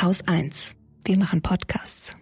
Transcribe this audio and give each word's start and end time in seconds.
Haus 0.00 0.22
1. 0.28 0.76
Wir 1.04 1.18
machen 1.18 1.42
Podcasts. 1.42 2.16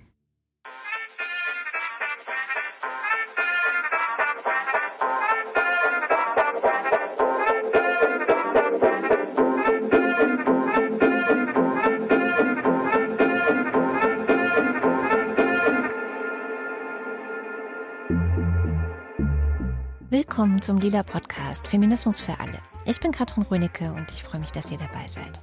Willkommen 20.09 20.63
zum 20.63 20.79
Lila 20.79 21.03
Podcast 21.03 21.69
Feminismus 21.69 22.21
für 22.21 22.41
alle. 22.41 22.59
Ich 22.87 23.01
bin 23.01 23.13
Katrin 23.13 23.43
Rönecke 23.43 23.93
und 23.93 24.11
ich 24.13 24.23
freue 24.23 24.41
mich, 24.41 24.53
dass 24.53 24.71
ihr 24.71 24.79
dabei 24.79 25.07
seid. 25.09 25.43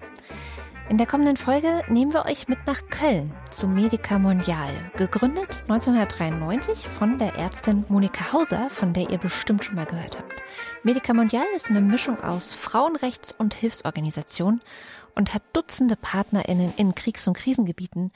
In 0.89 0.97
der 0.97 1.07
kommenden 1.07 1.37
Folge 1.37 1.81
nehmen 1.87 2.13
wir 2.13 2.25
euch 2.25 2.49
mit 2.49 2.67
nach 2.67 2.81
Köln 2.89 3.33
zum 3.49 3.73
Medica 3.73 4.19
Mondial, 4.19 4.91
gegründet 4.97 5.61
1993 5.69 6.89
von 6.89 7.17
der 7.17 7.35
Ärztin 7.35 7.85
Monika 7.87 8.33
Hauser, 8.33 8.69
von 8.69 8.93
der 8.93 9.09
ihr 9.09 9.17
bestimmt 9.17 9.63
schon 9.63 9.75
mal 9.75 9.85
gehört 9.85 10.19
habt. 10.19 10.43
Medica 10.83 11.13
Mondial 11.13 11.45
ist 11.55 11.69
eine 11.69 11.79
Mischung 11.79 12.19
aus 12.21 12.53
Frauenrechts- 12.53 13.33
und 13.33 13.53
Hilfsorganisation 13.53 14.61
und 15.15 15.33
hat 15.33 15.43
Dutzende 15.53 15.95
PartnerInnen 15.95 16.73
in 16.75 16.93
Kriegs- 16.95 17.27
und 17.27 17.37
Krisengebieten, 17.37 18.11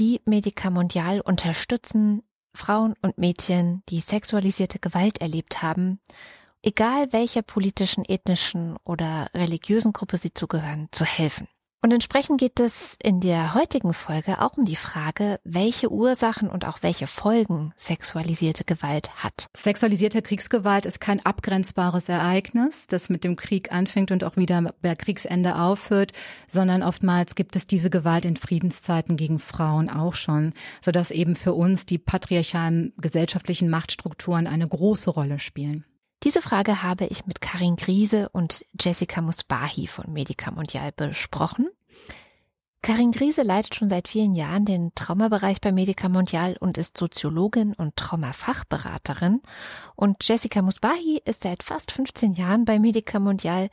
die 0.00 0.20
Medica 0.26 0.70
Mondial 0.70 1.20
unterstützen, 1.20 2.24
Frauen 2.54 2.96
und 3.02 3.18
Mädchen, 3.18 3.84
die 3.88 4.00
sexualisierte 4.00 4.80
Gewalt 4.80 5.20
erlebt 5.20 5.62
haben, 5.62 6.00
egal 6.60 7.12
welcher 7.12 7.42
politischen, 7.42 8.04
ethnischen 8.04 8.76
oder 8.84 9.30
religiösen 9.32 9.92
Gruppe 9.92 10.18
sie 10.18 10.34
zugehören, 10.34 10.88
zu 10.90 11.04
helfen. 11.04 11.46
Und 11.80 11.92
entsprechend 11.92 12.40
geht 12.40 12.58
es 12.58 12.98
in 13.00 13.20
der 13.20 13.54
heutigen 13.54 13.94
Folge 13.94 14.42
auch 14.42 14.56
um 14.56 14.64
die 14.64 14.74
Frage, 14.74 15.38
welche 15.44 15.92
Ursachen 15.92 16.50
und 16.50 16.66
auch 16.66 16.78
welche 16.82 17.06
Folgen 17.06 17.72
sexualisierte 17.76 18.64
Gewalt 18.64 19.10
hat. 19.22 19.46
Sexualisierte 19.56 20.20
Kriegsgewalt 20.20 20.86
ist 20.86 21.00
kein 21.00 21.24
abgrenzbares 21.24 22.08
Ereignis, 22.08 22.88
das 22.88 23.10
mit 23.10 23.22
dem 23.22 23.36
Krieg 23.36 23.70
anfängt 23.70 24.10
und 24.10 24.24
auch 24.24 24.36
wieder 24.36 24.74
bei 24.82 24.96
Kriegsende 24.96 25.54
aufhört, 25.54 26.10
sondern 26.48 26.82
oftmals 26.82 27.36
gibt 27.36 27.54
es 27.54 27.68
diese 27.68 27.90
Gewalt 27.90 28.24
in 28.24 28.36
Friedenszeiten 28.36 29.16
gegen 29.16 29.38
Frauen 29.38 29.88
auch 29.88 30.16
schon, 30.16 30.54
sodass 30.84 31.12
eben 31.12 31.36
für 31.36 31.54
uns 31.54 31.86
die 31.86 31.98
patriarchalen 31.98 32.92
gesellschaftlichen 32.96 33.70
Machtstrukturen 33.70 34.48
eine 34.48 34.66
große 34.66 35.10
Rolle 35.10 35.38
spielen. 35.38 35.84
Diese 36.24 36.42
Frage 36.42 36.82
habe 36.82 37.06
ich 37.06 37.26
mit 37.26 37.40
Karin 37.40 37.76
Griese 37.76 38.28
und 38.30 38.64
Jessica 38.78 39.20
Musbahi 39.20 39.86
von 39.86 40.12
Medica 40.12 40.50
Mondial 40.50 40.90
besprochen. 40.90 41.68
Karin 42.80 43.10
Griese 43.12 43.42
leitet 43.42 43.74
schon 43.74 43.90
seit 43.90 44.08
vielen 44.08 44.34
Jahren 44.34 44.64
den 44.64 44.94
Traumabereich 44.94 45.60
bei 45.60 45.72
Medica 45.72 46.08
Mondial 46.08 46.56
und 46.58 46.78
ist 46.78 46.96
Soziologin 46.96 47.74
und 47.74 47.96
Traumafachberaterin. 47.96 49.42
Und 49.96 50.26
Jessica 50.26 50.62
Musbahi 50.62 51.20
ist 51.24 51.42
seit 51.42 51.62
fast 51.62 51.90
15 51.92 52.32
Jahren 52.32 52.64
bei 52.64 52.78
Medica 52.78 53.18
Mondial 53.18 53.68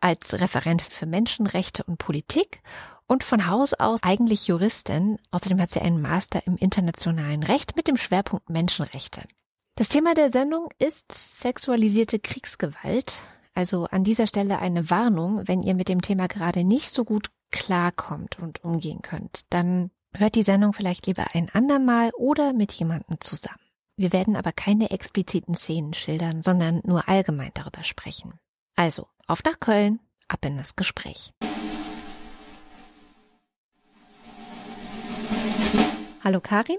als 0.00 0.34
Referentin 0.34 0.90
für 0.90 1.06
Menschenrechte 1.06 1.82
und 1.84 1.96
Politik 1.98 2.60
und 3.06 3.24
von 3.24 3.46
Haus 3.46 3.74
aus 3.74 4.02
eigentlich 4.02 4.46
Juristin. 4.46 5.18
Außerdem 5.30 5.60
hat 5.60 5.70
sie 5.70 5.80
einen 5.80 6.02
Master 6.02 6.46
im 6.46 6.56
internationalen 6.56 7.42
Recht 7.42 7.74
mit 7.74 7.88
dem 7.88 7.96
Schwerpunkt 7.96 8.50
Menschenrechte. 8.50 9.22
Das 9.76 9.88
Thema 9.88 10.14
der 10.14 10.30
Sendung 10.30 10.68
ist 10.78 11.10
sexualisierte 11.12 12.18
Kriegsgewalt. 12.18 13.22
Also 13.54 13.86
an 13.86 14.04
dieser 14.04 14.26
Stelle 14.26 14.58
eine 14.58 14.90
Warnung, 14.90 15.48
wenn 15.48 15.62
ihr 15.62 15.74
mit 15.74 15.88
dem 15.88 16.02
Thema 16.02 16.26
gerade 16.28 16.64
nicht 16.64 16.90
so 16.90 17.04
gut 17.04 17.30
klarkommt 17.52 18.38
und 18.40 18.64
umgehen 18.64 19.02
könnt, 19.02 19.42
dann 19.50 19.90
hört 20.14 20.34
die 20.34 20.42
Sendung 20.42 20.72
vielleicht 20.72 21.06
lieber 21.06 21.26
ein 21.34 21.48
andermal 21.52 22.10
oder 22.16 22.52
mit 22.52 22.72
jemandem 22.72 23.20
zusammen. 23.20 23.60
Wir 23.96 24.12
werden 24.12 24.36
aber 24.36 24.52
keine 24.52 24.90
expliziten 24.90 25.54
Szenen 25.54 25.94
schildern, 25.94 26.42
sondern 26.42 26.80
nur 26.84 27.08
allgemein 27.08 27.52
darüber 27.54 27.84
sprechen. 27.84 28.34
Also, 28.74 29.06
auf 29.26 29.44
nach 29.44 29.60
Köln, 29.60 30.00
ab 30.28 30.44
in 30.44 30.56
das 30.56 30.76
Gespräch. 30.76 31.32
Hallo 36.24 36.40
Karin. 36.40 36.78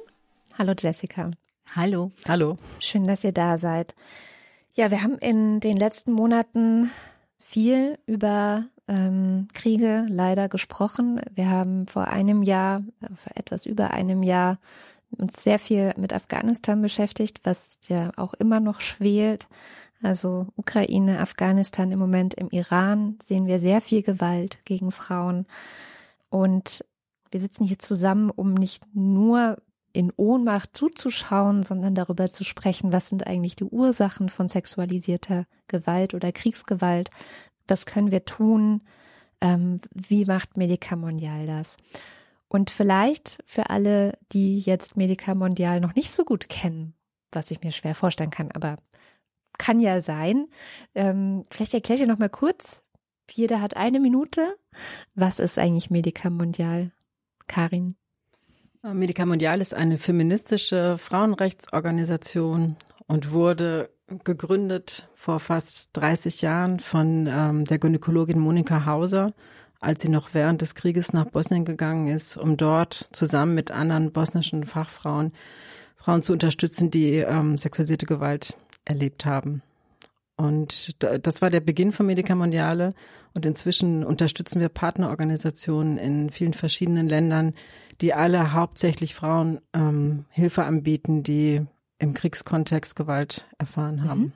Hallo 0.57 0.73
Jessica. 0.77 1.29
Hallo. 1.75 2.11
Hallo. 2.27 2.57
Schön, 2.79 3.03
dass 3.03 3.23
ihr 3.23 3.31
da 3.31 3.57
seid. 3.57 3.95
Ja, 4.73 4.89
wir 4.89 5.03
haben 5.03 5.17
in 5.17 5.59
den 5.59 5.77
letzten 5.77 6.13
Monaten 6.13 6.89
viel 7.39 7.99
über 8.05 8.65
ähm, 8.87 9.47
Kriege 9.53 10.05
leider 10.09 10.49
gesprochen. 10.49 11.21
Wir 11.33 11.49
haben 11.49 11.87
vor 11.87 12.07
einem 12.07 12.43
Jahr, 12.43 12.83
vor 13.15 13.31
etwas 13.35 13.65
über 13.65 13.91
einem 13.91 14.23
Jahr, 14.23 14.57
uns 15.11 15.43
sehr 15.43 15.59
viel 15.59 15.93
mit 15.97 16.11
Afghanistan 16.11 16.81
beschäftigt, 16.81 17.41
was 17.43 17.77
ja 17.87 18.11
auch 18.17 18.33
immer 18.33 18.59
noch 18.59 18.81
schwelt. 18.81 19.47
Also 20.01 20.47
Ukraine, 20.55 21.19
Afghanistan 21.19 21.91
im 21.91 21.99
Moment 21.99 22.33
im 22.33 22.49
Iran 22.49 23.17
sehen 23.25 23.45
wir 23.45 23.59
sehr 23.59 23.79
viel 23.79 24.01
Gewalt 24.01 24.59
gegen 24.65 24.91
Frauen. 24.91 25.45
Und 26.29 26.83
wir 27.31 27.39
sitzen 27.39 27.63
hier 27.65 27.79
zusammen, 27.79 28.29
um 28.29 28.53
nicht 28.53 28.83
nur 28.93 29.57
in 29.93 30.11
Ohnmacht 30.17 30.75
zuzuschauen, 30.75 31.63
sondern 31.63 31.95
darüber 31.95 32.27
zu 32.27 32.43
sprechen, 32.43 32.91
was 32.91 33.07
sind 33.07 33.27
eigentlich 33.27 33.55
die 33.55 33.63
Ursachen 33.63 34.29
von 34.29 34.49
sexualisierter 34.49 35.45
Gewalt 35.67 36.15
oder 36.15 36.31
Kriegsgewalt, 36.31 37.11
was 37.67 37.85
können 37.85 38.11
wir 38.11 38.25
tun, 38.25 38.81
ähm, 39.41 39.79
wie 39.93 40.25
macht 40.25 40.57
Medica 40.57 40.95
Mondial 40.95 41.45
das? 41.45 41.77
Und 42.47 42.69
vielleicht 42.69 43.39
für 43.45 43.69
alle, 43.69 44.17
die 44.31 44.59
jetzt 44.59 44.95
Medica 44.95 45.33
Mondial 45.33 45.79
noch 45.79 45.95
nicht 45.95 46.13
so 46.13 46.23
gut 46.23 46.49
kennen, 46.49 46.93
was 47.31 47.51
ich 47.51 47.61
mir 47.61 47.71
schwer 47.71 47.95
vorstellen 47.95 48.29
kann, 48.29 48.51
aber 48.51 48.77
kann 49.57 49.79
ja 49.79 50.01
sein. 50.01 50.47
Ähm, 50.95 51.43
vielleicht 51.51 51.73
erklärt 51.73 51.99
ihr 51.99 52.07
noch 52.07 52.19
mal 52.19 52.29
kurz, 52.29 52.83
jeder 53.31 53.61
hat 53.61 53.75
eine 53.75 53.99
Minute. 53.99 54.55
Was 55.15 55.39
ist 55.39 55.57
eigentlich 55.57 55.89
Medica 55.89 56.29
Mondial? 56.29 56.91
Karin? 57.47 57.95
Medica 58.81 59.25
Mondial 59.25 59.61
ist 59.61 59.73
eine 59.73 59.97
feministische 59.97 60.97
Frauenrechtsorganisation 60.97 62.75
und 63.07 63.31
wurde 63.31 63.89
gegründet 64.23 65.07
vor 65.13 65.39
fast 65.39 65.89
30 65.93 66.41
Jahren 66.41 66.79
von 66.79 67.27
ähm, 67.29 67.65
der 67.65 67.79
Gynäkologin 67.79 68.39
Monika 68.39 68.85
Hauser, 68.85 69.33
als 69.79 70.01
sie 70.01 70.09
noch 70.09 70.33
während 70.33 70.61
des 70.61 70.75
Krieges 70.75 71.13
nach 71.13 71.25
Bosnien 71.25 71.65
gegangen 71.65 72.07
ist, 72.07 72.37
um 72.37 72.57
dort 72.57 73.09
zusammen 73.11 73.55
mit 73.55 73.71
anderen 73.71 74.11
bosnischen 74.11 74.65
Fachfrauen 74.65 75.31
Frauen 75.95 76.21
zu 76.21 76.33
unterstützen, 76.33 76.91
die 76.91 77.15
ähm, 77.15 77.57
sexualisierte 77.57 78.05
Gewalt 78.05 78.57
erlebt 78.83 79.25
haben. 79.25 79.61
Und 80.35 80.95
das 80.99 81.41
war 81.41 81.49
der 81.49 81.61
Beginn 81.61 81.93
von 81.93 82.05
Medica 82.05 82.35
Mondiale. 82.35 82.93
Und 83.33 83.45
inzwischen 83.45 84.03
unterstützen 84.03 84.59
wir 84.59 84.67
Partnerorganisationen 84.69 85.97
in 85.97 86.29
vielen 86.29 86.53
verschiedenen 86.53 87.07
Ländern, 87.07 87.53
die 88.01 88.13
alle 88.13 88.51
hauptsächlich 88.53 89.15
Frauen 89.15 89.61
ähm, 89.73 90.25
Hilfe 90.29 90.63
anbieten, 90.63 91.23
die 91.23 91.61
im 91.99 92.13
Kriegskontext 92.13 92.95
Gewalt 92.95 93.47
erfahren 93.57 94.03
haben. 94.03 94.21
Mhm. 94.21 94.31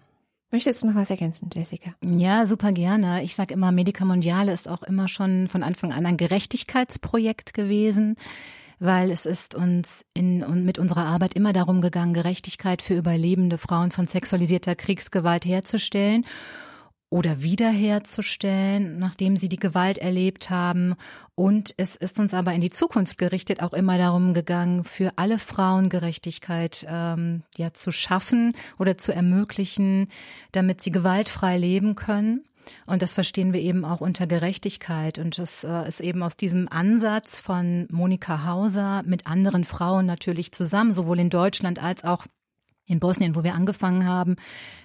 Möchtest 0.50 0.82
du 0.82 0.88
noch 0.88 0.96
was 0.96 1.10
ergänzen, 1.10 1.50
Jessica? 1.54 1.92
Ja, 2.02 2.46
super 2.46 2.72
gerne. 2.72 3.22
Ich 3.24 3.36
sage 3.36 3.54
immer, 3.54 3.74
Medica 3.74 4.06
Mondiale 4.06 4.54
ist 4.54 4.70
auch 4.70 4.82
immer 4.84 5.10
schon 5.10 5.50
von 5.50 5.62
Anfang 5.62 5.92
an 5.92 6.06
ein 6.06 6.16
Gerechtigkeitsprojekt 6.16 7.54
gewesen, 7.54 8.16
weil 8.80 9.12
es 9.12 9.26
ist 9.26 9.56
uns 9.56 10.06
in 10.14 10.44
und 10.44 10.64
mit 10.64 10.80
unserer 10.80 11.06
Arbeit 11.06 11.34
immer 11.34 11.52
darum 11.52 11.82
gegangen, 11.82 12.14
Gerechtigkeit 12.14 12.82
für 12.82 12.96
überlebende 12.96 13.58
Frauen 13.58 13.92
von 13.92 14.08
sexualisierter 14.08 14.76
Kriegsgewalt 14.76 15.46
herzustellen 15.46 16.26
oder 17.10 17.42
wiederherzustellen, 17.42 19.00
nachdem 19.00 19.38
sie 19.38 19.48
die 19.48 19.60
Gewalt 19.60 19.98
erlebt 19.98 20.50
haben. 20.50 20.96
Und 21.36 21.74
es 21.78 21.96
ist 21.96 22.20
uns 22.20 22.34
aber 22.34 22.54
in 22.54 22.62
die 22.62 22.70
Zukunft 22.70 23.18
gerichtet 23.18 23.62
auch 23.62 23.74
immer 23.74 23.98
darum 23.98 24.34
gegangen, 24.34 24.84
für 24.84 25.14
alle 25.16 25.40
Frauen 25.40 25.90
Gerechtigkeit 25.90 26.86
ähm, 26.90 27.44
ja 27.56 27.74
zu 27.74 27.92
schaffen 27.92 28.54
oder 28.78 28.98
zu 28.98 29.14
ermöglichen, 29.14 30.10
damit 30.52 30.82
sie 30.82 30.92
gewaltfrei 30.92 31.58
leben 31.58 31.96
können. 31.96 32.44
Und 32.86 33.02
das 33.02 33.14
verstehen 33.14 33.54
wir 33.54 33.62
eben 33.62 33.86
auch 33.86 34.02
unter 34.02 34.28
Gerechtigkeit. 34.28 35.20
Und 35.20 35.38
das 35.38 35.64
äh, 35.64 35.88
ist 35.88 36.02
eben 36.02 36.22
aus 36.24 36.36
diesem 36.36 36.68
Ansatz 36.70 37.40
von 37.40 37.88
Monika 37.90 38.46
Hauser 38.46 39.04
mit 39.06 39.28
anderen 39.28 39.64
Frauen 39.64 40.06
natürlich 40.06 40.52
zusammen, 40.52 40.94
sowohl 40.94 41.20
in 41.20 41.30
Deutschland 41.30 41.82
als 41.82 42.04
auch 42.04 42.26
in 42.88 43.00
Bosnien, 43.00 43.36
wo 43.36 43.44
wir 43.44 43.54
angefangen 43.54 44.06
haben, 44.06 44.38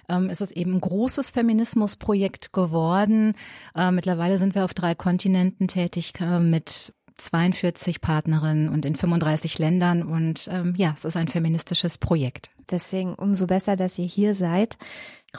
ähm, 0.09 0.29
ist 0.29 0.41
es 0.41 0.51
eben 0.51 0.75
ein 0.75 0.81
großes 0.81 1.31
Feminismusprojekt 1.31 2.53
geworden. 2.53 3.33
Äh, 3.75 3.91
mittlerweile 3.91 4.37
sind 4.37 4.55
wir 4.55 4.65
auf 4.65 4.73
drei 4.73 4.93
Kontinenten 4.93 5.67
tätig 5.67 6.13
äh, 6.19 6.39
mit 6.39 6.93
42 7.15 8.01
Partnerinnen 8.01 8.69
und 8.69 8.85
in 8.85 8.95
35 8.95 9.59
Ländern. 9.59 10.03
Und 10.03 10.47
ähm, 10.51 10.73
ja, 10.77 10.93
es 10.97 11.05
ist 11.05 11.15
ein 11.15 11.27
feministisches 11.27 11.97
Projekt. 11.97 12.49
Deswegen 12.69 13.13
umso 13.13 13.47
besser, 13.47 13.75
dass 13.75 13.97
ihr 13.97 14.05
hier 14.05 14.33
seid. 14.35 14.77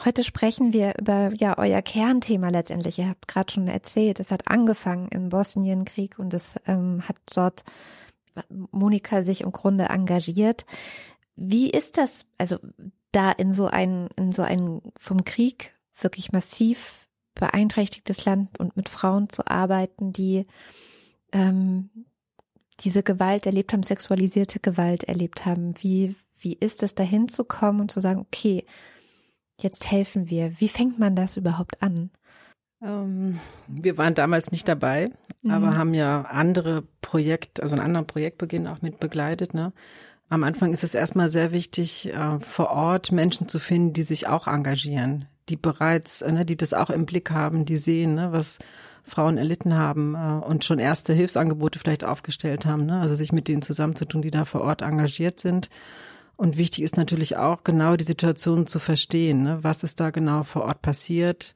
Heute 0.03 0.23
sprechen 0.23 0.73
wir 0.73 0.95
über 0.99 1.31
ja 1.35 1.57
euer 1.57 1.81
Kernthema 1.81 2.49
letztendlich. 2.49 2.99
Ihr 2.99 3.09
habt 3.09 3.27
gerade 3.27 3.51
schon 3.51 3.67
erzählt, 3.67 4.19
es 4.19 4.31
hat 4.31 4.47
angefangen 4.47 5.07
im 5.09 5.29
Bosnienkrieg 5.29 6.19
und 6.19 6.33
es 6.33 6.55
ähm, 6.67 7.03
hat 7.07 7.17
dort 7.33 7.63
Monika 8.71 9.21
sich 9.21 9.41
im 9.41 9.51
Grunde 9.51 9.85
engagiert. 9.85 10.65
Wie 11.35 11.69
ist 11.69 11.97
das, 11.97 12.25
also 12.37 12.57
da 13.11 13.31
in 13.31 13.51
so 13.51 13.67
ein 13.67 14.09
in 14.15 14.31
so 14.31 14.41
ein 14.41 14.81
vom 14.97 15.23
Krieg 15.25 15.73
wirklich 15.99 16.31
massiv 16.31 17.07
beeinträchtigtes 17.33 18.25
Land 18.25 18.59
und 18.59 18.75
mit 18.77 18.89
Frauen 18.89 19.29
zu 19.29 19.45
arbeiten, 19.47 20.11
die 20.11 20.45
ähm, 21.31 21.89
diese 22.81 23.03
Gewalt 23.03 23.45
erlebt 23.45 23.73
haben, 23.73 23.83
sexualisierte 23.83 24.59
Gewalt 24.59 25.03
erlebt 25.05 25.45
haben. 25.45 25.75
Wie, 25.79 26.15
wie 26.37 26.53
ist 26.53 26.83
es, 26.83 26.95
dahin 26.95 27.27
zu 27.27 27.43
kommen 27.43 27.81
und 27.81 27.91
zu 27.91 27.99
sagen, 27.99 28.19
okay, 28.21 28.65
jetzt 29.61 29.89
helfen 29.89 30.29
wir. 30.29 30.59
Wie 30.59 30.67
fängt 30.67 30.99
man 30.99 31.15
das 31.15 31.37
überhaupt 31.37 31.81
an? 31.81 32.09
Ähm, 32.81 33.39
wir 33.67 33.97
waren 33.97 34.15
damals 34.15 34.51
nicht 34.51 34.67
dabei, 34.67 35.11
mhm. 35.41 35.51
aber 35.51 35.77
haben 35.77 35.93
ja 35.93 36.21
andere 36.23 36.83
Projekt, 37.01 37.61
also 37.61 37.75
einen 37.75 37.85
anderen 37.85 38.07
Projektbeginn 38.07 38.67
auch 38.67 38.81
mit 38.81 38.99
begleitet. 38.99 39.53
Ne? 39.53 39.71
Am 40.29 40.43
Anfang 40.43 40.73
ist 40.73 40.83
es 40.83 40.95
erstmal 40.95 41.29
sehr 41.29 41.51
wichtig, 41.51 42.11
äh, 42.11 42.39
vor 42.39 42.71
Ort 42.71 43.11
Menschen 43.11 43.47
zu 43.47 43.59
finden, 43.59 43.93
die 43.93 44.03
sich 44.03 44.27
auch 44.27 44.47
engagieren, 44.47 45.25
die 45.49 45.55
bereits, 45.55 46.21
äh, 46.21 46.31
ne, 46.31 46.45
die 46.45 46.57
das 46.57 46.73
auch 46.73 46.89
im 46.89 47.05
Blick 47.05 47.31
haben, 47.31 47.65
die 47.65 47.77
sehen, 47.77 48.15
ne, 48.15 48.31
was 48.31 48.59
Frauen 49.03 49.37
erlitten 49.37 49.75
haben 49.75 50.15
äh, 50.15 50.45
und 50.45 50.65
schon 50.65 50.79
erste 50.79 51.13
Hilfsangebote 51.13 51.79
vielleicht 51.79 52.03
aufgestellt 52.03 52.65
haben, 52.65 52.85
ne? 52.85 52.99
also 52.99 53.15
sich 53.15 53.31
mit 53.31 53.47
denen 53.47 53.61
zusammenzutun, 53.61 54.21
die 54.21 54.31
da 54.31 54.45
vor 54.45 54.61
Ort 54.61 54.81
engagiert 54.81 55.39
sind. 55.39 55.69
Und 56.37 56.57
wichtig 56.57 56.83
ist 56.83 56.97
natürlich 56.97 57.37
auch 57.37 57.63
genau 57.63 57.95
die 57.95 58.03
Situation 58.03 58.67
zu 58.67 58.79
verstehen. 58.79 59.59
Was 59.61 59.83
ist 59.83 59.99
da 59.99 60.09
genau 60.09 60.43
vor 60.43 60.63
Ort 60.63 60.81
passiert? 60.81 61.53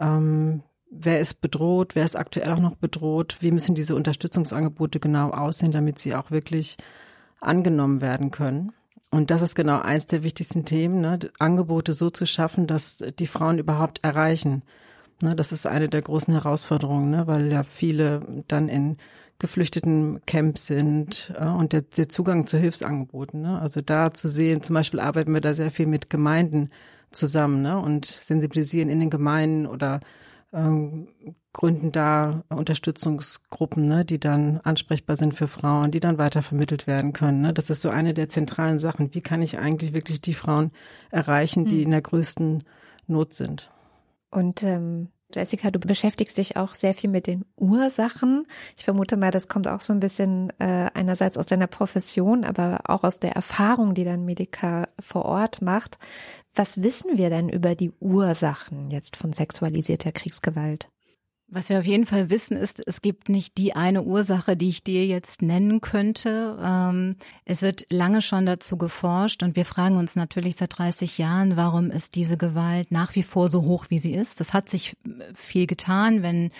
Ähm, 0.00 0.62
wer 0.90 1.20
ist 1.20 1.40
bedroht? 1.40 1.94
Wer 1.94 2.04
ist 2.04 2.16
aktuell 2.16 2.50
auch 2.50 2.58
noch 2.58 2.76
bedroht? 2.76 3.36
Wie 3.40 3.52
müssen 3.52 3.76
diese 3.76 3.94
Unterstützungsangebote 3.94 4.98
genau 4.98 5.30
aussehen, 5.30 5.70
damit 5.70 5.98
sie 6.00 6.14
auch 6.14 6.30
wirklich 6.30 6.76
angenommen 7.40 8.00
werden 8.00 8.30
können? 8.30 8.72
Und 9.10 9.30
das 9.30 9.42
ist 9.42 9.54
genau 9.54 9.80
eins 9.80 10.06
der 10.06 10.22
wichtigsten 10.22 10.64
Themen, 10.64 11.00
ne? 11.00 11.18
Angebote 11.38 11.92
so 11.92 12.10
zu 12.10 12.26
schaffen, 12.26 12.66
dass 12.66 12.98
die 13.18 13.26
Frauen 13.26 13.58
überhaupt 13.58 14.04
erreichen. 14.04 14.62
Ne? 15.22 15.34
Das 15.34 15.52
ist 15.52 15.66
eine 15.66 15.88
der 15.88 16.02
großen 16.02 16.32
Herausforderungen, 16.32 17.10
ne? 17.10 17.26
weil 17.26 17.50
ja 17.52 17.62
viele 17.64 18.20
dann 18.48 18.68
in 18.68 18.96
geflüchteten 19.38 20.20
Camps 20.26 20.66
sind 20.66 21.32
äh, 21.38 21.46
und 21.46 21.72
der, 21.72 21.82
der 21.82 22.08
Zugang 22.08 22.46
zu 22.46 22.58
Hilfsangeboten. 22.58 23.42
Ne? 23.42 23.58
Also 23.58 23.80
da 23.80 24.12
zu 24.12 24.28
sehen, 24.28 24.62
zum 24.62 24.74
Beispiel 24.74 25.00
arbeiten 25.00 25.32
wir 25.32 25.40
da 25.40 25.54
sehr 25.54 25.70
viel 25.70 25.86
mit 25.86 26.10
Gemeinden 26.10 26.70
zusammen 27.10 27.62
ne? 27.62 27.78
und 27.78 28.06
sensibilisieren 28.06 28.90
in 28.90 29.00
den 29.00 29.10
Gemeinden 29.10 29.66
oder 29.66 30.00
ähm, 30.52 31.08
gründen 31.52 31.92
da 31.92 32.44
Unterstützungsgruppen, 32.48 33.84
ne, 33.84 34.04
die 34.04 34.20
dann 34.20 34.58
ansprechbar 34.58 35.16
sind 35.16 35.34
für 35.34 35.48
Frauen, 35.48 35.90
die 35.90 36.00
dann 36.00 36.18
weitervermittelt 36.18 36.86
werden 36.86 37.12
können. 37.12 37.42
Ne? 37.42 37.52
Das 37.52 37.70
ist 37.70 37.82
so 37.82 37.90
eine 37.90 38.14
der 38.14 38.28
zentralen 38.28 38.78
Sachen. 38.78 39.14
Wie 39.14 39.20
kann 39.20 39.42
ich 39.42 39.58
eigentlich 39.58 39.92
wirklich 39.92 40.20
die 40.20 40.34
Frauen 40.34 40.70
erreichen, 41.10 41.66
die 41.66 41.78
hm. 41.78 41.84
in 41.84 41.90
der 41.90 42.02
größten 42.02 42.64
Not 43.06 43.34
sind? 43.34 43.70
Und 44.30 44.62
ähm, 44.62 45.08
Jessica, 45.34 45.70
du 45.70 45.78
beschäftigst 45.78 46.38
dich 46.38 46.56
auch 46.56 46.74
sehr 46.74 46.94
viel 46.94 47.10
mit 47.10 47.26
den 47.26 47.44
Ursachen. 47.56 48.46
Ich 48.76 48.84
vermute 48.84 49.16
mal, 49.16 49.30
das 49.30 49.48
kommt 49.48 49.68
auch 49.68 49.80
so 49.80 49.92
ein 49.92 50.00
bisschen 50.00 50.50
äh, 50.58 50.90
einerseits 50.94 51.38
aus 51.38 51.46
deiner 51.46 51.66
Profession, 51.66 52.44
aber 52.44 52.80
auch 52.84 53.04
aus 53.04 53.20
der 53.20 53.32
Erfahrung, 53.32 53.94
die 53.94 54.04
dein 54.04 54.24
Medica 54.24 54.88
vor 54.98 55.24
Ort 55.24 55.62
macht. 55.62 55.98
Was 56.54 56.82
wissen 56.82 57.16
wir 57.16 57.30
denn 57.30 57.48
über 57.48 57.74
die 57.74 57.92
Ursachen 58.00 58.90
jetzt 58.90 59.16
von 59.16 59.32
sexualisierter 59.32 60.12
Kriegsgewalt? 60.12 60.88
Was 61.52 61.68
wir 61.68 61.80
auf 61.80 61.84
jeden 61.84 62.06
Fall 62.06 62.30
wissen, 62.30 62.56
ist, 62.56 62.80
es 62.86 63.02
gibt 63.02 63.28
nicht 63.28 63.58
die 63.58 63.74
eine 63.74 64.02
Ursache, 64.02 64.56
die 64.56 64.68
ich 64.68 64.84
dir 64.84 65.04
jetzt 65.04 65.42
nennen 65.42 65.80
könnte. 65.80 66.56
Ähm, 66.62 67.16
es 67.44 67.60
wird 67.60 67.86
lange 67.90 68.22
schon 68.22 68.46
dazu 68.46 68.76
geforscht 68.76 69.42
und 69.42 69.56
wir 69.56 69.64
fragen 69.64 69.96
uns 69.96 70.14
natürlich 70.14 70.54
seit 70.54 70.78
30 70.78 71.18
Jahren, 71.18 71.56
warum 71.56 71.90
ist 71.90 72.14
diese 72.14 72.36
Gewalt 72.36 72.92
nach 72.92 73.16
wie 73.16 73.24
vor 73.24 73.48
so 73.48 73.62
hoch, 73.62 73.86
wie 73.88 73.98
sie 73.98 74.14
ist. 74.14 74.38
Das 74.38 74.54
hat 74.54 74.68
sich 74.68 74.96
viel 75.34 75.66
getan, 75.66 76.22
wenn 76.22 76.52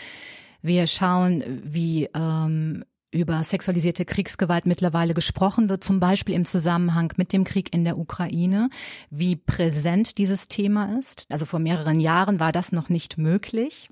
wir 0.61 0.89
schauen, 0.89 1.45
wie 1.63 2.09
ähm, 2.13 2.85
über 3.13 3.45
sexualisierte 3.45 4.05
Kriegsgewalt 4.05 4.67
mittlerweile 4.67 5.15
gesprochen 5.15 5.69
wird, 5.69 5.85
zum 5.85 6.01
Beispiel 6.01 6.35
im 6.35 6.45
Zusammenhang 6.45 7.13
mit 7.17 7.33
dem 7.33 7.45
Krieg 7.45 7.73
in 7.73 7.85
der 7.85 7.97
Ukraine, 7.97 8.71
wie 9.09 9.37
präsent 9.37 10.19
dieses 10.19 10.49
Thema 10.49 10.99
ist. 10.99 11.27
Also 11.31 11.47
vor 11.47 11.61
mehreren 11.61 12.01
Jahren 12.01 12.41
war 12.41 12.51
das 12.51 12.73
noch 12.73 12.89
nicht 12.89 13.19
möglich. 13.19 13.89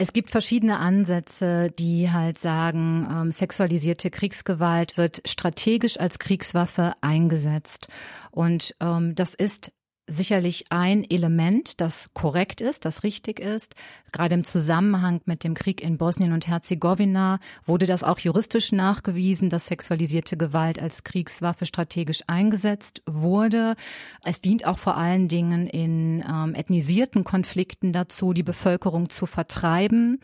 Es 0.00 0.14
gibt 0.14 0.30
verschiedene 0.30 0.78
Ansätze, 0.78 1.70
die 1.78 2.10
halt 2.10 2.38
sagen, 2.38 3.06
ähm, 3.12 3.32
sexualisierte 3.32 4.08
Kriegsgewalt 4.08 4.96
wird 4.96 5.20
strategisch 5.26 6.00
als 6.00 6.18
Kriegswaffe 6.18 6.94
eingesetzt. 7.02 7.88
Und 8.30 8.74
ähm, 8.80 9.14
das 9.14 9.34
ist 9.34 9.72
sicherlich 10.10 10.64
ein 10.70 11.08
Element, 11.08 11.80
das 11.80 12.10
korrekt 12.14 12.60
ist, 12.60 12.84
das 12.84 13.04
richtig 13.04 13.38
ist. 13.38 13.74
Gerade 14.12 14.34
im 14.34 14.44
Zusammenhang 14.44 15.20
mit 15.24 15.44
dem 15.44 15.54
Krieg 15.54 15.82
in 15.82 15.98
Bosnien 15.98 16.32
und 16.32 16.48
Herzegowina 16.48 17.38
wurde 17.64 17.86
das 17.86 18.02
auch 18.02 18.18
juristisch 18.18 18.72
nachgewiesen, 18.72 19.50
dass 19.50 19.66
sexualisierte 19.66 20.36
Gewalt 20.36 20.80
als 20.80 21.04
Kriegswaffe 21.04 21.64
strategisch 21.64 22.22
eingesetzt 22.26 23.02
wurde. 23.06 23.76
Es 24.24 24.40
dient 24.40 24.66
auch 24.66 24.78
vor 24.78 24.96
allen 24.96 25.28
Dingen 25.28 25.66
in 25.66 26.24
ähm, 26.28 26.54
ethnisierten 26.54 27.24
Konflikten 27.24 27.92
dazu, 27.92 28.32
die 28.32 28.42
Bevölkerung 28.42 29.10
zu 29.10 29.26
vertreiben. 29.26 30.20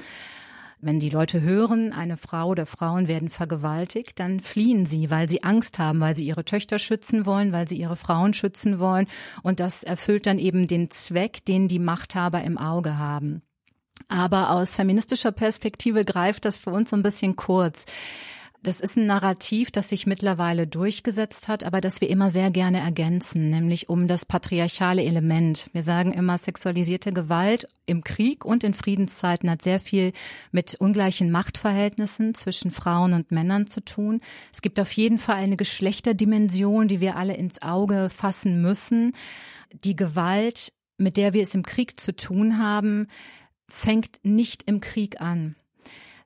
Wenn 0.78 1.00
die 1.00 1.08
Leute 1.08 1.40
hören, 1.40 1.92
eine 1.92 2.18
Frau 2.18 2.48
oder 2.48 2.66
Frauen 2.66 3.08
werden 3.08 3.30
vergewaltigt, 3.30 4.18
dann 4.18 4.40
fliehen 4.40 4.84
sie, 4.84 5.10
weil 5.10 5.28
sie 5.28 5.42
Angst 5.42 5.78
haben, 5.78 6.00
weil 6.00 6.14
sie 6.14 6.26
ihre 6.26 6.44
Töchter 6.44 6.78
schützen 6.78 7.24
wollen, 7.24 7.52
weil 7.52 7.66
sie 7.66 7.76
ihre 7.76 7.96
Frauen 7.96 8.34
schützen 8.34 8.78
wollen. 8.78 9.06
Und 9.42 9.58
das 9.58 9.82
erfüllt 9.82 10.26
dann 10.26 10.38
eben 10.38 10.66
den 10.66 10.90
Zweck, 10.90 11.44
den 11.46 11.68
die 11.68 11.78
Machthaber 11.78 12.42
im 12.44 12.58
Auge 12.58 12.98
haben. 12.98 13.42
Aber 14.08 14.50
aus 14.50 14.74
feministischer 14.74 15.32
Perspektive 15.32 16.04
greift 16.04 16.44
das 16.44 16.58
für 16.58 16.70
uns 16.70 16.90
so 16.90 16.96
ein 16.96 17.02
bisschen 17.02 17.36
kurz. 17.36 17.86
Das 18.66 18.80
ist 18.80 18.96
ein 18.96 19.06
Narrativ, 19.06 19.70
das 19.70 19.90
sich 19.90 20.08
mittlerweile 20.08 20.66
durchgesetzt 20.66 21.46
hat, 21.46 21.62
aber 21.62 21.80
das 21.80 22.00
wir 22.00 22.10
immer 22.10 22.32
sehr 22.32 22.50
gerne 22.50 22.80
ergänzen, 22.80 23.48
nämlich 23.48 23.88
um 23.88 24.08
das 24.08 24.24
patriarchale 24.24 25.04
Element. 25.04 25.70
Wir 25.72 25.84
sagen 25.84 26.12
immer, 26.12 26.36
sexualisierte 26.36 27.12
Gewalt 27.12 27.68
im 27.86 28.02
Krieg 28.02 28.44
und 28.44 28.64
in 28.64 28.74
Friedenszeiten 28.74 29.48
hat 29.48 29.62
sehr 29.62 29.78
viel 29.78 30.12
mit 30.50 30.74
ungleichen 30.74 31.30
Machtverhältnissen 31.30 32.34
zwischen 32.34 32.72
Frauen 32.72 33.12
und 33.12 33.30
Männern 33.30 33.68
zu 33.68 33.84
tun. 33.84 34.20
Es 34.52 34.62
gibt 34.62 34.80
auf 34.80 34.90
jeden 34.90 35.20
Fall 35.20 35.36
eine 35.36 35.56
Geschlechterdimension, 35.56 36.88
die 36.88 36.98
wir 36.98 37.14
alle 37.14 37.36
ins 37.36 37.62
Auge 37.62 38.10
fassen 38.10 38.60
müssen. 38.62 39.12
Die 39.84 39.94
Gewalt, 39.94 40.72
mit 40.98 41.16
der 41.18 41.34
wir 41.34 41.44
es 41.44 41.54
im 41.54 41.62
Krieg 41.62 42.00
zu 42.00 42.16
tun 42.16 42.58
haben, 42.58 43.06
fängt 43.68 44.18
nicht 44.24 44.64
im 44.64 44.80
Krieg 44.80 45.20
an. 45.20 45.54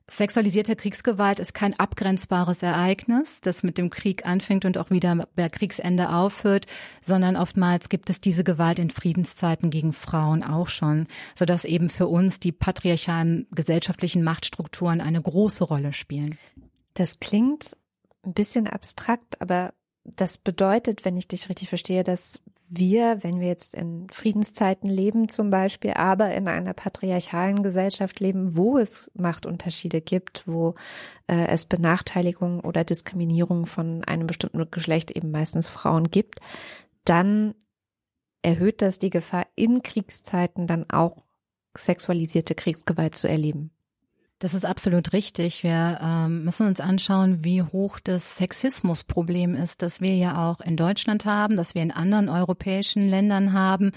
Sexualisierte 0.09 0.75
Kriegsgewalt 0.75 1.39
ist 1.39 1.53
kein 1.53 1.79
abgrenzbares 1.79 2.63
Ereignis, 2.63 3.39
das 3.41 3.63
mit 3.63 3.77
dem 3.77 3.89
Krieg 3.89 4.25
anfängt 4.25 4.65
und 4.65 4.77
auch 4.77 4.89
wieder 4.89 5.27
bei 5.35 5.47
Kriegsende 5.47 6.09
aufhört, 6.09 6.65
sondern 7.01 7.37
oftmals 7.37 7.87
gibt 7.87 8.09
es 8.09 8.19
diese 8.19 8.43
Gewalt 8.43 8.79
in 8.79 8.89
Friedenszeiten 8.89 9.69
gegen 9.69 9.93
Frauen 9.93 10.43
auch 10.43 10.67
schon, 10.67 11.07
sodass 11.37 11.65
eben 11.65 11.89
für 11.89 12.07
uns 12.07 12.39
die 12.39 12.51
patriarchalen 12.51 13.47
gesellschaftlichen 13.51 14.23
Machtstrukturen 14.23 14.99
eine 14.99 15.21
große 15.21 15.63
Rolle 15.63 15.93
spielen. 15.93 16.37
Das 16.93 17.19
klingt 17.19 17.77
ein 18.23 18.33
bisschen 18.33 18.67
abstrakt, 18.67 19.39
aber 19.39 19.73
das 20.03 20.37
bedeutet, 20.37 21.05
wenn 21.05 21.15
ich 21.15 21.27
dich 21.27 21.47
richtig 21.47 21.69
verstehe, 21.69 22.03
dass 22.03 22.41
wir, 22.73 23.21
wenn 23.21 23.41
wir 23.41 23.47
jetzt 23.47 23.75
in 23.75 24.07
Friedenszeiten 24.09 24.89
leben 24.89 25.27
zum 25.27 25.49
Beispiel, 25.49 25.91
aber 25.91 26.33
in 26.33 26.47
einer 26.47 26.73
patriarchalen 26.73 27.63
Gesellschaft 27.63 28.21
leben, 28.21 28.55
wo 28.55 28.77
es 28.77 29.11
Machtunterschiede 29.13 29.99
gibt, 29.99 30.47
wo 30.47 30.75
äh, 31.27 31.47
es 31.47 31.65
Benachteiligung 31.65 32.61
oder 32.61 32.85
Diskriminierung 32.85 33.65
von 33.65 34.05
einem 34.05 34.25
bestimmten 34.25 34.71
Geschlecht, 34.71 35.11
eben 35.11 35.31
meistens 35.31 35.67
Frauen 35.67 36.11
gibt, 36.11 36.39
dann 37.03 37.55
erhöht 38.41 38.81
das 38.81 38.99
die 38.99 39.09
Gefahr, 39.09 39.47
in 39.55 39.83
Kriegszeiten 39.83 40.65
dann 40.65 40.89
auch 40.89 41.17
sexualisierte 41.75 42.55
Kriegsgewalt 42.55 43.17
zu 43.17 43.27
erleben. 43.27 43.71
Das 44.41 44.55
ist 44.55 44.65
absolut 44.65 45.13
richtig. 45.13 45.61
Wir 45.61 45.99
ähm, 46.01 46.45
müssen 46.45 46.65
uns 46.65 46.79
anschauen, 46.79 47.43
wie 47.43 47.61
hoch 47.61 47.99
das 47.99 48.37
Sexismusproblem 48.37 49.53
ist, 49.53 49.83
das 49.83 50.01
wir 50.01 50.15
ja 50.15 50.49
auch 50.49 50.61
in 50.61 50.77
Deutschland 50.77 51.25
haben, 51.25 51.55
das 51.55 51.75
wir 51.75 51.83
in 51.83 51.91
anderen 51.91 52.27
europäischen 52.27 53.07
Ländern 53.07 53.53
haben. 53.53 53.91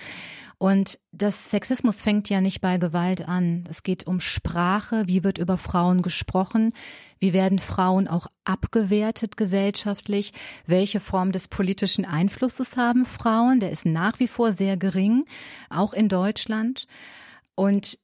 Und 0.59 0.99
das 1.13 1.51
Sexismus 1.51 2.03
fängt 2.03 2.29
ja 2.29 2.43
nicht 2.43 2.61
bei 2.61 2.77
Gewalt 2.77 3.27
an. 3.27 3.65
Es 3.71 3.83
geht 3.83 4.07
um 4.07 4.21
Sprache. 4.21 5.05
Wie 5.07 5.25
wird 5.25 5.39
über 5.39 5.57
Frauen 5.57 6.03
gesprochen? 6.03 6.75
Wie 7.19 7.33
werden 7.33 7.59
Frauen 7.59 8.07
auch 8.07 8.27
abgewertet 8.45 9.39
gesellschaftlich? 9.39 10.35
Welche 10.67 11.01
Form 11.01 11.33
des 11.33 11.49
politischen 11.49 12.05
Einflusses 12.05 12.77
haben 12.77 13.07
Frauen? 13.07 13.61
Der 13.61 13.71
ist 13.71 13.87
nach 13.87 14.21
wie 14.21 14.29
vor 14.29 14.53
sehr 14.53 14.77
gering, 14.77 15.25
auch 15.71 15.95
in 15.95 16.11
Deutschland. 16.11 16.87
Und 17.55 17.99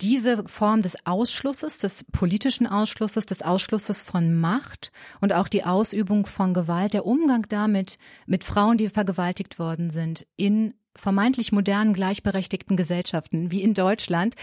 diese 0.00 0.46
Form 0.46 0.82
des 0.82 0.96
Ausschlusses, 1.06 1.78
des 1.78 2.04
politischen 2.04 2.66
Ausschlusses, 2.66 3.26
des 3.26 3.42
Ausschlusses 3.42 4.02
von 4.02 4.38
Macht 4.38 4.92
und 5.20 5.32
auch 5.32 5.48
die 5.48 5.64
Ausübung 5.64 6.26
von 6.26 6.54
Gewalt, 6.54 6.92
der 6.92 7.06
Umgang 7.06 7.46
damit 7.48 7.98
mit 8.26 8.44
Frauen, 8.44 8.76
die 8.76 8.88
vergewaltigt 8.88 9.58
worden 9.58 9.90
sind, 9.90 10.26
in 10.36 10.74
vermeintlich 10.94 11.52
modernen, 11.52 11.92
gleichberechtigten 11.92 12.76
Gesellschaften 12.76 13.50
wie 13.50 13.62
in 13.62 13.74
Deutschland, 13.74 14.34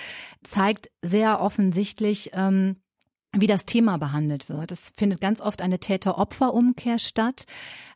zeigt 0.43 0.89
sehr 1.01 1.41
offensichtlich, 1.41 2.31
ähm, 2.33 2.77
wie 3.35 3.47
das 3.47 3.65
Thema 3.65 3.97
behandelt 3.97 4.47
wird. 4.47 4.71
Es 4.71 4.93
findet 4.95 5.19
ganz 5.19 5.41
oft 5.41 5.61
eine 5.61 5.79
Täter-Opfer-Umkehr 5.79 6.99
statt. 6.99 7.45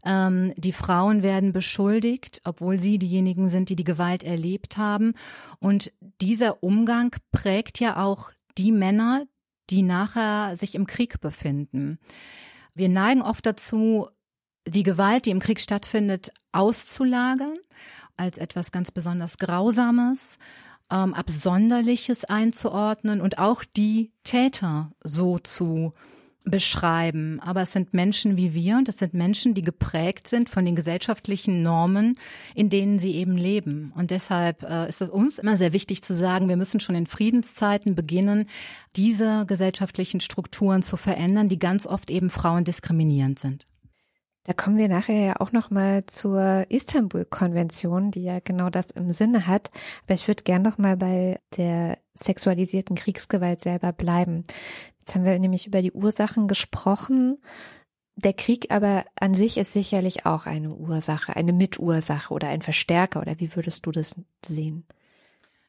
Ähm, 0.03 0.51
die 0.57 0.73
Frauen 0.73 1.21
werden 1.21 1.53
beschuldigt, 1.53 2.41
obwohl 2.43 2.79
sie 2.79 2.97
diejenigen 2.97 3.49
sind, 3.49 3.69
die 3.69 3.75
die 3.75 3.83
Gewalt 3.83 4.23
erlebt 4.23 4.77
haben. 4.77 5.13
Und 5.59 5.91
dieser 6.21 6.63
Umgang 6.63 7.15
prägt 7.31 7.79
ja 7.79 8.03
auch 8.03 8.31
die 8.57 8.71
Männer, 8.71 9.25
die 9.69 9.83
nachher 9.83 10.57
sich 10.57 10.73
im 10.73 10.87
Krieg 10.87 11.21
befinden. 11.21 11.99
Wir 12.73 12.89
neigen 12.89 13.21
oft 13.21 13.45
dazu, 13.45 14.07
die 14.67 14.83
Gewalt, 14.83 15.25
die 15.25 15.31
im 15.31 15.39
Krieg 15.39 15.59
stattfindet, 15.59 16.31
auszulagern 16.51 17.55
als 18.15 18.39
etwas 18.39 18.71
ganz 18.71 18.91
besonders 18.91 19.37
Grausames 19.37 20.39
ähm, 20.91 21.13
Absonderliches 21.13 22.25
einzuordnen 22.25 23.21
und 23.21 23.39
auch 23.39 23.63
die 23.63 24.11
Täter 24.23 24.91
so 25.03 25.39
zu 25.39 25.93
beschreiben. 26.49 27.39
Aber 27.41 27.61
es 27.61 27.73
sind 27.73 27.93
Menschen 27.93 28.37
wie 28.37 28.53
wir 28.53 28.77
und 28.77 28.89
es 28.89 28.97
sind 28.97 29.13
Menschen, 29.13 29.53
die 29.53 29.61
geprägt 29.61 30.27
sind 30.27 30.49
von 30.49 30.65
den 30.65 30.75
gesellschaftlichen 30.75 31.61
Normen, 31.61 32.17
in 32.55 32.69
denen 32.69 32.99
sie 32.99 33.15
eben 33.15 33.37
leben. 33.37 33.91
Und 33.95 34.11
deshalb 34.11 34.63
äh, 34.63 34.89
ist 34.89 35.01
es 35.01 35.09
uns 35.09 35.39
immer 35.39 35.57
sehr 35.57 35.73
wichtig 35.73 36.03
zu 36.03 36.13
sagen, 36.13 36.49
wir 36.49 36.57
müssen 36.57 36.79
schon 36.79 36.95
in 36.95 37.05
Friedenszeiten 37.05 37.95
beginnen, 37.95 38.47
diese 38.95 39.45
gesellschaftlichen 39.45 40.21
Strukturen 40.21 40.81
zu 40.81 40.97
verändern, 40.97 41.49
die 41.49 41.59
ganz 41.59 41.85
oft 41.85 42.09
eben 42.09 42.29
Frauen 42.29 42.63
diskriminierend 42.63 43.39
sind. 43.39 43.67
Da 44.47 44.53
kommen 44.53 44.77
wir 44.77 44.87
nachher 44.87 45.19
ja 45.19 45.41
auch 45.41 45.51
noch 45.51 45.71
mal 45.71 46.05
zur 46.05 46.65
Istanbul-Konvention, 46.69 48.11
die 48.11 48.23
ja 48.23 48.39
genau 48.39 48.69
das 48.69 48.91
im 48.91 49.11
Sinne 49.11 49.45
hat. 49.45 49.71
Aber 50.05 50.13
ich 50.13 50.25
würde 50.29 50.43
gern 50.43 50.61
noch 50.61 50.77
mal 50.77 50.95
bei 50.95 51.41
der 51.57 51.97
sexualisierten 52.13 52.95
Kriegsgewalt 52.95 53.59
selber 53.59 53.91
bleiben. 53.91 54.45
Jetzt 55.01 55.15
haben 55.15 55.25
wir 55.25 55.37
nämlich 55.37 55.67
über 55.67 55.81
die 55.81 55.91
Ursachen 55.91 56.47
gesprochen. 56.47 57.39
Der 58.15 58.31
Krieg 58.31 58.71
aber 58.71 59.03
an 59.19 59.33
sich 59.33 59.57
ist 59.57 59.73
sicherlich 59.73 60.25
auch 60.25 60.45
eine 60.45 60.73
Ursache, 60.73 61.35
eine 61.35 61.51
Mitursache 61.51 62.33
oder 62.33 62.47
ein 62.47 62.61
Verstärker. 62.61 63.19
Oder 63.19 63.41
wie 63.41 63.53
würdest 63.53 63.85
du 63.85 63.91
das 63.91 64.15
sehen? 64.45 64.85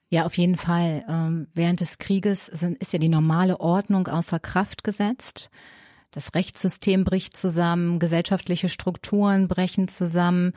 Ja, 0.08 0.24
auf 0.24 0.38
jeden 0.38 0.56
Fall. 0.56 1.04
Ähm, 1.08 1.48
während 1.52 1.80
des 1.80 1.98
Krieges 1.98 2.46
ist 2.46 2.92
ja 2.92 3.00
die 3.00 3.08
normale 3.08 3.58
Ordnung 3.58 4.06
außer 4.06 4.38
Kraft 4.38 4.84
gesetzt. 4.84 5.50
Das 6.10 6.34
Rechtssystem 6.34 7.04
bricht 7.04 7.36
zusammen, 7.36 7.98
gesellschaftliche 7.98 8.68
Strukturen 8.68 9.48
brechen 9.48 9.88
zusammen. 9.88 10.52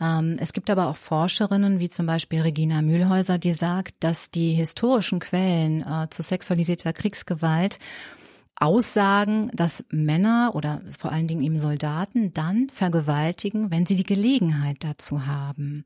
Ähm, 0.00 0.36
es 0.38 0.52
gibt 0.52 0.70
aber 0.70 0.88
auch 0.88 0.96
Forscherinnen, 0.96 1.80
wie 1.80 1.88
zum 1.88 2.06
Beispiel 2.06 2.42
Regina 2.42 2.82
Mühlhäuser, 2.82 3.38
die 3.38 3.52
sagt, 3.52 3.94
dass 4.00 4.30
die 4.30 4.52
historischen 4.52 5.18
Quellen 5.18 5.82
äh, 5.82 6.08
zu 6.10 6.22
sexualisierter 6.22 6.92
Kriegsgewalt 6.92 7.78
aussagen, 8.58 9.50
dass 9.52 9.84
Männer 9.90 10.52
oder 10.54 10.80
vor 10.98 11.12
allen 11.12 11.28
Dingen 11.28 11.42
eben 11.42 11.58
Soldaten 11.58 12.32
dann 12.32 12.70
vergewaltigen, 12.70 13.70
wenn 13.70 13.84
sie 13.84 13.96
die 13.96 14.02
Gelegenheit 14.02 14.78
dazu 14.80 15.26
haben. 15.26 15.84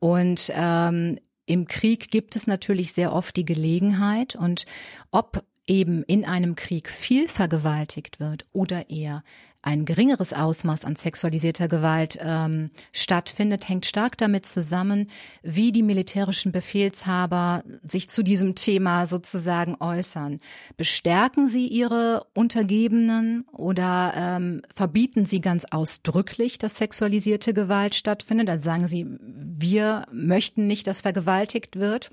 Und 0.00 0.52
ähm, 0.54 1.18
im 1.46 1.66
Krieg 1.66 2.10
gibt 2.10 2.36
es 2.36 2.46
natürlich 2.46 2.92
sehr 2.92 3.12
oft 3.12 3.36
die 3.36 3.44
Gelegenheit 3.44 4.34
und 4.34 4.66
ob 5.10 5.44
eben 5.70 6.02
in 6.02 6.24
einem 6.24 6.56
Krieg 6.56 6.90
viel 6.90 7.28
vergewaltigt 7.28 8.18
wird 8.18 8.44
oder 8.52 8.90
eher 8.90 9.22
ein 9.62 9.84
geringeres 9.84 10.32
Ausmaß 10.32 10.84
an 10.84 10.96
sexualisierter 10.96 11.68
Gewalt 11.68 12.18
ähm, 12.20 12.70
stattfindet, 12.92 13.68
hängt 13.68 13.86
stark 13.86 14.16
damit 14.16 14.46
zusammen, 14.46 15.08
wie 15.42 15.70
die 15.70 15.82
militärischen 15.82 16.50
Befehlshaber 16.50 17.62
sich 17.82 18.08
zu 18.08 18.24
diesem 18.24 18.54
Thema 18.54 19.06
sozusagen 19.06 19.76
äußern. 19.78 20.40
Bestärken 20.76 21.48
sie 21.48 21.68
ihre 21.68 22.26
Untergebenen 22.34 23.44
oder 23.52 24.14
ähm, 24.16 24.62
verbieten 24.74 25.26
sie 25.26 25.40
ganz 25.40 25.66
ausdrücklich, 25.70 26.58
dass 26.58 26.78
sexualisierte 26.78 27.52
Gewalt 27.52 27.94
stattfindet? 27.94 28.48
Also 28.48 28.64
sagen 28.64 28.88
sie, 28.88 29.06
wir 29.20 30.06
möchten 30.10 30.66
nicht, 30.66 30.86
dass 30.86 31.02
vergewaltigt 31.02 31.76
wird. 31.76 32.10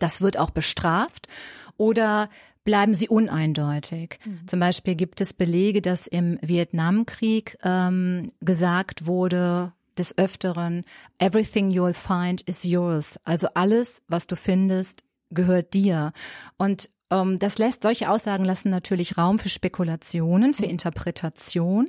Das 0.00 0.20
wird 0.20 0.38
auch 0.38 0.50
bestraft. 0.50 1.28
Oder 1.76 2.28
bleiben 2.70 2.94
sie 2.94 3.08
uneindeutig. 3.08 4.20
Mhm. 4.24 4.46
Zum 4.46 4.60
Beispiel 4.60 4.94
gibt 4.94 5.20
es 5.20 5.32
Belege, 5.32 5.82
dass 5.82 6.06
im 6.06 6.38
Vietnamkrieg 6.40 7.58
ähm, 7.64 8.30
gesagt 8.40 9.06
wurde, 9.06 9.72
des 9.98 10.16
Öfteren, 10.16 10.84
everything 11.18 11.72
you'll 11.72 11.94
find 11.94 12.42
is 12.42 12.62
yours. 12.62 13.18
Also 13.24 13.48
alles, 13.54 14.02
was 14.06 14.28
du 14.28 14.36
findest, 14.36 15.02
gehört 15.30 15.74
dir. 15.74 16.12
Und 16.58 16.88
ähm, 17.10 17.40
das 17.40 17.58
lässt, 17.58 17.82
solche 17.82 18.08
Aussagen 18.08 18.44
lassen 18.44 18.70
natürlich 18.70 19.18
Raum 19.18 19.40
für 19.40 19.48
Spekulationen, 19.48 20.54
für 20.54 20.66
mhm. 20.66 20.70
Interpretation 20.70 21.88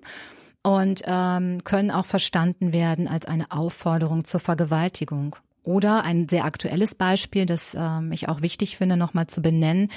und 0.63 1.03
ähm, 1.05 1.63
können 1.63 1.91
auch 1.91 2.07
verstanden 2.07 2.73
werden 2.73 3.07
als 3.07 3.27
eine 3.27 3.51
Aufforderung 3.51 4.25
zur 4.25 4.39
Vergewaltigung. 4.39 5.35
Oder 5.63 6.03
ein 6.03 6.27
sehr 6.27 6.45
aktuelles 6.45 6.95
Beispiel, 6.95 7.45
das 7.45 7.75
ähm, 7.77 8.11
ich 8.11 8.27
auch 8.27 8.41
wichtig 8.41 8.77
finde, 8.77 8.97
nochmal 8.97 9.27
zu 9.27 9.41
benennen. 9.41 9.91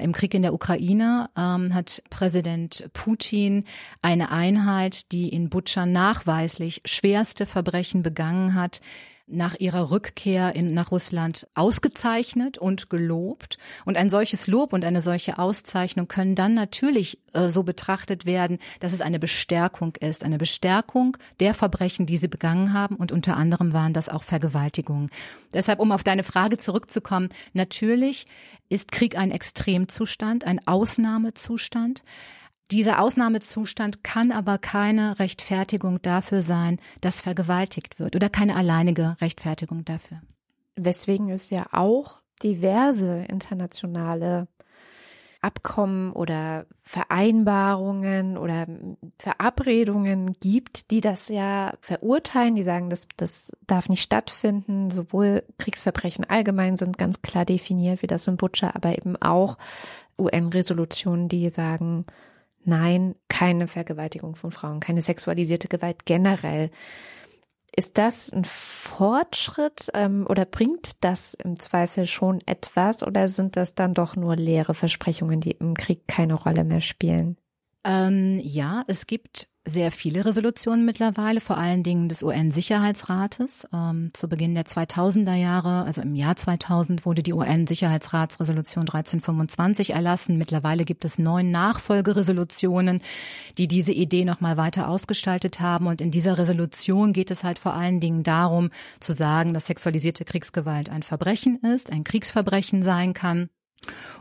Im 0.00 0.12
Krieg 0.12 0.34
in 0.34 0.42
der 0.42 0.54
Ukraine 0.54 1.30
ähm, 1.36 1.74
hat 1.74 2.02
Präsident 2.10 2.88
Putin 2.92 3.64
eine 4.02 4.30
Einheit, 4.30 5.10
die 5.10 5.28
in 5.28 5.48
Butscha 5.48 5.84
nachweislich 5.84 6.80
schwerste 6.84 7.44
Verbrechen 7.44 8.04
begangen 8.04 8.54
hat, 8.54 8.80
nach 9.30 9.54
ihrer 9.58 9.90
Rückkehr 9.90 10.54
in, 10.54 10.68
nach 10.68 10.90
Russland 10.90 11.46
ausgezeichnet 11.54 12.58
und 12.58 12.90
gelobt. 12.90 13.58
Und 13.84 13.96
ein 13.96 14.10
solches 14.10 14.46
Lob 14.46 14.72
und 14.72 14.84
eine 14.84 15.00
solche 15.00 15.38
Auszeichnung 15.38 16.08
können 16.08 16.34
dann 16.34 16.54
natürlich 16.54 17.18
äh, 17.32 17.50
so 17.50 17.62
betrachtet 17.62 18.26
werden, 18.26 18.58
dass 18.80 18.92
es 18.92 19.00
eine 19.00 19.18
Bestärkung 19.18 19.94
ist, 19.96 20.24
eine 20.24 20.38
Bestärkung 20.38 21.16
der 21.38 21.54
Verbrechen, 21.54 22.06
die 22.06 22.16
sie 22.16 22.28
begangen 22.28 22.72
haben. 22.72 22.96
Und 22.96 23.12
unter 23.12 23.36
anderem 23.36 23.72
waren 23.72 23.92
das 23.92 24.08
auch 24.08 24.22
Vergewaltigungen. 24.22 25.10
Deshalb, 25.54 25.80
um 25.80 25.92
auf 25.92 26.04
deine 26.04 26.24
Frage 26.24 26.58
zurückzukommen, 26.58 27.28
natürlich 27.52 28.26
ist 28.68 28.92
Krieg 28.92 29.16
ein 29.16 29.30
Extremzustand, 29.30 30.44
ein 30.44 30.66
Ausnahmezustand. 30.66 32.02
Dieser 32.70 33.00
Ausnahmezustand 33.00 34.04
kann 34.04 34.30
aber 34.30 34.58
keine 34.58 35.18
Rechtfertigung 35.18 36.00
dafür 36.02 36.40
sein, 36.42 36.78
dass 37.00 37.20
vergewaltigt 37.20 37.98
wird 37.98 38.14
oder 38.14 38.28
keine 38.28 38.54
alleinige 38.54 39.16
Rechtfertigung 39.20 39.84
dafür. 39.84 40.20
Weswegen 40.76 41.30
es 41.30 41.50
ja 41.50 41.66
auch 41.72 42.20
diverse 42.42 43.24
internationale 43.28 44.46
Abkommen 45.42 46.12
oder 46.12 46.66
Vereinbarungen 46.82 48.36
oder 48.36 48.66
Verabredungen 49.18 50.34
gibt, 50.34 50.90
die 50.90 51.00
das 51.00 51.28
ja 51.28 51.72
verurteilen, 51.80 52.54
die 52.54 52.62
sagen, 52.62 52.90
das, 52.90 53.08
das 53.16 53.50
darf 53.66 53.88
nicht 53.88 54.02
stattfinden. 54.02 54.90
Sowohl 54.90 55.42
Kriegsverbrechen 55.58 56.24
allgemein 56.28 56.76
sind 56.76 56.98
ganz 56.98 57.22
klar 57.22 57.46
definiert, 57.46 58.02
wie 58.02 58.06
das 58.06 58.28
in 58.28 58.36
Butcher, 58.36 58.76
aber 58.76 58.96
eben 58.96 59.16
auch 59.16 59.56
UN-Resolutionen, 60.18 61.28
die 61.28 61.48
sagen, 61.48 62.04
Nein, 62.64 63.14
keine 63.28 63.68
Vergewaltigung 63.68 64.34
von 64.34 64.50
Frauen, 64.50 64.80
keine 64.80 65.02
sexualisierte 65.02 65.68
Gewalt 65.68 66.04
generell. 66.04 66.70
Ist 67.74 67.98
das 67.98 68.32
ein 68.32 68.44
Fortschritt 68.44 69.90
ähm, 69.94 70.26
oder 70.28 70.44
bringt 70.44 70.92
das 71.00 71.34
im 71.34 71.58
Zweifel 71.58 72.06
schon 72.06 72.40
etwas 72.44 73.02
oder 73.02 73.28
sind 73.28 73.56
das 73.56 73.74
dann 73.74 73.94
doch 73.94 74.16
nur 74.16 74.36
leere 74.36 74.74
Versprechungen, 74.74 75.40
die 75.40 75.52
im 75.52 75.74
Krieg 75.74 76.06
keine 76.08 76.34
Rolle 76.34 76.64
mehr 76.64 76.80
spielen? 76.80 77.36
Ähm, 77.84 78.38
ja, 78.42 78.84
es 78.88 79.06
gibt 79.06 79.48
sehr 79.66 79.90
viele 79.90 80.24
Resolutionen 80.24 80.84
mittlerweile, 80.84 81.40
vor 81.40 81.58
allen 81.58 81.82
Dingen 81.82 82.08
des 82.08 82.22
UN-Sicherheitsrates. 82.22 83.68
Ähm, 83.72 84.10
zu 84.14 84.28
Beginn 84.28 84.54
der 84.54 84.64
2000er 84.64 85.34
Jahre, 85.34 85.84
also 85.84 86.00
im 86.00 86.14
Jahr 86.14 86.36
2000, 86.36 87.04
wurde 87.06 87.22
die 87.22 87.32
UN-Sicherheitsratsresolution 87.32 88.82
1325 88.82 89.90
erlassen. 89.90 90.38
Mittlerweile 90.38 90.84
gibt 90.84 91.04
es 91.04 91.18
neun 91.18 91.50
Nachfolgeresolutionen, 91.50 93.00
die 93.58 93.68
diese 93.68 93.92
Idee 93.92 94.24
nochmal 94.24 94.56
weiter 94.56 94.88
ausgestaltet 94.88 95.60
haben. 95.60 95.86
Und 95.86 96.00
in 96.00 96.10
dieser 96.10 96.38
Resolution 96.38 97.12
geht 97.12 97.30
es 97.30 97.44
halt 97.44 97.58
vor 97.58 97.74
allen 97.74 98.00
Dingen 98.00 98.22
darum, 98.22 98.70
zu 98.98 99.12
sagen, 99.12 99.54
dass 99.54 99.66
sexualisierte 99.66 100.24
Kriegsgewalt 100.24 100.88
ein 100.88 101.02
Verbrechen 101.02 101.60
ist, 101.60 101.92
ein 101.92 102.04
Kriegsverbrechen 102.04 102.82
sein 102.82 103.12
kann 103.12 103.50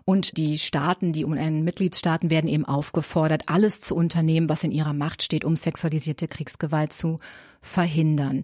und 0.05 0.37
die 0.37 0.57
Staaten, 0.57 1.13
die 1.13 1.25
UN-Mitgliedstaaten 1.25 2.29
werden 2.29 2.47
eben 2.49 2.65
aufgefordert, 2.65 3.43
alles 3.47 3.81
zu 3.81 3.95
unternehmen, 3.95 4.49
was 4.49 4.63
in 4.63 4.71
ihrer 4.71 4.93
Macht 4.93 5.23
steht, 5.23 5.45
um 5.45 5.55
sexualisierte 5.55 6.27
Kriegsgewalt 6.27 6.93
zu 6.93 7.19
verhindern. 7.61 8.43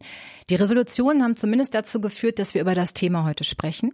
Die 0.50 0.56
Resolutionen 0.56 1.24
haben 1.24 1.38
zumindest 1.38 1.74
dazu 1.74 2.02
geführt, 2.02 2.38
dass 2.38 2.54
wir 2.54 2.62
über 2.62 2.76
das 2.76 2.94
Thema 2.94 3.24
heute 3.24 3.44
sprechen, 3.44 3.94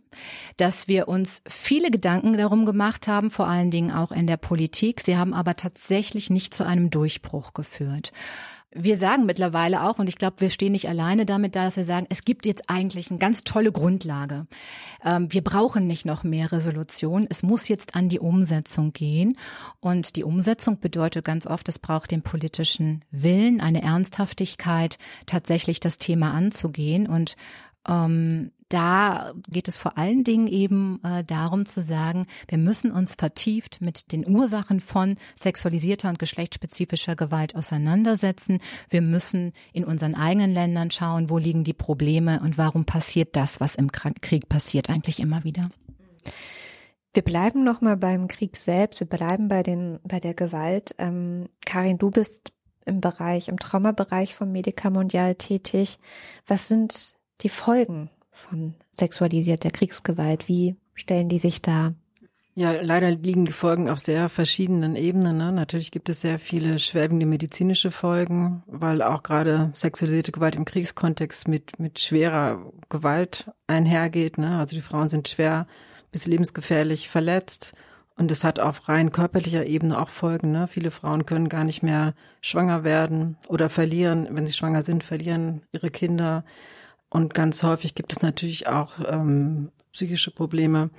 dass 0.58 0.88
wir 0.88 1.08
uns 1.08 1.44
viele 1.48 1.92
Gedanken 1.92 2.38
darum 2.38 2.66
gemacht 2.66 3.08
haben, 3.08 3.30
vor 3.30 3.48
allen 3.48 3.72
Dingen 3.72 3.92
auch 3.92 4.12
in 4.12 4.28
der 4.28 4.38
Politik. 4.38 5.01
Sie 5.01 5.18
haben 5.18 5.34
aber 5.34 5.56
tatsächlich 5.56 6.30
nicht 6.30 6.54
zu 6.54 6.66
einem 6.66 6.90
Durchbruch 6.90 7.54
geführt. 7.54 8.12
Wir 8.74 8.98
sagen 8.98 9.25
mittlerweile 9.25 9.84
auch, 9.84 10.00
und 10.00 10.08
ich 10.08 10.18
glaube, 10.18 10.40
wir 10.40 10.50
stehen 10.50 10.72
nicht 10.72 10.88
alleine 10.88 11.25
damit 11.25 11.58
da, 11.58 11.66
dass 11.66 11.75
wir 11.75 11.84
sagen, 11.84 12.06
es 12.10 12.24
gibt 12.24 12.46
jetzt 12.46 12.70
eigentlich 12.70 13.10
eine 13.10 13.20
ganz 13.20 13.44
tolle 13.44 13.74
Grundlage. 13.74 14.48
Ähm, 15.04 15.32
wir 15.32 15.44
brauchen 15.44 15.88
nicht 15.88 16.06
noch 16.06 16.24
mehr 16.24 16.54
Resolution. 16.54 17.28
Es 17.30 17.44
muss 17.44 17.68
jetzt 17.68 17.96
an 17.96 18.08
die 18.08 18.20
Umsetzung 18.20 18.94
gehen. 18.94 19.38
Und 19.82 20.16
die 20.16 20.24
Umsetzung 20.24 20.80
bedeutet 20.80 21.25
ganz 21.25 21.46
oft, 21.48 21.68
es 21.68 21.80
braucht 21.80 22.12
den 22.12 22.22
politischen 22.22 23.04
Willen, 23.12 23.60
eine 23.60 23.82
Ernsthaftigkeit, 23.82 24.98
tatsächlich 25.25 25.82
das 25.82 25.98
Thema 25.98 26.34
anzugehen. 26.34 27.08
Und 27.08 27.36
ähm, 27.90 28.51
da 28.74 29.34
geht 29.50 29.68
es 29.68 29.78
vor 29.78 29.98
allen 29.98 30.24
Dingen 30.24 30.48
eben 30.48 31.01
äh, 31.04 31.24
darum 31.24 31.66
zu 31.66 31.82
sagen, 31.82 32.25
wir 32.48 32.58
müssen 32.58 32.92
uns 32.92 33.16
vertieft 33.16 33.82
mit 33.82 34.12
den 34.12 34.28
Ursachen 34.28 34.80
von 34.80 35.18
sexualisierter 35.36 36.10
und 36.10 36.20
geschlechtsspezifischer 36.20 37.16
Gewalt 37.16 37.56
auseinandersetzen. 37.56 38.60
Wir 38.90 39.01
müssen 39.01 39.51
in 39.74 39.84
unseren 39.84 40.16
eigenen 40.16 40.54
Ländern 40.54 40.90
schauen, 40.90 41.30
wo 41.30 41.38
liegen 41.38 41.63
die 41.63 41.74
Probleme 41.74 42.40
und 42.42 42.58
warum 42.58 42.86
passiert 42.86 43.36
das, 43.36 43.60
was 43.60 43.75
im 43.75 43.92
Krieg 43.92 44.48
passiert, 44.48 44.90
eigentlich 44.90 45.20
immer 45.20 45.44
wieder. 45.44 45.70
Wir 47.13 47.24
bleiben 47.24 47.66
noch 47.66 47.82
mal 47.82 47.98
beim 47.98 48.30
Krieg 48.30 48.56
selbst. 48.56 49.01
Wir 49.01 49.08
bleiben 49.08 49.50
bei 49.50 49.63
den 49.63 50.00
bei 50.04 50.22
der 50.22 50.34
Gewalt. 50.34 50.96
Ähm, 50.98 51.50
Karin, 51.66 51.98
du 51.98 52.10
bist 52.10 52.54
im 52.86 53.01
Bereich, 53.01 53.50
im 53.50 53.60
Traumabereich 53.60 54.34
vom 54.34 54.54
Medica 54.54 54.90
Mondial 54.90 55.36
tätig. 55.36 56.00
Was 56.48 56.70
sind 56.70 57.18
die 57.42 57.50
Folgen 57.50 58.10
von 58.32 58.76
sexualisierter 58.94 59.72
Kriegsgewalt? 59.72 60.48
Wie 60.48 60.76
stellen 60.94 61.30
die 61.30 61.40
sich 61.40 61.62
dar? 61.62 61.94
Ja, 62.54 62.74
leider 62.82 63.12
liegen 63.12 63.46
die 63.46 63.54
Folgen 63.54 63.90
auf 63.90 64.00
sehr 64.00 64.28
verschiedenen 64.28 64.98
Ebenen. 64.98 65.38
Ne? 65.38 65.54
Natürlich 65.54 65.90
gibt 65.90 66.10
es 66.10 66.20
sehr 66.20 66.38
viele 66.38 66.80
schwerwiegende 66.80 67.26
medizinische 67.26 67.92
Folgen, 67.92 68.62
weil 68.68 69.02
auch 69.02 69.24
gerade 69.24 69.72
sexualisierte 69.74 70.34
Gewalt 70.34 70.58
im 70.58 70.66
Kriegskontext 70.66 71.48
mit, 71.48 71.80
mit 71.80 72.00
schwerer 72.00 72.72
Gewalt 72.90 73.50
einhergeht. 73.68 74.38
Ne? 74.38 74.58
Also 74.58 74.76
die 74.76 74.82
Frauen 74.82 75.08
sind 75.08 75.30
schwer 75.30 75.66
bis 76.12 76.26
lebensgefährlich 76.26 77.08
verletzt. 77.08 77.72
Und 78.18 78.30
es 78.30 78.44
hat 78.44 78.60
auf 78.60 78.90
rein 78.90 79.14
körperlicher 79.14 79.66
Ebene 79.66 79.98
auch 80.00 80.10
Folgen. 80.10 80.52
Ne? 80.52 80.68
Viele 80.68 80.92
Frauen 80.92 81.26
können 81.26 81.48
gar 81.48 81.64
nicht 81.64 81.84
mehr 81.84 82.14
schwanger 82.42 82.84
werden 82.84 83.38
oder 83.48 83.70
verlieren, 83.70 84.28
wenn 84.30 84.46
sie 84.46 84.54
schwanger 84.54 84.84
sind, 84.84 85.06
verlieren 85.06 85.62
ihre 85.72 85.90
Kinder. 85.90 86.44
Und 87.12 87.34
ganz 87.34 87.62
häufig 87.62 87.94
gibt 87.94 88.13
es 88.13 88.22
natürlich 88.24 88.68
auch 88.68 88.94
ähm, 89.06 89.70
psychische 89.91 90.32
Probleme. 90.32 90.89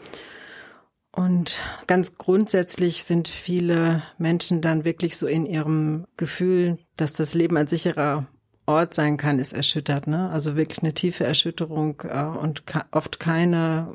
Und 1.10 1.60
ganz 1.86 2.16
grundsätzlich 2.16 3.04
sind 3.04 3.28
viele 3.28 4.02
Menschen 4.18 4.60
dann 4.60 4.84
wirklich 4.84 5.16
so 5.16 5.26
in 5.26 5.46
ihrem 5.46 6.06
Gefühl, 6.18 6.78
dass 6.96 7.14
das 7.14 7.32
Leben 7.32 7.56
ein 7.56 7.66
sicherer 7.66 8.26
Ort 8.66 8.92
sein 8.92 9.16
kann, 9.16 9.38
ist 9.38 9.54
erschüttert. 9.54 10.06
Ne? 10.06 10.30
Also 10.30 10.54
wirklich 10.54 10.82
eine 10.82 10.92
tiefe 10.92 11.24
Erschütterung 11.24 12.02
äh, 12.04 12.24
und 12.24 12.62
oft 12.90 13.18
keine, 13.18 13.90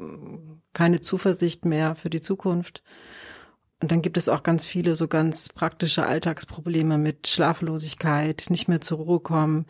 keine 0.74 1.02
Zuversicht 1.02 1.66
mehr 1.66 1.96
für 1.96 2.10
die 2.10 2.22
Zukunft. 2.22 2.82
Und 3.80 3.92
dann 3.92 4.02
gibt 4.02 4.18
es 4.18 4.28
auch 4.28 4.42
ganz 4.42 4.66
viele 4.66 4.96
so 4.96 5.08
ganz 5.08 5.50
praktische 5.50 6.08
Alltagsprobleme 6.08 6.98
mit 6.98 7.28
Schlaflosigkeit, 7.28 8.48
nicht 8.50 8.68
mehr 8.68 8.82
zur 8.82 8.98
Ruhe 8.98 9.20
kommen, 9.20 9.68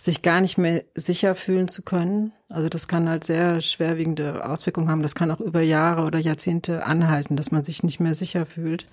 sich 0.00 0.22
gar 0.22 0.40
nicht 0.40 0.58
mehr 0.58 0.84
sicher 0.94 1.34
fühlen 1.34 1.68
zu 1.68 1.82
können. 1.82 2.32
Also 2.48 2.68
das 2.68 2.86
kann 2.86 3.08
halt 3.08 3.24
sehr 3.24 3.60
schwerwiegende 3.60 4.48
Auswirkungen 4.48 4.88
haben. 4.88 5.02
Das 5.02 5.16
kann 5.16 5.30
auch 5.30 5.40
über 5.40 5.60
Jahre 5.60 6.04
oder 6.04 6.20
Jahrzehnte 6.20 6.86
anhalten, 6.86 7.34
dass 7.36 7.50
man 7.50 7.64
sich 7.64 7.82
nicht 7.82 7.98
mehr 7.98 8.14
sicher 8.14 8.46
fühlt. 8.46 8.86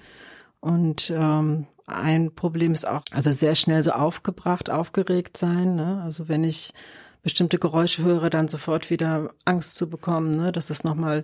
Und 0.60 1.14
ähm, 1.16 1.68
ein 1.86 2.34
Problem 2.34 2.74
ist 2.74 2.88
auch, 2.88 3.04
also 3.12 3.32
sehr 3.32 3.54
schnell 3.54 3.84
so 3.84 3.92
aufgebracht, 3.92 4.72
aufgeregt 4.72 5.38
sein. 5.38 5.76
Ne? 5.76 6.02
Also 6.04 6.28
wenn 6.28 6.44
ich 6.44 6.74
bestimmte 7.22 7.60
Geräusche 7.60 8.04
höre, 8.04 8.32
dann 8.32 8.48
sofort 8.48 8.90
wieder 8.90 9.32
Angst 9.46 9.76
zu 9.76 9.88
bekommen, 9.88 10.36
ne? 10.38 10.52
dass 10.52 10.72
es 10.72 10.84
nochmal 10.84 11.24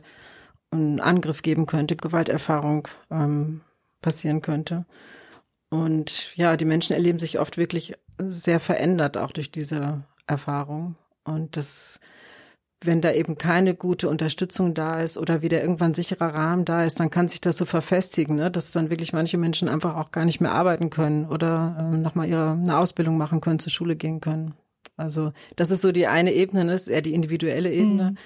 einen 0.70 1.00
Angriff 1.00 1.42
geben 1.42 1.66
könnte, 1.66 1.96
Gewalterfahrung 1.96 2.88
ähm, 3.10 3.62
passieren 4.02 4.44
könnte. 4.44 4.86
Und 5.70 6.36
ja, 6.36 6.56
die 6.56 6.66
Menschen 6.66 6.94
erleben 6.94 7.20
sich 7.20 7.40
oft 7.40 7.58
wirklich 7.58 7.96
sehr 8.30 8.60
verändert, 8.60 9.18
auch 9.18 9.32
durch 9.32 9.52
diese 9.52 10.04
Erfahrung. 10.28 10.96
Und 11.24 11.58
das, 11.58 12.00
wenn 12.84 13.02
da 13.02 13.12
eben 13.12 13.38
keine 13.38 13.76
gute 13.76 14.10
Unterstützung 14.10 14.74
da 14.74 15.02
ist 15.02 15.18
oder 15.18 15.42
wieder 15.42 15.62
irgendwann 15.62 15.94
sicherer 15.94 16.34
Rahmen 16.34 16.66
da 16.66 16.84
ist, 16.84 17.00
dann 17.00 17.10
kann 17.10 17.30
sich 17.30 17.42
das 17.42 17.58
so 17.58 17.66
verfestigen, 17.66 18.36
ne? 18.36 18.52
dass 18.52 18.72
dann 18.72 18.90
wirklich 18.90 19.14
manche 19.14 19.38
Menschen 19.38 19.70
einfach 19.70 19.96
auch 19.96 20.12
gar 20.12 20.26
nicht 20.26 20.42
mehr 20.42 20.52
arbeiten 20.52 20.90
können 20.90 21.28
oder 21.28 21.78
ähm, 21.80 22.02
nochmal 22.02 22.28
ihre 22.28 22.52
eine 22.52 22.78
Ausbildung 22.78 23.18
machen 23.18 23.42
können, 23.42 23.60
zur 23.60 23.72
Schule 23.72 23.96
gehen 23.96 24.22
können. 24.22 24.54
Also 24.98 25.32
das 25.56 25.72
ist 25.72 25.82
so 25.82 25.92
die 25.92 26.08
eine 26.08 26.34
Ebene, 26.34 26.66
ne? 26.66 26.72
das 26.74 26.84
ist 26.84 26.88
eher 26.88 27.02
die 27.02 27.14
individuelle 27.14 27.72
Ebene. 27.72 28.12
Mhm. 28.12 28.18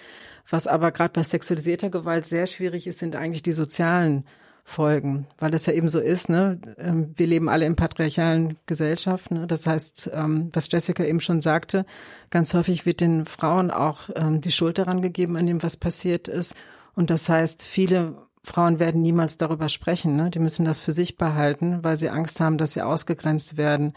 Was 0.50 0.68
aber 0.68 0.92
gerade 0.92 1.12
bei 1.12 1.24
sexualisierter 1.24 1.90
Gewalt 1.90 2.26
sehr 2.26 2.46
schwierig 2.46 2.86
ist, 2.86 3.00
sind 3.00 3.16
eigentlich 3.16 3.44
die 3.44 3.52
sozialen 3.52 4.26
folgen, 4.68 5.28
weil 5.38 5.52
das 5.52 5.68
ja 5.68 5.74
eben 5.74 5.88
so 5.88 6.00
ist. 6.00 6.28
Ne? 6.28 6.60
Ähm, 6.80 7.14
wir 7.16 7.28
leben 7.28 7.50
alle 7.50 7.68
in 7.68 7.76
patriarchalen 7.76 8.58
Gesellschaften. 8.66 9.36
Ne? 9.36 9.48
Das 9.48 9.68
heißt, 9.68 10.10
ähm, 10.12 10.50
was 10.54 10.70
Jessica 10.72 11.04
eben 11.04 11.22
schon 11.22 11.40
sagte, 11.40 11.86
ganz 12.32 12.54
häufig 12.56 12.84
wird 12.86 13.00
den 13.00 13.28
Frauen 13.28 13.70
auch 13.70 14.10
ähm, 14.16 14.42
die 14.42 14.52
Schuld 14.52 14.80
daran 14.80 15.04
gegeben, 15.04 15.38
an 15.38 15.46
dem, 15.46 15.62
was 15.62 15.78
passiert 15.78 16.28
ist. 16.28 16.56
Und 16.96 17.12
das 17.12 17.30
heißt, 17.30 17.64
viele 17.64 18.18
Frauen 18.44 18.80
werden 18.80 19.04
niemals 19.04 19.38
darüber 19.38 19.70
sprechen. 19.70 20.16
Ne? 20.16 20.32
Die 20.32 20.40
müssen 20.40 20.66
das 20.66 20.80
für 20.80 20.94
sich 20.94 21.16
behalten, 21.16 21.84
weil 21.84 21.98
sie 21.98 22.10
Angst 22.10 22.42
haben, 22.42 22.58
dass 22.58 22.74
sie 22.74 22.82
ausgegrenzt 22.82 23.58
werden, 23.58 23.94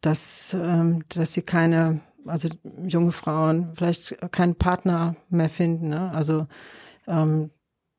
dass, 0.00 0.56
dass 1.08 1.32
sie 1.32 1.42
keine, 1.42 2.00
also 2.26 2.48
junge 2.86 3.12
Frauen 3.12 3.72
vielleicht 3.74 4.30
keinen 4.30 4.54
Partner 4.54 5.16
mehr 5.30 5.48
finden. 5.48 5.88
Ne? 5.88 6.12
Also 6.12 6.46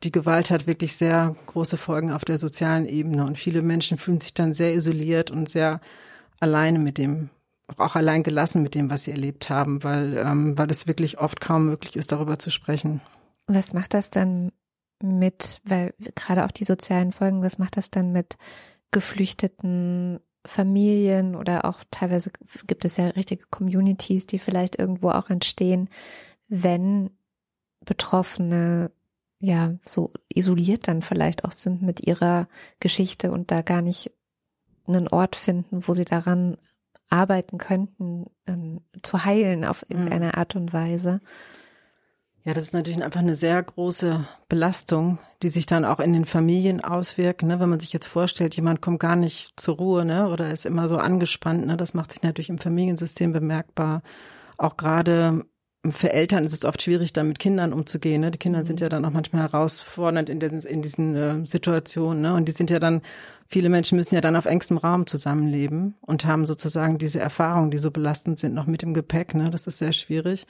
die 0.03 0.11
Gewalt 0.11 0.51
hat 0.51 0.67
wirklich 0.67 0.95
sehr 0.95 1.35
große 1.47 1.77
Folgen 1.77 2.11
auf 2.11 2.23
der 2.23 2.37
sozialen 2.37 2.85
Ebene 2.85 3.25
und 3.25 3.37
viele 3.37 3.61
Menschen 3.61 3.97
fühlen 3.97 4.19
sich 4.19 4.33
dann 4.33 4.53
sehr 4.53 4.75
isoliert 4.75 5.31
und 5.31 5.49
sehr 5.49 5.81
alleine 6.39 6.79
mit 6.79 6.97
dem, 6.97 7.29
auch 7.77 7.95
allein 7.95 8.23
gelassen 8.23 8.61
mit 8.61 8.75
dem, 8.75 8.89
was 8.89 9.05
sie 9.05 9.11
erlebt 9.11 9.49
haben, 9.49 9.83
weil, 9.83 10.17
ähm, 10.17 10.57
weil 10.57 10.69
es 10.69 10.87
wirklich 10.87 11.17
oft 11.17 11.41
kaum 11.41 11.65
möglich 11.65 11.95
ist, 11.95 12.11
darüber 12.11 12.37
zu 12.37 12.51
sprechen. 12.51 13.01
Was 13.47 13.73
macht 13.73 13.93
das 13.93 14.11
dann 14.11 14.51
mit, 15.01 15.61
weil 15.63 15.93
gerade 16.15 16.45
auch 16.45 16.51
die 16.51 16.65
sozialen 16.65 17.11
Folgen, 17.11 17.41
was 17.41 17.57
macht 17.57 17.77
das 17.77 17.89
dann 17.89 18.11
mit 18.11 18.37
geflüchteten 18.91 20.19
Familien 20.45 21.35
oder 21.35 21.65
auch 21.65 21.83
teilweise 21.91 22.31
gibt 22.67 22.85
es 22.85 22.97
ja 22.97 23.07
richtige 23.09 23.45
Communities, 23.49 24.27
die 24.27 24.39
vielleicht 24.39 24.79
irgendwo 24.79 25.09
auch 25.09 25.29
entstehen, 25.29 25.89
wenn 26.47 27.09
Betroffene 27.85 28.91
ja 29.39 29.75
so 29.83 30.11
isoliert 30.29 30.87
dann 30.87 31.01
vielleicht 31.01 31.45
auch 31.45 31.51
sind 31.51 31.81
mit 31.81 32.05
ihrer 32.05 32.47
Geschichte 32.79 33.31
und 33.31 33.51
da 33.51 33.61
gar 33.61 33.81
nicht 33.81 34.11
einen 34.87 35.07
Ort 35.07 35.35
finden, 35.35 35.87
wo 35.87 35.93
sie 35.93 36.05
daran 36.05 36.57
arbeiten 37.09 37.57
könnten, 37.57 38.27
ähm, 38.47 38.81
zu 39.01 39.23
heilen 39.23 39.65
auf 39.65 39.83
mhm. 39.83 39.97
irgendeine 39.97 40.37
Art 40.37 40.55
und 40.55 40.73
Weise. 40.73 41.21
Ja, 42.43 42.53
das 42.53 42.63
ist 42.63 42.73
natürlich 42.73 43.03
einfach 43.03 43.19
eine 43.19 43.35
sehr 43.35 43.61
große 43.61 44.25
Belastung, 44.47 45.19
die 45.43 45.49
sich 45.49 45.65
dann 45.65 45.83
auch 45.83 45.99
in 45.99 46.13
den 46.13 46.23
Familien 46.23 46.81
auswirkt. 46.81 47.43
Ne? 47.43 47.59
Wenn 47.59 47.69
man 47.69 47.81
sich 47.81 47.91
jetzt 47.91 48.07
vorstellt, 48.07 48.55
jemand 48.55 48.81
kommt 48.81 49.01
gar 49.01 49.17
nicht 49.17 49.59
zur 49.59 49.75
Ruhe 49.75 50.05
ne? 50.05 50.29
oder 50.29 50.49
ist 50.51 50.65
immer 50.65 50.87
so 50.87 50.95
angespannt, 50.95 51.67
ne? 51.67 51.75
das 51.75 51.93
macht 51.93 52.13
sich 52.13 52.21
natürlich 52.23 52.47
im 52.47 52.57
Familiensystem 52.57 53.33
bemerkbar. 53.33 54.01
Auch 54.57 54.77
gerade 54.77 55.43
für 55.93 56.11
Eltern 56.11 56.45
ist 56.45 56.53
es 56.53 56.65
oft 56.65 56.81
schwierig, 56.81 57.13
da 57.13 57.23
mit 57.23 57.39
Kindern 57.39 57.73
umzugehen. 57.73 58.21
Ne? 58.21 58.31
Die 58.31 58.37
Kinder 58.37 58.65
sind 58.65 58.79
ja 58.79 58.89
dann 58.89 59.05
auch 59.05 59.11
manchmal 59.11 59.43
herausfordernd 59.43 60.29
in, 60.29 60.39
den, 60.39 60.59
in 60.59 60.81
diesen 60.81 61.15
äh, 61.15 61.45
Situationen. 61.45 62.21
Ne? 62.21 62.33
Und 62.33 62.47
die 62.47 62.51
sind 62.51 62.69
ja 62.69 62.79
dann, 62.79 63.01
viele 63.47 63.69
Menschen 63.69 63.97
müssen 63.97 64.15
ja 64.15 64.21
dann 64.21 64.35
auf 64.35 64.45
engstem 64.45 64.77
Raum 64.77 65.07
zusammenleben 65.07 65.95
und 66.01 66.25
haben 66.25 66.45
sozusagen 66.45 66.97
diese 66.97 67.19
Erfahrungen, 67.19 67.71
die 67.71 67.77
so 67.77 67.91
belastend 67.91 68.39
sind, 68.39 68.53
noch 68.53 68.67
mit 68.67 68.83
im 68.83 68.93
Gepäck. 68.93 69.35
Ne? 69.35 69.49
Das 69.49 69.67
ist 69.67 69.77
sehr 69.77 69.93
schwierig. 69.93 70.45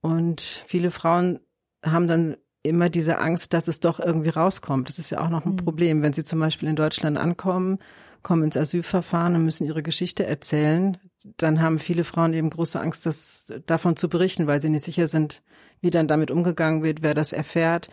Und 0.00 0.40
viele 0.40 0.90
Frauen 0.90 1.40
haben 1.84 2.08
dann 2.08 2.36
immer 2.62 2.88
diese 2.88 3.18
Angst, 3.18 3.52
dass 3.52 3.68
es 3.68 3.80
doch 3.80 4.00
irgendwie 4.00 4.30
rauskommt. 4.30 4.88
Das 4.88 4.98
ist 4.98 5.10
ja 5.10 5.20
auch 5.20 5.28
noch 5.28 5.44
ein 5.44 5.52
mhm. 5.52 5.56
Problem, 5.56 6.02
wenn 6.02 6.12
sie 6.12 6.24
zum 6.24 6.40
Beispiel 6.40 6.68
in 6.68 6.76
Deutschland 6.76 7.18
ankommen, 7.18 7.78
kommen 8.22 8.42
ins 8.42 8.56
Asylverfahren 8.56 9.36
und 9.36 9.44
müssen 9.44 9.66
ihre 9.66 9.82
Geschichte 9.82 10.26
erzählen, 10.26 10.98
dann 11.36 11.62
haben 11.62 11.78
viele 11.78 12.04
Frauen 12.04 12.34
eben 12.34 12.50
große 12.50 12.78
Angst, 12.80 13.06
das 13.06 13.52
davon 13.66 13.96
zu 13.96 14.08
berichten, 14.08 14.46
weil 14.46 14.60
sie 14.60 14.68
nicht 14.68 14.84
sicher 14.84 15.08
sind, 15.08 15.42
wie 15.80 15.90
dann 15.90 16.08
damit 16.08 16.30
umgegangen 16.30 16.82
wird, 16.82 17.02
wer 17.02 17.14
das 17.14 17.32
erfährt. 17.32 17.88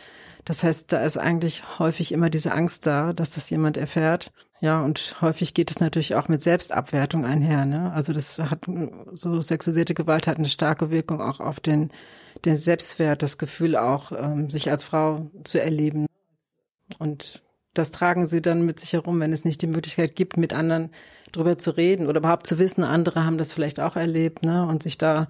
Das 0.45 0.63
heißt, 0.63 0.91
da 0.91 1.03
ist 1.03 1.17
eigentlich 1.17 1.79
häufig 1.79 2.11
immer 2.11 2.29
diese 2.29 2.51
Angst 2.51 2.87
da, 2.87 3.13
dass 3.13 3.31
das 3.31 3.49
jemand 3.49 3.77
erfährt. 3.77 4.31
Ja, 4.59 4.81
und 4.81 5.15
häufig 5.21 5.53
geht 5.53 5.71
es 5.71 5.79
natürlich 5.79 6.15
auch 6.15 6.27
mit 6.27 6.41
Selbstabwertung 6.41 7.25
einher. 7.25 7.65
Ne? 7.65 7.91
Also 7.93 8.13
das 8.13 8.37
hat 8.37 8.65
so 9.13 9.41
sexualisierte 9.41 9.93
Gewalt 9.93 10.27
hat 10.27 10.37
eine 10.37 10.49
starke 10.49 10.91
Wirkung 10.91 11.21
auch 11.21 11.39
auf 11.39 11.59
den, 11.59 11.91
den 12.45 12.57
Selbstwert, 12.57 13.23
das 13.23 13.37
Gefühl 13.37 13.75
auch, 13.75 14.11
ähm, 14.11 14.49
sich 14.49 14.69
als 14.69 14.83
Frau 14.83 15.31
zu 15.43 15.59
erleben. 15.59 16.05
Und 16.99 17.41
das 17.73 17.91
tragen 17.91 18.25
sie 18.25 18.41
dann 18.41 18.65
mit 18.65 18.79
sich 18.79 18.93
herum, 18.93 19.19
wenn 19.19 19.33
es 19.33 19.45
nicht 19.45 19.61
die 19.61 19.67
Möglichkeit 19.67 20.15
gibt, 20.15 20.37
mit 20.37 20.53
anderen 20.53 20.91
drüber 21.31 21.57
zu 21.57 21.71
reden 21.71 22.07
oder 22.07 22.19
überhaupt 22.19 22.47
zu 22.47 22.59
wissen, 22.59 22.83
andere 22.83 23.23
haben 23.23 23.37
das 23.37 23.53
vielleicht 23.53 23.79
auch 23.79 23.95
erlebt, 23.95 24.43
ne? 24.43 24.65
Und 24.65 24.83
sich 24.83 24.97
da, 24.97 25.29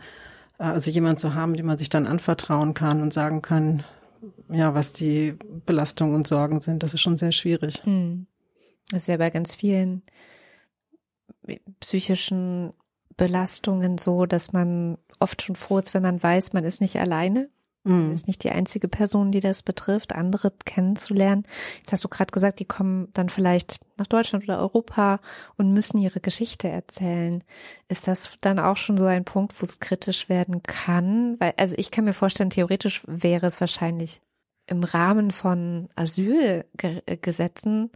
äh, 0.57 0.63
also 0.63 0.89
jemand 0.89 1.19
zu 1.19 1.35
haben, 1.35 1.55
dem 1.55 1.67
man 1.67 1.77
sich 1.77 1.89
dann 1.89 2.07
anvertrauen 2.07 2.73
kann 2.73 3.01
und 3.01 3.13
sagen 3.13 3.41
kann, 3.41 3.83
ja, 4.49 4.73
was 4.73 4.93
die 4.93 5.35
Belastungen 5.65 6.15
und 6.15 6.27
Sorgen 6.27 6.61
sind, 6.61 6.83
das 6.83 6.93
ist 6.93 7.01
schon 7.01 7.17
sehr 7.17 7.31
schwierig. 7.31 7.83
Hm. 7.83 8.27
Das 8.89 9.03
ist 9.03 9.07
ja 9.07 9.17
bei 9.17 9.29
ganz 9.29 9.55
vielen 9.55 10.03
psychischen 11.79 12.73
Belastungen 13.17 13.97
so, 13.97 14.25
dass 14.25 14.53
man 14.53 14.97
oft 15.19 15.41
schon 15.41 15.55
froh 15.55 15.79
ist, 15.79 15.93
wenn 15.93 16.03
man 16.03 16.21
weiß, 16.21 16.53
man 16.53 16.63
ist 16.63 16.81
nicht 16.81 16.97
alleine. 16.97 17.49
Mhm. 17.83 18.11
Ist 18.11 18.27
nicht 18.27 18.43
die 18.43 18.51
einzige 18.51 18.87
Person, 18.87 19.31
die 19.31 19.39
das 19.39 19.63
betrifft, 19.63 20.13
andere 20.13 20.51
kennenzulernen. 20.65 21.43
Jetzt 21.79 21.91
hast 21.91 22.03
du 22.03 22.09
gerade 22.09 22.31
gesagt, 22.31 22.59
die 22.59 22.65
kommen 22.65 23.07
dann 23.13 23.29
vielleicht 23.29 23.79
nach 23.97 24.05
Deutschland 24.07 24.43
oder 24.43 24.59
Europa 24.59 25.19
und 25.57 25.73
müssen 25.73 25.97
ihre 25.97 26.19
Geschichte 26.19 26.67
erzählen. 26.67 27.43
Ist 27.87 28.07
das 28.07 28.37
dann 28.41 28.59
auch 28.59 28.77
schon 28.77 28.97
so 28.97 29.05
ein 29.05 29.25
Punkt, 29.25 29.59
wo 29.59 29.63
es 29.63 29.79
kritisch 29.79 30.29
werden 30.29 30.61
kann? 30.61 31.39
Weil, 31.39 31.53
also 31.57 31.75
ich 31.77 31.89
kann 31.89 32.05
mir 32.05 32.13
vorstellen, 32.13 32.51
theoretisch 32.51 33.03
wäre 33.07 33.47
es 33.47 33.59
wahrscheinlich 33.59 34.21
im 34.67 34.83
Rahmen 34.83 35.31
von 35.31 35.89
Asylgesetzen 35.95 37.89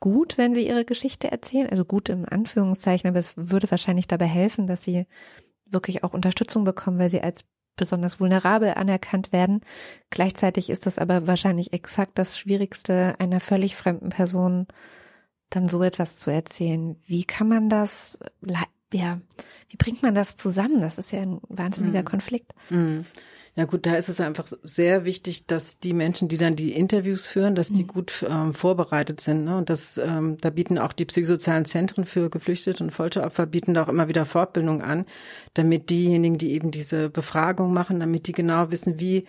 gut, 0.00 0.36
wenn 0.36 0.54
sie 0.54 0.66
ihre 0.66 0.84
Geschichte 0.84 1.30
erzählen. 1.30 1.68
Also 1.68 1.84
gut 1.84 2.08
im 2.08 2.26
Anführungszeichen, 2.28 3.08
aber 3.08 3.20
es 3.20 3.36
würde 3.36 3.70
wahrscheinlich 3.70 4.08
dabei 4.08 4.26
helfen, 4.26 4.66
dass 4.66 4.82
sie 4.82 5.06
wirklich 5.64 6.02
auch 6.02 6.12
Unterstützung 6.12 6.64
bekommen, 6.64 6.98
weil 6.98 7.08
sie 7.08 7.20
als 7.20 7.44
besonders 7.78 8.20
vulnerabel 8.20 8.74
anerkannt 8.74 9.32
werden. 9.32 9.62
Gleichzeitig 10.10 10.68
ist 10.68 10.84
das 10.84 10.98
aber 10.98 11.26
wahrscheinlich 11.26 11.72
exakt 11.72 12.12
das 12.16 12.38
Schwierigste 12.38 13.14
einer 13.18 13.40
völlig 13.40 13.74
fremden 13.74 14.10
Person, 14.10 14.66
dann 15.48 15.66
so 15.66 15.82
etwas 15.82 16.18
zu 16.18 16.30
erzählen. 16.30 16.96
Wie 17.06 17.24
kann 17.24 17.48
man 17.48 17.70
das, 17.70 18.18
ja, 18.92 19.20
wie 19.68 19.76
bringt 19.76 20.02
man 20.02 20.14
das 20.14 20.36
zusammen? 20.36 20.78
Das 20.78 20.98
ist 20.98 21.10
ja 21.10 21.22
ein 21.22 21.40
wahnsinniger 21.48 22.02
mm. 22.02 22.04
Konflikt. 22.04 22.52
Mm. 22.68 23.00
Ja 23.58 23.64
gut, 23.64 23.86
da 23.86 23.96
ist 23.96 24.08
es 24.08 24.20
einfach 24.20 24.46
sehr 24.62 25.04
wichtig, 25.04 25.46
dass 25.46 25.80
die 25.80 25.92
Menschen, 25.92 26.28
die 26.28 26.36
dann 26.36 26.54
die 26.54 26.74
Interviews 26.74 27.26
führen, 27.26 27.56
dass 27.56 27.72
die 27.72 27.82
mhm. 27.82 27.88
gut 27.88 28.24
ähm, 28.30 28.54
vorbereitet 28.54 29.20
sind. 29.20 29.46
Ne? 29.46 29.56
Und 29.56 29.68
das, 29.68 29.98
ähm, 29.98 30.38
da 30.40 30.50
bieten 30.50 30.78
auch 30.78 30.92
die 30.92 31.04
psychosozialen 31.04 31.64
Zentren 31.64 32.06
für 32.06 32.30
Geflüchtete 32.30 32.84
und 32.84 32.92
Folteropfer 32.92 33.46
bieten 33.46 33.74
da 33.74 33.82
auch 33.82 33.88
immer 33.88 34.06
wieder 34.06 34.26
Fortbildung 34.26 34.80
an, 34.80 35.06
damit 35.54 35.90
diejenigen, 35.90 36.38
die 36.38 36.52
eben 36.52 36.70
diese 36.70 37.10
Befragung 37.10 37.72
machen, 37.72 37.98
damit 37.98 38.28
die 38.28 38.32
genau 38.32 38.70
wissen, 38.70 39.00
wie 39.00 39.26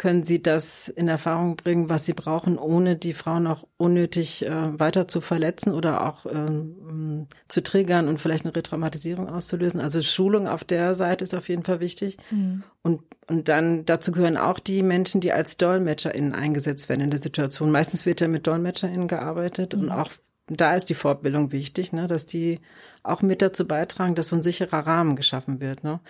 können 0.00 0.22
sie 0.22 0.40
das 0.40 0.88
in 0.88 1.08
Erfahrung 1.08 1.56
bringen, 1.56 1.90
was 1.90 2.06
sie 2.06 2.14
brauchen, 2.14 2.56
ohne 2.56 2.96
die 2.96 3.12
Frauen 3.12 3.46
auch 3.46 3.66
unnötig 3.76 4.46
äh, 4.46 4.80
weiter 4.80 5.06
zu 5.06 5.20
verletzen 5.20 5.74
oder 5.74 6.06
auch 6.06 6.24
ähm, 6.24 7.26
zu 7.48 7.62
triggern 7.62 8.08
und 8.08 8.18
vielleicht 8.18 8.46
eine 8.46 8.56
Retraumatisierung 8.56 9.28
auszulösen. 9.28 9.78
Also 9.78 10.00
Schulung 10.00 10.48
auf 10.48 10.64
der 10.64 10.94
Seite 10.94 11.22
ist 11.22 11.34
auf 11.34 11.50
jeden 11.50 11.64
Fall 11.64 11.80
wichtig. 11.80 12.16
Mhm. 12.30 12.62
Und, 12.80 13.02
und 13.26 13.48
dann 13.48 13.84
dazu 13.84 14.10
gehören 14.12 14.38
auch 14.38 14.58
die 14.58 14.82
Menschen, 14.82 15.20
die 15.20 15.32
als 15.32 15.58
DolmetscherInnen 15.58 16.34
eingesetzt 16.34 16.88
werden 16.88 17.02
in 17.02 17.10
der 17.10 17.20
Situation. 17.20 17.70
Meistens 17.70 18.06
wird 18.06 18.22
ja 18.22 18.28
mit 18.28 18.46
DolmetscherInnen 18.46 19.06
gearbeitet 19.06 19.76
mhm. 19.76 19.82
und 19.82 19.90
auch 19.90 20.12
da 20.46 20.74
ist 20.76 20.86
die 20.86 20.94
Fortbildung 20.94 21.52
wichtig, 21.52 21.92
ne, 21.92 22.06
dass 22.06 22.24
die 22.24 22.60
auch 23.02 23.20
mit 23.20 23.42
dazu 23.42 23.68
beitragen, 23.68 24.14
dass 24.14 24.28
so 24.28 24.36
ein 24.36 24.42
sicherer 24.42 24.86
Rahmen 24.86 25.14
geschaffen 25.14 25.60
wird. 25.60 25.84
Ne? 25.84 26.00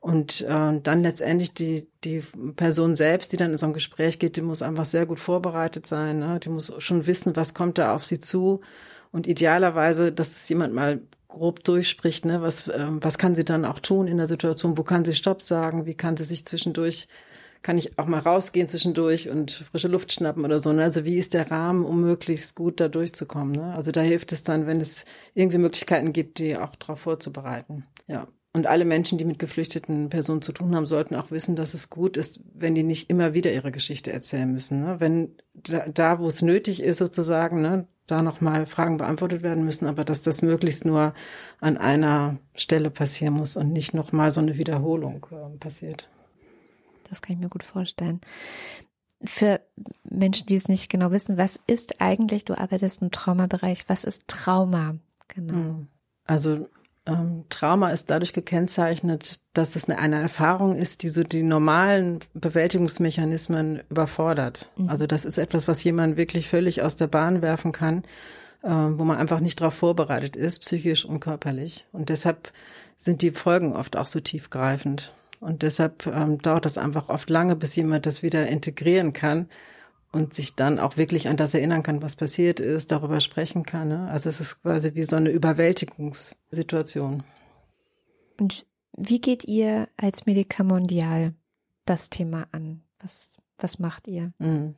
Und 0.00 0.42
äh, 0.42 0.80
dann 0.80 1.02
letztendlich 1.02 1.54
die, 1.54 1.88
die 2.04 2.22
Person 2.54 2.94
selbst, 2.94 3.32
die 3.32 3.36
dann 3.36 3.52
in 3.52 3.56
so 3.56 3.66
ein 3.66 3.72
Gespräch 3.72 4.18
geht, 4.18 4.36
die 4.36 4.42
muss 4.42 4.62
einfach 4.62 4.84
sehr 4.84 5.06
gut 5.06 5.18
vorbereitet 5.18 5.86
sein. 5.86 6.20
Ne? 6.20 6.38
Die 6.40 6.48
muss 6.48 6.72
schon 6.78 7.06
wissen, 7.06 7.34
was 7.34 7.54
kommt 7.54 7.78
da 7.78 7.94
auf 7.94 8.04
sie 8.04 8.20
zu. 8.20 8.60
Und 9.10 9.26
idealerweise, 9.26 10.12
dass 10.12 10.32
es 10.32 10.48
jemand 10.48 10.74
mal 10.74 11.00
grob 11.28 11.64
durchspricht, 11.64 12.24
ne? 12.24 12.42
was, 12.42 12.68
äh, 12.68 12.86
was 12.88 13.18
kann 13.18 13.34
sie 13.34 13.44
dann 13.44 13.64
auch 13.64 13.80
tun 13.80 14.06
in 14.06 14.16
der 14.16 14.26
Situation, 14.26 14.78
wo 14.78 14.82
kann 14.82 15.04
sie 15.04 15.14
Stopp 15.14 15.42
sagen, 15.42 15.86
wie 15.86 15.94
kann 15.94 16.16
sie 16.16 16.24
sich 16.24 16.46
zwischendurch, 16.46 17.08
kann 17.62 17.78
ich 17.78 17.98
auch 17.98 18.06
mal 18.06 18.20
rausgehen 18.20 18.68
zwischendurch 18.68 19.28
und 19.28 19.50
frische 19.50 19.88
Luft 19.88 20.12
schnappen 20.12 20.44
oder 20.44 20.58
so. 20.58 20.72
Ne? 20.72 20.82
Also 20.82 21.04
wie 21.04 21.16
ist 21.16 21.34
der 21.34 21.50
Rahmen, 21.50 21.84
um 21.84 22.00
möglichst 22.00 22.54
gut 22.54 22.80
da 22.80 22.88
durchzukommen? 22.88 23.52
Ne? 23.52 23.74
Also 23.74 23.90
da 23.90 24.00
hilft 24.00 24.32
es 24.32 24.44
dann, 24.44 24.66
wenn 24.66 24.80
es 24.80 25.04
irgendwie 25.34 25.58
Möglichkeiten 25.58 26.12
gibt, 26.12 26.38
die 26.38 26.56
auch 26.56 26.76
darauf 26.76 27.00
vorzubereiten. 27.00 27.84
Ja. 28.06 28.28
Und 28.56 28.66
alle 28.66 28.86
Menschen, 28.86 29.18
die 29.18 29.26
mit 29.26 29.38
geflüchteten 29.38 30.08
Personen 30.08 30.40
zu 30.40 30.50
tun 30.50 30.74
haben, 30.74 30.86
sollten 30.86 31.14
auch 31.14 31.30
wissen, 31.30 31.56
dass 31.56 31.74
es 31.74 31.90
gut 31.90 32.16
ist, 32.16 32.40
wenn 32.54 32.74
die 32.74 32.84
nicht 32.84 33.10
immer 33.10 33.34
wieder 33.34 33.52
ihre 33.52 33.70
Geschichte 33.70 34.10
erzählen 34.10 34.50
müssen. 34.50 34.80
Ne? 34.80 34.98
Wenn 34.98 35.36
da, 35.52 35.86
da, 35.86 36.20
wo 36.20 36.26
es 36.26 36.40
nötig 36.40 36.82
ist, 36.82 36.96
sozusagen, 36.96 37.60
ne, 37.60 37.86
da 38.06 38.22
nochmal 38.22 38.64
Fragen 38.64 38.96
beantwortet 38.96 39.42
werden 39.42 39.66
müssen, 39.66 39.86
aber 39.86 40.06
dass 40.06 40.22
das 40.22 40.40
möglichst 40.40 40.86
nur 40.86 41.12
an 41.60 41.76
einer 41.76 42.38
Stelle 42.54 42.88
passieren 42.88 43.34
muss 43.34 43.58
und 43.58 43.74
nicht 43.74 43.92
nochmal 43.92 44.30
so 44.30 44.40
eine 44.40 44.56
Wiederholung 44.56 45.26
äh, 45.32 45.58
passiert. 45.58 46.08
Das 47.10 47.20
kann 47.20 47.34
ich 47.34 47.42
mir 47.42 47.50
gut 47.50 47.62
vorstellen. 47.62 48.22
Für 49.22 49.60
Menschen, 50.02 50.46
die 50.46 50.54
es 50.54 50.68
nicht 50.68 50.90
genau 50.90 51.10
wissen, 51.10 51.36
was 51.36 51.60
ist 51.66 52.00
eigentlich, 52.00 52.46
du 52.46 52.56
arbeitest 52.56 53.02
im 53.02 53.10
Traumabereich, 53.10 53.86
was 53.90 54.04
ist 54.04 54.26
Trauma? 54.28 54.94
Genau. 55.28 55.52
Hm. 55.52 55.88
Also 56.24 56.66
ähm, 57.06 57.44
Trauma 57.48 57.90
ist 57.90 58.10
dadurch 58.10 58.32
gekennzeichnet, 58.32 59.40
dass 59.52 59.76
es 59.76 59.88
eine, 59.88 59.98
eine, 59.98 60.20
Erfahrung 60.20 60.74
ist, 60.74 61.02
die 61.02 61.08
so 61.08 61.22
die 61.22 61.42
normalen 61.42 62.20
Bewältigungsmechanismen 62.34 63.82
überfordert. 63.88 64.70
Mhm. 64.76 64.88
Also 64.88 65.06
das 65.06 65.24
ist 65.24 65.38
etwas, 65.38 65.68
was 65.68 65.82
jemand 65.84 66.16
wirklich 66.16 66.48
völlig 66.48 66.82
aus 66.82 66.96
der 66.96 67.06
Bahn 67.06 67.42
werfen 67.42 67.72
kann, 67.72 68.02
äh, 68.62 68.70
wo 68.70 69.04
man 69.04 69.18
einfach 69.18 69.40
nicht 69.40 69.60
darauf 69.60 69.74
vorbereitet 69.74 70.36
ist, 70.36 70.60
psychisch 70.60 71.04
und 71.04 71.20
körperlich. 71.20 71.86
Und 71.92 72.08
deshalb 72.08 72.52
sind 72.96 73.22
die 73.22 73.30
Folgen 73.30 73.74
oft 73.74 73.96
auch 73.96 74.06
so 74.06 74.20
tiefgreifend. 74.20 75.12
Und 75.38 75.62
deshalb 75.62 76.06
ähm, 76.06 76.38
dauert 76.38 76.64
das 76.64 76.78
einfach 76.78 77.08
oft 77.08 77.30
lange, 77.30 77.56
bis 77.56 77.76
jemand 77.76 78.06
das 78.06 78.22
wieder 78.22 78.46
integrieren 78.46 79.12
kann 79.12 79.48
und 80.16 80.34
sich 80.34 80.54
dann 80.54 80.78
auch 80.78 80.96
wirklich 80.96 81.28
an 81.28 81.36
das 81.36 81.52
erinnern 81.52 81.82
kann, 81.82 82.00
was 82.00 82.16
passiert 82.16 82.58
ist, 82.58 82.90
darüber 82.90 83.20
sprechen 83.20 83.64
kann. 83.64 83.88
Ne? 83.88 84.08
Also 84.10 84.30
es 84.30 84.40
ist 84.40 84.62
quasi 84.62 84.94
wie 84.94 85.04
so 85.04 85.16
eine 85.16 85.28
Überwältigungssituation. 85.30 87.22
Und 88.40 88.66
wie 88.96 89.20
geht 89.20 89.44
ihr 89.44 89.88
als 89.98 90.24
Medica 90.24 90.64
Mondial 90.64 91.34
das 91.84 92.08
Thema 92.08 92.46
an? 92.50 92.82
Was, 92.98 93.36
was 93.58 93.78
macht 93.78 94.08
ihr? 94.08 94.32
Mhm. 94.38 94.74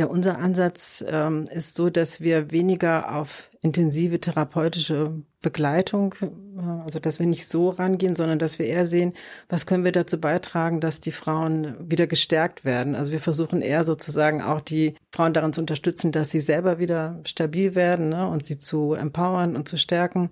Ja, 0.00 0.06
unser 0.06 0.38
Ansatz 0.38 1.04
ähm, 1.06 1.44
ist 1.52 1.76
so, 1.76 1.90
dass 1.90 2.22
wir 2.22 2.50
weniger 2.50 3.14
auf 3.14 3.50
intensive 3.60 4.18
therapeutische 4.18 5.12
Begleitung, 5.42 6.14
äh, 6.22 6.62
also 6.82 6.98
dass 6.98 7.18
wir 7.18 7.26
nicht 7.26 7.46
so 7.46 7.68
rangehen, 7.68 8.14
sondern 8.14 8.38
dass 8.38 8.58
wir 8.58 8.64
eher 8.64 8.86
sehen, 8.86 9.12
was 9.50 9.66
können 9.66 9.84
wir 9.84 9.92
dazu 9.92 10.18
beitragen, 10.18 10.80
dass 10.80 11.00
die 11.00 11.12
Frauen 11.12 11.76
wieder 11.80 12.06
gestärkt 12.06 12.64
werden. 12.64 12.94
Also 12.94 13.12
wir 13.12 13.20
versuchen 13.20 13.60
eher 13.60 13.84
sozusagen 13.84 14.40
auch 14.40 14.62
die 14.62 14.94
Frauen 15.12 15.34
darin 15.34 15.52
zu 15.52 15.60
unterstützen, 15.60 16.12
dass 16.12 16.30
sie 16.30 16.40
selber 16.40 16.78
wieder 16.78 17.20
stabil 17.26 17.74
werden 17.74 18.08
ne, 18.08 18.26
und 18.26 18.46
sie 18.46 18.56
zu 18.56 18.94
empowern 18.94 19.54
und 19.54 19.68
zu 19.68 19.76
stärken. 19.76 20.30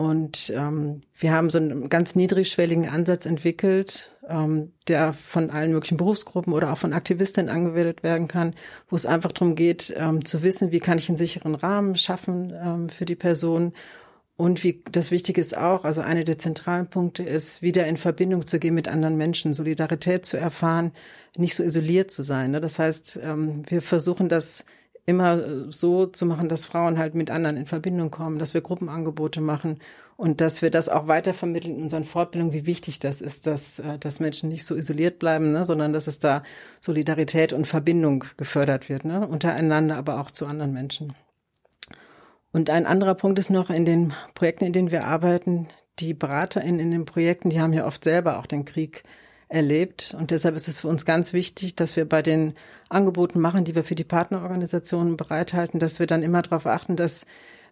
Und 0.00 0.52
ähm, 0.54 1.00
wir 1.18 1.32
haben 1.32 1.50
so 1.50 1.58
einen 1.58 1.88
ganz 1.88 2.14
niedrigschwelligen 2.14 2.88
Ansatz 2.88 3.26
entwickelt, 3.26 4.16
ähm, 4.28 4.72
der 4.86 5.12
von 5.12 5.50
allen 5.50 5.72
möglichen 5.72 5.96
Berufsgruppen 5.96 6.52
oder 6.52 6.72
auch 6.72 6.78
von 6.78 6.92
Aktivistinnen 6.92 7.50
angewendet 7.50 8.04
werden 8.04 8.28
kann, 8.28 8.54
wo 8.88 8.94
es 8.94 9.06
einfach 9.06 9.32
darum 9.32 9.56
geht, 9.56 9.92
ähm, 9.96 10.24
zu 10.24 10.44
wissen, 10.44 10.70
wie 10.70 10.78
kann 10.78 10.98
ich 10.98 11.08
einen 11.08 11.18
sicheren 11.18 11.56
Rahmen 11.56 11.96
schaffen 11.96 12.54
ähm, 12.64 12.88
für 12.88 13.06
die 13.06 13.16
Person 13.16 13.72
Und 14.40 14.62
wie 14.62 14.84
das 14.92 15.10
Wichtige 15.10 15.40
ist 15.40 15.56
auch, 15.56 15.84
also 15.84 16.00
eine 16.00 16.24
der 16.24 16.38
zentralen 16.38 16.86
Punkte 16.88 17.24
ist, 17.24 17.60
wieder 17.60 17.88
in 17.88 17.96
Verbindung 17.96 18.46
zu 18.46 18.60
gehen 18.60 18.74
mit 18.74 18.86
anderen 18.86 19.16
Menschen, 19.16 19.52
Solidarität 19.52 20.24
zu 20.24 20.36
erfahren, 20.36 20.92
nicht 21.36 21.56
so 21.56 21.64
isoliert 21.64 22.12
zu 22.12 22.22
sein. 22.22 22.52
Ne? 22.52 22.60
Das 22.60 22.78
heißt, 22.78 23.18
ähm, 23.20 23.64
wir 23.68 23.82
versuchen 23.82 24.28
das 24.28 24.64
immer 25.08 25.72
so 25.72 26.04
zu 26.04 26.26
machen, 26.26 26.50
dass 26.50 26.66
Frauen 26.66 26.98
halt 26.98 27.14
mit 27.14 27.30
anderen 27.30 27.56
in 27.56 27.64
Verbindung 27.64 28.10
kommen, 28.10 28.38
dass 28.38 28.52
wir 28.52 28.60
Gruppenangebote 28.60 29.40
machen 29.40 29.78
und 30.16 30.42
dass 30.42 30.60
wir 30.60 30.70
das 30.70 30.90
auch 30.90 31.08
weitervermitteln 31.08 31.76
in 31.76 31.82
unseren 31.84 32.04
Fortbildungen, 32.04 32.52
wie 32.52 32.66
wichtig 32.66 32.98
das 32.98 33.22
ist, 33.22 33.46
dass, 33.46 33.78
äh, 33.78 33.98
dass 33.98 34.20
Menschen 34.20 34.50
nicht 34.50 34.66
so 34.66 34.76
isoliert 34.76 35.18
bleiben, 35.18 35.50
ne, 35.52 35.64
sondern 35.64 35.94
dass 35.94 36.08
es 36.08 36.18
da 36.18 36.42
Solidarität 36.82 37.54
und 37.54 37.66
Verbindung 37.66 38.24
gefördert 38.36 38.90
wird, 38.90 39.06
ne, 39.06 39.26
untereinander, 39.26 39.96
aber 39.96 40.20
auch 40.20 40.30
zu 40.30 40.44
anderen 40.44 40.74
Menschen. 40.74 41.14
Und 42.52 42.68
ein 42.68 42.84
anderer 42.84 43.14
Punkt 43.14 43.38
ist 43.38 43.48
noch 43.48 43.70
in 43.70 43.86
den 43.86 44.12
Projekten, 44.34 44.66
in 44.66 44.74
denen 44.74 44.90
wir 44.90 45.06
arbeiten, 45.06 45.68
die 46.00 46.12
BeraterInnen 46.12 46.80
in 46.80 46.90
den 46.90 47.04
Projekten, 47.06 47.48
die 47.48 47.62
haben 47.62 47.72
ja 47.72 47.86
oft 47.86 48.04
selber 48.04 48.38
auch 48.38 48.46
den 48.46 48.66
Krieg 48.66 49.04
erlebt. 49.48 50.14
Und 50.18 50.30
deshalb 50.30 50.54
ist 50.54 50.68
es 50.68 50.80
für 50.80 50.88
uns 50.88 51.04
ganz 51.04 51.32
wichtig, 51.32 51.74
dass 51.74 51.96
wir 51.96 52.06
bei 52.06 52.22
den 52.22 52.54
Angeboten 52.88 53.40
machen, 53.40 53.64
die 53.64 53.74
wir 53.74 53.84
für 53.84 53.94
die 53.94 54.04
Partnerorganisationen 54.04 55.16
bereithalten, 55.16 55.80
dass 55.80 55.98
wir 55.98 56.06
dann 56.06 56.22
immer 56.22 56.42
darauf 56.42 56.66
achten, 56.66 56.96
dass 56.96 57.26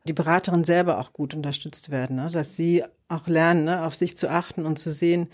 die 0.05 0.12
Beraterinnen 0.12 0.65
selber 0.65 0.99
auch 0.99 1.12
gut 1.12 1.35
unterstützt 1.35 1.91
werden, 1.91 2.17
ne? 2.17 2.31
dass 2.33 2.57
sie 2.57 2.85
auch 3.09 3.27
lernen, 3.27 3.65
ne? 3.65 3.85
auf 3.85 3.95
sich 3.95 4.17
zu 4.17 4.31
achten 4.31 4.65
und 4.65 4.79
zu 4.79 4.93
sehen, 4.93 5.29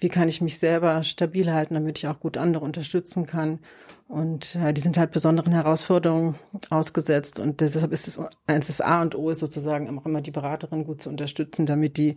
wie 0.00 0.08
kann 0.08 0.28
ich 0.28 0.40
mich 0.40 0.58
selber 0.58 1.02
stabil 1.02 1.52
halten, 1.52 1.74
damit 1.74 1.98
ich 1.98 2.06
auch 2.06 2.20
gut 2.20 2.36
andere 2.36 2.64
unterstützen 2.64 3.26
kann. 3.26 3.58
Und 4.06 4.54
ja, 4.54 4.72
die 4.72 4.80
sind 4.80 4.96
halt 4.96 5.10
besonderen 5.10 5.52
Herausforderungen 5.52 6.36
ausgesetzt. 6.70 7.40
Und 7.40 7.60
deshalb 7.60 7.92
ist 7.92 8.06
es 8.06 8.20
eins 8.46 8.68
das 8.68 8.80
A 8.80 9.02
und 9.02 9.16
O 9.16 9.30
ist 9.30 9.40
sozusagen 9.40 9.98
auch 9.98 10.06
immer 10.06 10.20
die 10.20 10.30
Beraterin 10.30 10.84
gut 10.84 11.02
zu 11.02 11.10
unterstützen, 11.10 11.66
damit 11.66 11.96
die 11.96 12.16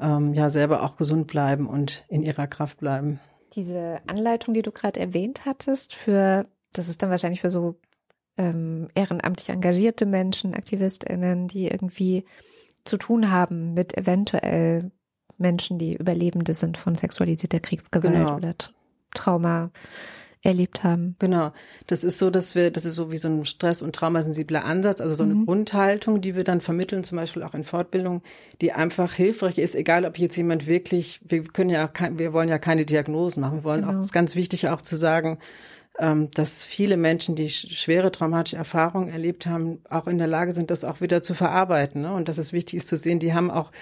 ähm, 0.00 0.34
ja 0.34 0.50
selber 0.50 0.82
auch 0.82 0.96
gesund 0.96 1.26
bleiben 1.26 1.68
und 1.68 2.04
in 2.08 2.22
ihrer 2.22 2.46
Kraft 2.46 2.78
bleiben. 2.78 3.20
Diese 3.54 4.00
Anleitung, 4.06 4.54
die 4.54 4.62
du 4.62 4.72
gerade 4.72 5.00
erwähnt 5.00 5.44
hattest, 5.44 5.94
für 5.94 6.46
das 6.72 6.88
ist 6.88 7.02
dann 7.02 7.10
wahrscheinlich 7.10 7.40
für 7.40 7.50
so 7.50 7.76
ähm, 8.36 8.88
ehrenamtlich 8.94 9.48
engagierte 9.48 10.04
Menschen, 10.04 10.54
AktivistInnen, 10.54 11.48
die 11.48 11.68
irgendwie 11.68 12.24
zu 12.84 12.98
tun 12.98 13.30
haben 13.30 13.74
mit 13.74 13.96
eventuell 13.96 14.90
Menschen, 15.38 15.78
die 15.78 15.96
Überlebende 15.96 16.52
sind 16.52 16.78
von 16.78 16.94
sexualisierter 16.94 17.60
Kriegsgewalt 17.60 18.14
genau. 18.14 18.36
oder 18.36 18.54
Trauma 19.14 19.70
erlebt 20.46 20.84
haben. 20.84 21.16
Genau. 21.18 21.52
Das 21.86 22.04
ist 22.04 22.18
so, 22.18 22.30
dass 22.30 22.54
wir, 22.54 22.70
das 22.70 22.84
ist 22.84 22.94
so 22.94 23.10
wie 23.10 23.16
so 23.16 23.28
ein 23.28 23.44
stress- 23.44 23.82
und 23.82 23.94
traumasensibler 23.94 24.64
Ansatz, 24.64 25.00
also 25.00 25.14
so 25.14 25.24
eine 25.24 25.34
mhm. 25.34 25.46
Grundhaltung, 25.46 26.20
die 26.20 26.36
wir 26.36 26.44
dann 26.44 26.60
vermitteln, 26.60 27.04
zum 27.04 27.16
Beispiel 27.16 27.42
auch 27.42 27.54
in 27.54 27.64
Fortbildung, 27.64 28.22
die 28.60 28.72
einfach 28.72 29.12
hilfreich 29.12 29.58
ist, 29.58 29.74
egal 29.74 30.04
ob 30.04 30.18
jetzt 30.18 30.36
jemand 30.36 30.66
wirklich, 30.66 31.20
wir 31.24 31.44
können 31.44 31.70
ja, 31.70 31.90
wir 32.12 32.32
wollen 32.32 32.48
ja 32.48 32.58
keine 32.58 32.86
Diagnosen 32.86 33.40
machen, 33.40 33.58
wir 33.58 33.64
wollen 33.64 33.82
genau. 33.82 33.94
auch, 33.94 33.98
es 33.98 34.06
ist 34.06 34.12
ganz 34.12 34.36
wichtig 34.36 34.68
auch 34.68 34.82
zu 34.82 34.96
sagen, 34.96 35.38
ähm, 35.98 36.30
dass 36.32 36.64
viele 36.64 36.96
Menschen, 36.96 37.36
die 37.36 37.48
schwere 37.48 38.12
traumatische 38.12 38.56
Erfahrungen 38.56 39.08
erlebt 39.08 39.46
haben, 39.46 39.80
auch 39.88 40.06
in 40.06 40.18
der 40.18 40.26
Lage 40.26 40.52
sind, 40.52 40.70
das 40.70 40.84
auch 40.84 41.00
wieder 41.00 41.22
zu 41.22 41.34
verarbeiten. 41.34 42.02
Ne? 42.02 42.12
Und 42.12 42.28
dass 42.28 42.38
es 42.38 42.52
wichtig 42.52 42.76
ist 42.78 42.88
zu 42.88 42.96
sehen, 42.96 43.18
die 43.18 43.34
haben 43.34 43.50
auch 43.50 43.72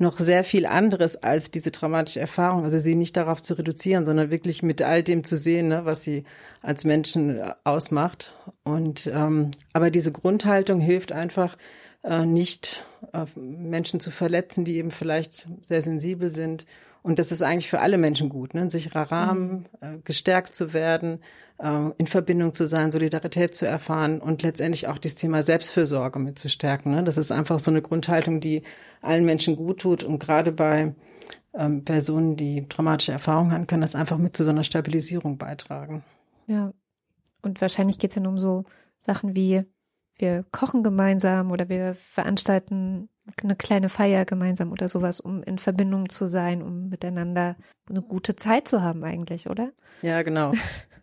noch 0.00 0.18
sehr 0.18 0.44
viel 0.44 0.66
anderes 0.66 1.22
als 1.22 1.50
diese 1.50 1.72
traumatische 1.72 2.20
Erfahrung. 2.20 2.64
Also 2.64 2.78
sie 2.78 2.94
nicht 2.94 3.16
darauf 3.16 3.42
zu 3.42 3.54
reduzieren, 3.54 4.04
sondern 4.04 4.30
wirklich 4.30 4.62
mit 4.62 4.82
all 4.82 5.02
dem 5.02 5.24
zu 5.24 5.36
sehen, 5.36 5.68
ne, 5.68 5.84
was 5.84 6.02
sie 6.02 6.24
als 6.62 6.84
Menschen 6.84 7.38
äh, 7.38 7.52
ausmacht. 7.64 8.34
Und 8.64 9.10
ähm, 9.12 9.50
aber 9.72 9.90
diese 9.90 10.12
Grundhaltung 10.12 10.80
hilft 10.80 11.12
einfach 11.12 11.56
äh, 12.02 12.24
nicht 12.24 12.84
äh, 13.12 13.26
Menschen 13.38 14.00
zu 14.00 14.10
verletzen, 14.10 14.64
die 14.64 14.76
eben 14.76 14.90
vielleicht 14.90 15.48
sehr 15.62 15.82
sensibel 15.82 16.30
sind. 16.30 16.66
Und 17.02 17.18
das 17.18 17.32
ist 17.32 17.42
eigentlich 17.42 17.70
für 17.70 17.80
alle 17.80 17.98
Menschen 17.98 18.28
gut, 18.28 18.54
ne? 18.54 18.62
ein 18.62 18.70
sicherer 18.70 19.10
Rahmen, 19.10 19.68
mhm. 19.80 19.96
äh, 19.96 19.98
gestärkt 20.04 20.54
zu 20.54 20.74
werden, 20.74 21.20
äh, 21.58 21.90
in 21.96 22.06
Verbindung 22.06 22.54
zu 22.54 22.66
sein, 22.66 22.92
Solidarität 22.92 23.54
zu 23.54 23.66
erfahren 23.66 24.20
und 24.20 24.42
letztendlich 24.42 24.88
auch 24.88 24.98
das 24.98 25.14
Thema 25.14 25.42
Selbstfürsorge 25.42 26.18
mit 26.18 26.38
zu 26.38 26.48
stärken. 26.48 26.92
Ne? 26.92 27.02
Das 27.02 27.16
ist 27.16 27.32
einfach 27.32 27.58
so 27.58 27.70
eine 27.70 27.82
Grundhaltung, 27.82 28.40
die 28.40 28.62
allen 29.00 29.24
Menschen 29.24 29.56
gut 29.56 29.80
tut 29.80 30.04
und 30.04 30.18
gerade 30.18 30.52
bei 30.52 30.94
ähm, 31.54 31.84
Personen, 31.84 32.36
die 32.36 32.68
traumatische 32.68 33.12
Erfahrungen 33.12 33.52
haben, 33.52 33.66
kann 33.66 33.80
das 33.80 33.94
einfach 33.94 34.18
mit 34.18 34.36
zu 34.36 34.44
so 34.44 34.50
einer 34.50 34.64
Stabilisierung 34.64 35.38
beitragen. 35.38 36.04
Ja, 36.46 36.72
und 37.42 37.60
wahrscheinlich 37.60 37.98
geht 37.98 38.10
es 38.10 38.14
dann 38.16 38.26
um 38.26 38.38
so 38.38 38.64
Sachen 38.98 39.34
wie 39.34 39.64
wir 40.18 40.44
kochen 40.52 40.82
gemeinsam 40.82 41.50
oder 41.50 41.68
wir 41.68 41.94
veranstalten 41.94 43.08
eine 43.42 43.56
kleine 43.56 43.88
Feier 43.88 44.24
gemeinsam 44.24 44.72
oder 44.72 44.88
sowas, 44.88 45.20
um 45.20 45.42
in 45.42 45.58
Verbindung 45.58 46.08
zu 46.08 46.26
sein, 46.26 46.62
um 46.62 46.88
miteinander 46.88 47.56
eine 47.88 48.02
gute 48.02 48.36
Zeit 48.36 48.68
zu 48.68 48.82
haben 48.82 49.04
eigentlich, 49.04 49.48
oder? 49.48 49.72
Ja, 50.02 50.22
genau. 50.22 50.52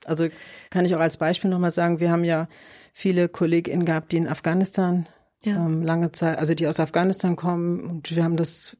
Also 0.05 0.29
kann 0.69 0.85
ich 0.85 0.95
auch 0.95 1.01
als 1.01 1.17
Beispiel 1.17 1.49
nochmal 1.49 1.71
sagen, 1.71 1.99
wir 1.99 2.11
haben 2.11 2.23
ja 2.23 2.47
viele 2.93 3.27
KollegInnen 3.27 3.85
gehabt, 3.85 4.13
die 4.13 4.17
in 4.17 4.29
Afghanistan 4.29 5.05
ja. 5.43 5.65
ähm, 5.65 5.83
lange 5.83 6.13
Zeit, 6.13 6.39
also 6.39 6.53
die 6.53 6.65
aus 6.65 6.79
Afghanistan 6.79 7.35
kommen 7.35 7.81
und 7.81 8.15
wir 8.15 8.23
haben 8.23 8.37
das 8.37 8.77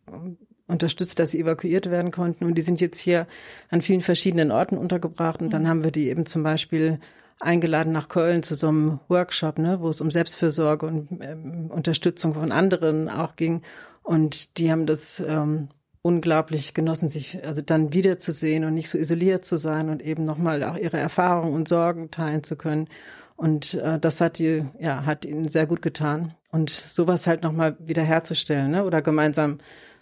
unterstützt, 0.67 1.19
dass 1.19 1.31
sie 1.31 1.39
evakuiert 1.39 1.89
werden 1.89 2.11
konnten 2.11 2.45
und 2.45 2.55
die 2.55 2.61
sind 2.61 2.81
jetzt 2.81 2.99
hier 2.99 3.27
an 3.69 3.81
vielen 3.81 4.01
verschiedenen 4.01 4.51
Orten 4.51 4.77
untergebracht 4.77 5.41
und 5.41 5.47
mhm. 5.47 5.51
dann 5.51 5.67
haben 5.67 5.83
wir 5.83 5.91
die 5.91 6.09
eben 6.09 6.25
zum 6.25 6.43
Beispiel 6.43 6.99
eingeladen 7.39 7.93
nach 7.93 8.07
Köln 8.07 8.43
zu 8.43 8.55
so 8.55 8.69
einem 8.69 8.99
Workshop, 9.07 9.59
ne, 9.59 9.79
wo 9.79 9.89
es 9.89 10.01
um 10.01 10.11
Selbstfürsorge 10.11 10.85
und 10.85 11.09
ähm, 11.21 11.69
Unterstützung 11.69 12.33
von 12.33 12.51
anderen 12.51 13.09
auch 13.09 13.35
ging 13.35 13.61
und 14.07 14.57
die 14.57 14.71
haben 14.71 14.85
das 14.85 15.19
ähm, 15.19 15.67
unglaublich 16.01 16.73
genossen, 16.73 17.09
sich 17.09 17.45
also 17.45 17.61
dann 17.61 17.91
wiederzusehen 17.91 18.63
und 18.63 18.73
nicht 18.73 18.87
so 18.87 18.97
isoliert 18.97 19.43
zu 19.43 19.57
sein 19.57 19.89
und 19.89 20.01
eben 20.01 20.23
nochmal 20.23 20.63
auch 20.63 20.77
ihre 20.77 20.95
Erfahrungen 20.95 21.53
und 21.53 21.67
Sorgen 21.67 22.09
teilen 22.09 22.41
zu 22.41 22.55
können. 22.55 22.87
Und 23.35 23.73
äh, 23.73 23.99
das 23.99 24.21
hat 24.21 24.39
die, 24.39 24.65
ja, 24.79 25.05
hat 25.05 25.25
ihnen 25.25 25.49
sehr 25.49 25.67
gut 25.67 25.81
getan. 25.81 26.33
Und 26.49 26.69
sowas 26.69 27.27
halt 27.27 27.43
nochmal 27.43 27.75
wieder 27.79 28.01
herzustellen, 28.01 28.71
ne? 28.71 28.85
Oder 28.85 29.01
gemeinsam 29.01 29.57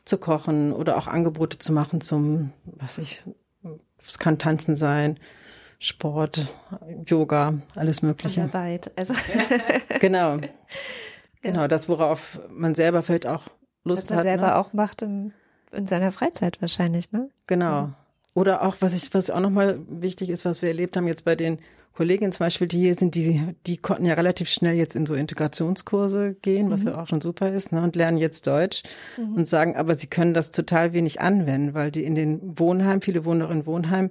zu 0.05 0.19
kochen 0.19 0.71
oder 0.71 0.97
auch 0.97 1.07
Angebote 1.07 1.57
zu 1.57 1.73
machen 1.73 1.99
zum, 1.99 2.53
was 2.65 2.99
ich, 2.99 3.23
es 4.07 4.19
kann 4.19 4.37
Tanzen 4.37 4.75
sein, 4.75 5.19
Sport, 5.79 6.47
Yoga, 7.05 7.55
alles 7.75 8.01
Mögliche. 8.01 8.43
Arbeit, 8.43 8.91
also. 8.95 9.13
genau. 9.99 10.39
Genau, 11.41 11.67
das, 11.67 11.87
worauf 11.89 12.39
man 12.49 12.73
selber 12.73 13.03
vielleicht 13.03 13.27
auch 13.27 13.43
Lust 13.83 14.05
Was 14.05 14.09
man 14.09 14.17
hat. 14.17 14.23
selber 14.23 14.47
ne? 14.47 14.55
auch 14.55 14.73
macht 14.73 15.03
im 15.03 15.31
in 15.75 15.87
seiner 15.87 16.11
Freizeit 16.11 16.61
wahrscheinlich, 16.61 17.11
ne? 17.11 17.29
Genau. 17.47 17.71
Also. 17.71 17.93
Oder 18.33 18.63
auch, 18.63 18.75
was 18.79 18.95
ich, 18.95 19.13
was 19.13 19.29
auch 19.29 19.39
nochmal 19.39 19.79
wichtig 19.87 20.29
ist, 20.29 20.43
was 20.43 20.61
wir 20.61 20.69
erlebt 20.69 20.97
haben 20.97 21.07
jetzt 21.07 21.23
bei 21.23 21.35
den 21.35 21.59
Kolleginnen 21.93 22.33
zum 22.33 22.45
Beispiel, 22.45 22.67
die 22.67 22.79
hier 22.79 22.95
sind, 22.95 23.15
die, 23.15 23.41
die 23.65 23.77
konnten 23.77 24.05
ja 24.05 24.15
relativ 24.15 24.49
schnell 24.49 24.75
jetzt 24.75 24.97
in 24.97 25.05
so 25.05 25.13
Integrationskurse 25.13 26.35
gehen, 26.41 26.69
was 26.69 26.81
mhm. 26.81 26.89
ja 26.89 27.01
auch 27.01 27.07
schon 27.07 27.21
super 27.21 27.49
ist, 27.49 27.71
ne, 27.71 27.81
und 27.81 27.95
lernen 27.95 28.17
jetzt 28.17 28.45
Deutsch 28.47 28.83
mhm. 29.15 29.35
und 29.35 29.47
sagen, 29.47 29.77
aber 29.77 29.95
sie 29.95 30.07
können 30.07 30.33
das 30.33 30.51
total 30.51 30.91
wenig 30.91 31.21
anwenden, 31.21 31.73
weil 31.73 31.91
die 31.91 32.03
in 32.03 32.15
den 32.15 32.59
Wohnheimen, 32.59 33.01
viele 33.01 33.23
wohnen 33.23 33.41
auch 33.41 33.49
in 33.49 33.65
Wohnheimen, 33.65 34.09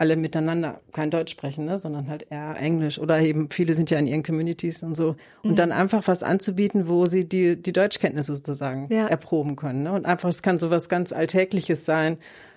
alle 0.00 0.16
miteinander 0.16 0.80
kein 0.92 1.10
Deutsch 1.10 1.30
sprechen, 1.30 1.66
ne, 1.66 1.76
sondern 1.76 2.08
halt 2.08 2.26
eher 2.30 2.56
Englisch 2.58 2.98
oder 2.98 3.20
eben 3.20 3.50
viele 3.50 3.74
sind 3.74 3.90
ja 3.90 3.98
in 3.98 4.06
ihren 4.06 4.22
Communities 4.22 4.82
und 4.82 4.96
so 4.96 5.14
und 5.42 5.50
mhm. 5.52 5.56
dann 5.56 5.72
einfach 5.72 6.08
was 6.08 6.22
anzubieten, 6.22 6.88
wo 6.88 7.04
sie 7.04 7.28
die 7.28 7.60
die 7.60 7.72
Deutschkenntnisse 7.72 8.34
sozusagen 8.34 8.88
ja. 8.90 9.06
erproben 9.06 9.56
können, 9.56 9.82
ne? 9.82 9.92
Und 9.92 10.06
einfach 10.06 10.30
es 10.30 10.40
kann 10.40 10.58
so 10.58 10.70
was 10.70 10.88
ganz 10.88 11.12
alltägliches 11.12 11.84
sein, 11.84 12.16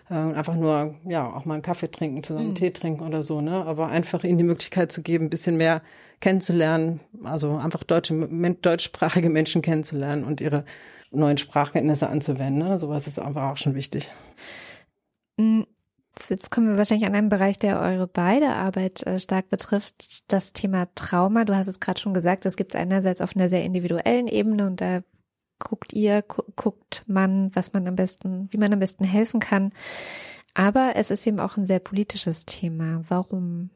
äh, 0.09 0.13
einfach 0.13 0.55
nur 0.55 0.95
ja 1.03 1.29
auch 1.33 1.43
mal 1.43 1.55
einen 1.55 1.63
Kaffee 1.63 1.91
trinken, 1.91 2.23
zusammen 2.23 2.51
mhm. 2.51 2.55
Tee 2.55 2.71
trinken 2.71 3.05
oder 3.05 3.23
so, 3.23 3.41
ne? 3.41 3.65
Aber 3.65 3.89
einfach 3.89 4.23
ihnen 4.23 4.37
die 4.37 4.45
Möglichkeit 4.45 4.93
zu 4.93 5.01
geben, 5.01 5.25
ein 5.25 5.29
bisschen 5.29 5.57
mehr 5.57 5.81
kennenzulernen, 6.21 7.01
also 7.25 7.57
einfach 7.57 7.83
deutsche 7.83 8.13
deutschsprachige 8.61 9.29
Menschen 9.29 9.61
kennenzulernen 9.61 10.23
und 10.23 10.39
ihre 10.39 10.63
neuen 11.11 11.37
Sprachkenntnisse 11.37 12.07
anzuwenden, 12.07 12.69
ne? 12.69 12.79
Sowas 12.79 13.05
ist 13.05 13.19
einfach 13.19 13.51
auch 13.51 13.57
schon 13.57 13.75
wichtig. 13.75 14.11
Mhm. 15.37 15.65
Jetzt 16.29 16.51
kommen 16.51 16.69
wir 16.69 16.77
wahrscheinlich 16.77 17.07
an 17.07 17.15
einen 17.15 17.29
Bereich, 17.29 17.57
der 17.57 17.79
eure 17.79 18.07
beide 18.07 18.49
Arbeit 18.49 19.05
äh, 19.05 19.19
stark 19.19 19.49
betrifft, 19.49 20.31
das 20.31 20.53
Thema 20.53 20.87
Trauma. 20.95 21.43
Du 21.43 21.55
hast 21.55 21.67
es 21.67 21.79
gerade 21.79 21.99
schon 21.99 22.13
gesagt, 22.13 22.45
das 22.45 22.55
gibt 22.55 22.73
es 22.73 22.79
einerseits 22.79 23.21
auf 23.21 23.35
einer 23.35 23.49
sehr 23.49 23.63
individuellen 23.63 24.27
Ebene 24.27 24.67
und 24.67 24.79
da 24.79 25.01
guckt 25.59 25.93
ihr, 25.93 26.21
gu 26.21 26.43
guckt 26.55 27.03
man, 27.07 27.51
was 27.55 27.73
man 27.73 27.87
am 27.87 27.95
besten, 27.95 28.47
wie 28.51 28.57
man 28.57 28.73
am 28.73 28.79
besten 28.79 29.03
helfen 29.03 29.39
kann. 29.39 29.71
Aber 30.53 30.93
es 30.95 31.09
ist 31.09 31.25
eben 31.25 31.39
auch 31.39 31.57
ein 31.57 31.65
sehr 31.65 31.79
politisches 31.79 32.45
Thema. 32.45 33.03
Warum? 33.07 33.71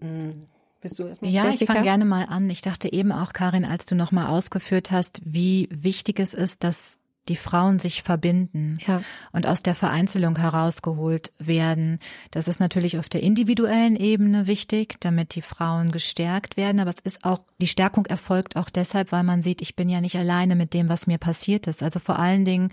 Mhm. 0.00 0.34
Bist 0.80 0.98
du 0.98 1.04
erstmal? 1.04 1.30
Ja, 1.30 1.46
Jessica? 1.46 1.64
ich 1.64 1.66
fange 1.66 1.82
gerne 1.82 2.04
mal 2.04 2.24
an. 2.24 2.48
Ich 2.50 2.62
dachte 2.62 2.92
eben 2.92 3.12
auch, 3.12 3.32
Karin, 3.32 3.64
als 3.64 3.86
du 3.86 3.94
nochmal 3.94 4.28
ausgeführt 4.28 4.90
hast, 4.90 5.20
wie 5.24 5.68
wichtig 5.72 6.20
es 6.20 6.34
ist, 6.34 6.62
dass 6.62 6.98
die 7.28 7.36
Frauen 7.36 7.78
sich 7.78 8.02
verbinden 8.02 8.78
Ja. 8.86 9.02
und 9.32 9.46
aus 9.46 9.62
der 9.62 9.74
Vereinzelung 9.74 10.36
herausgeholt 10.38 11.32
werden. 11.38 11.98
Das 12.30 12.48
ist 12.48 12.60
natürlich 12.60 12.98
auf 12.98 13.08
der 13.08 13.22
individuellen 13.22 13.96
Ebene 13.96 14.46
wichtig, 14.46 14.96
damit 15.00 15.34
die 15.34 15.42
Frauen 15.42 15.92
gestärkt 15.92 16.56
werden. 16.56 16.80
Aber 16.80 16.90
es 16.90 17.00
ist 17.00 17.24
auch, 17.24 17.40
die 17.60 17.66
Stärkung 17.66 18.06
erfolgt 18.06 18.56
auch 18.56 18.70
deshalb, 18.70 19.12
weil 19.12 19.22
man 19.24 19.42
sieht, 19.42 19.62
ich 19.62 19.76
bin 19.76 19.88
ja 19.88 20.00
nicht 20.00 20.16
alleine 20.16 20.56
mit 20.56 20.74
dem, 20.74 20.88
was 20.88 21.06
mir 21.06 21.18
passiert 21.18 21.66
ist. 21.66 21.82
Also 21.82 21.98
vor 22.00 22.18
allen 22.18 22.44
Dingen 22.44 22.70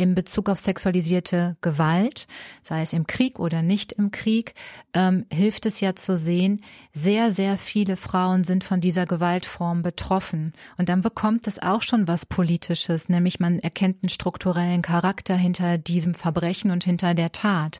in 0.00 0.14
Bezug 0.14 0.48
auf 0.48 0.58
sexualisierte 0.58 1.58
Gewalt, 1.60 2.26
sei 2.62 2.80
es 2.80 2.94
im 2.94 3.06
Krieg 3.06 3.38
oder 3.38 3.60
nicht 3.60 3.92
im 3.92 4.10
Krieg, 4.10 4.54
ähm, 4.94 5.26
hilft 5.30 5.66
es 5.66 5.80
ja 5.80 5.94
zu 5.94 6.16
sehen, 6.16 6.62
sehr, 6.94 7.30
sehr 7.30 7.58
viele 7.58 7.96
Frauen 7.96 8.42
sind 8.42 8.64
von 8.64 8.80
dieser 8.80 9.04
Gewaltform 9.04 9.82
betroffen. 9.82 10.54
Und 10.78 10.88
dann 10.88 11.02
bekommt 11.02 11.46
es 11.46 11.60
auch 11.60 11.82
schon 11.82 12.08
was 12.08 12.24
Politisches, 12.24 13.10
nämlich 13.10 13.40
man 13.40 13.58
erkennt 13.58 13.98
einen 14.02 14.08
strukturellen 14.08 14.80
Charakter 14.80 15.36
hinter 15.36 15.76
diesem 15.76 16.14
Verbrechen 16.14 16.70
und 16.70 16.82
hinter 16.82 17.12
der 17.12 17.32
Tat. 17.32 17.78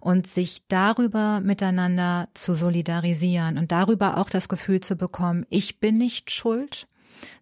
Und 0.00 0.26
sich 0.26 0.62
darüber 0.68 1.40
miteinander 1.40 2.30
zu 2.32 2.54
solidarisieren 2.54 3.58
und 3.58 3.70
darüber 3.70 4.16
auch 4.16 4.30
das 4.30 4.48
Gefühl 4.48 4.80
zu 4.80 4.96
bekommen, 4.96 5.44
ich 5.50 5.78
bin 5.78 5.98
nicht 5.98 6.30
schuld, 6.30 6.88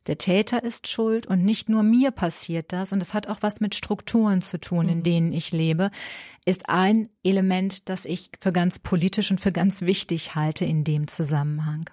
der 0.06 0.18
Täter 0.18 0.62
ist 0.62 0.88
schuld 0.88 1.26
und 1.26 1.44
nicht 1.44 1.68
nur 1.68 1.82
mir 1.82 2.10
passiert 2.10 2.72
das 2.72 2.92
und 2.92 3.02
es 3.02 3.14
hat 3.14 3.28
auch 3.28 3.38
was 3.40 3.60
mit 3.60 3.74
Strukturen 3.74 4.40
zu 4.40 4.58
tun, 4.58 4.88
in 4.88 5.02
denen 5.02 5.32
ich 5.32 5.52
lebe, 5.52 5.90
ist 6.44 6.68
ein 6.68 7.08
Element, 7.22 7.88
das 7.88 8.04
ich 8.04 8.30
für 8.40 8.52
ganz 8.52 8.78
politisch 8.78 9.30
und 9.30 9.40
für 9.40 9.52
ganz 9.52 9.82
wichtig 9.82 10.34
halte 10.34 10.64
in 10.64 10.84
dem 10.84 11.08
Zusammenhang. 11.08 11.90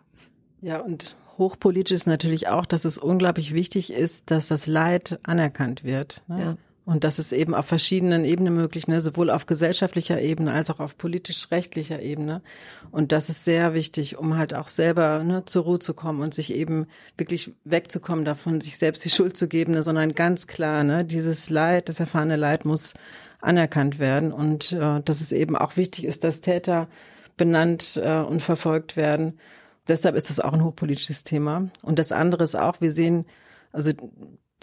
Ja, 0.61 0.79
und 0.79 1.15
hochpolitisch 1.37 1.95
ist 1.95 2.07
natürlich 2.07 2.47
auch, 2.47 2.65
dass 2.65 2.85
es 2.85 2.97
unglaublich 2.97 3.53
wichtig 3.53 3.91
ist, 3.91 4.31
dass 4.31 4.47
das 4.47 4.67
Leid 4.67 5.19
anerkannt 5.23 5.83
wird. 5.83 6.23
Ne? 6.27 6.39
Ja. 6.39 6.57
Und 6.85 7.03
das 7.03 7.17
ist 7.17 7.31
eben 7.31 7.55
auf 7.55 7.65
verschiedenen 7.65 8.25
Ebenen 8.25 8.53
möglich, 8.53 8.87
ne? 8.87 9.01
sowohl 9.01 9.31
auf 9.31 9.47
gesellschaftlicher 9.47 10.21
Ebene 10.21 10.51
als 10.53 10.69
auch 10.69 10.79
auf 10.79 10.97
politisch-rechtlicher 10.97 11.99
Ebene. 11.99 12.43
Und 12.91 13.11
das 13.11 13.27
ist 13.29 13.43
sehr 13.43 13.73
wichtig, 13.73 14.17
um 14.17 14.37
halt 14.37 14.53
auch 14.53 14.67
selber 14.67 15.23
ne, 15.23 15.43
zur 15.45 15.63
Ruhe 15.63 15.79
zu 15.79 15.95
kommen 15.95 16.21
und 16.21 16.35
sich 16.35 16.53
eben 16.53 16.85
wirklich 17.17 17.51
wegzukommen 17.63 18.23
davon, 18.23 18.61
sich 18.61 18.77
selbst 18.77 19.03
die 19.03 19.09
Schuld 19.09 19.35
zu 19.35 19.47
geben, 19.47 19.73
ne? 19.73 19.81
sondern 19.81 20.13
ganz 20.13 20.45
klar, 20.45 20.83
ne, 20.83 21.03
dieses 21.03 21.49
Leid, 21.49 21.89
das 21.89 21.99
erfahrene 21.99 22.35
Leid 22.35 22.65
muss 22.65 22.93
anerkannt 23.41 23.97
werden 23.97 24.31
und 24.31 24.71
äh, 24.71 25.01
dass 25.01 25.21
es 25.21 25.31
eben 25.31 25.55
auch 25.55 25.77
wichtig 25.77 26.05
ist, 26.05 26.23
dass 26.23 26.41
Täter 26.41 26.87
benannt 27.35 27.99
äh, 28.01 28.19
und 28.19 28.41
verfolgt 28.41 28.95
werden. 28.95 29.39
Deshalb 29.87 30.15
ist 30.15 30.29
das 30.29 30.39
auch 30.39 30.53
ein 30.53 30.63
hochpolitisches 30.63 31.23
Thema. 31.23 31.69
Und 31.81 31.99
das 31.99 32.11
andere 32.11 32.43
ist 32.43 32.55
auch, 32.55 32.81
wir 32.81 32.91
sehen, 32.91 33.25
also 33.71 33.91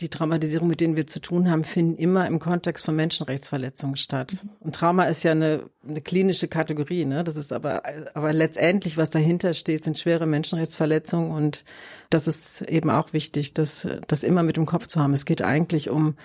die 0.00 0.08
Traumatisierung, 0.08 0.68
mit 0.68 0.80
denen 0.80 0.96
wir 0.96 1.06
zu 1.06 1.20
tun 1.20 1.50
haben, 1.50 1.64
finden 1.64 1.96
immer 1.96 2.26
im 2.26 2.38
Kontext 2.38 2.84
von 2.84 2.96
Menschenrechtsverletzungen 2.96 3.96
statt. 3.96 4.36
Und 4.60 4.74
Trauma 4.74 5.04
ist 5.04 5.22
ja 5.22 5.32
eine, 5.32 5.68
eine 5.86 6.00
klinische 6.00 6.48
Kategorie, 6.48 7.04
ne? 7.04 7.24
Das 7.24 7.36
ist 7.36 7.52
aber, 7.52 7.82
aber 8.14 8.32
letztendlich, 8.32 8.96
was 8.96 9.10
dahinter 9.10 9.52
steht, 9.54 9.84
sind 9.84 9.98
schwere 9.98 10.26
Menschenrechtsverletzungen 10.26 11.30
und 11.30 11.64
das 12.10 12.26
ist 12.26 12.62
eben 12.62 12.90
auch 12.90 13.12
wichtig, 13.12 13.54
das, 13.54 13.86
das 14.06 14.24
immer 14.24 14.42
mit 14.42 14.56
im 14.56 14.66
Kopf 14.66 14.86
zu 14.86 15.00
haben. 15.00 15.12
Es 15.12 15.24
geht 15.26 15.42
eigentlich 15.42 15.90
um 15.90 16.16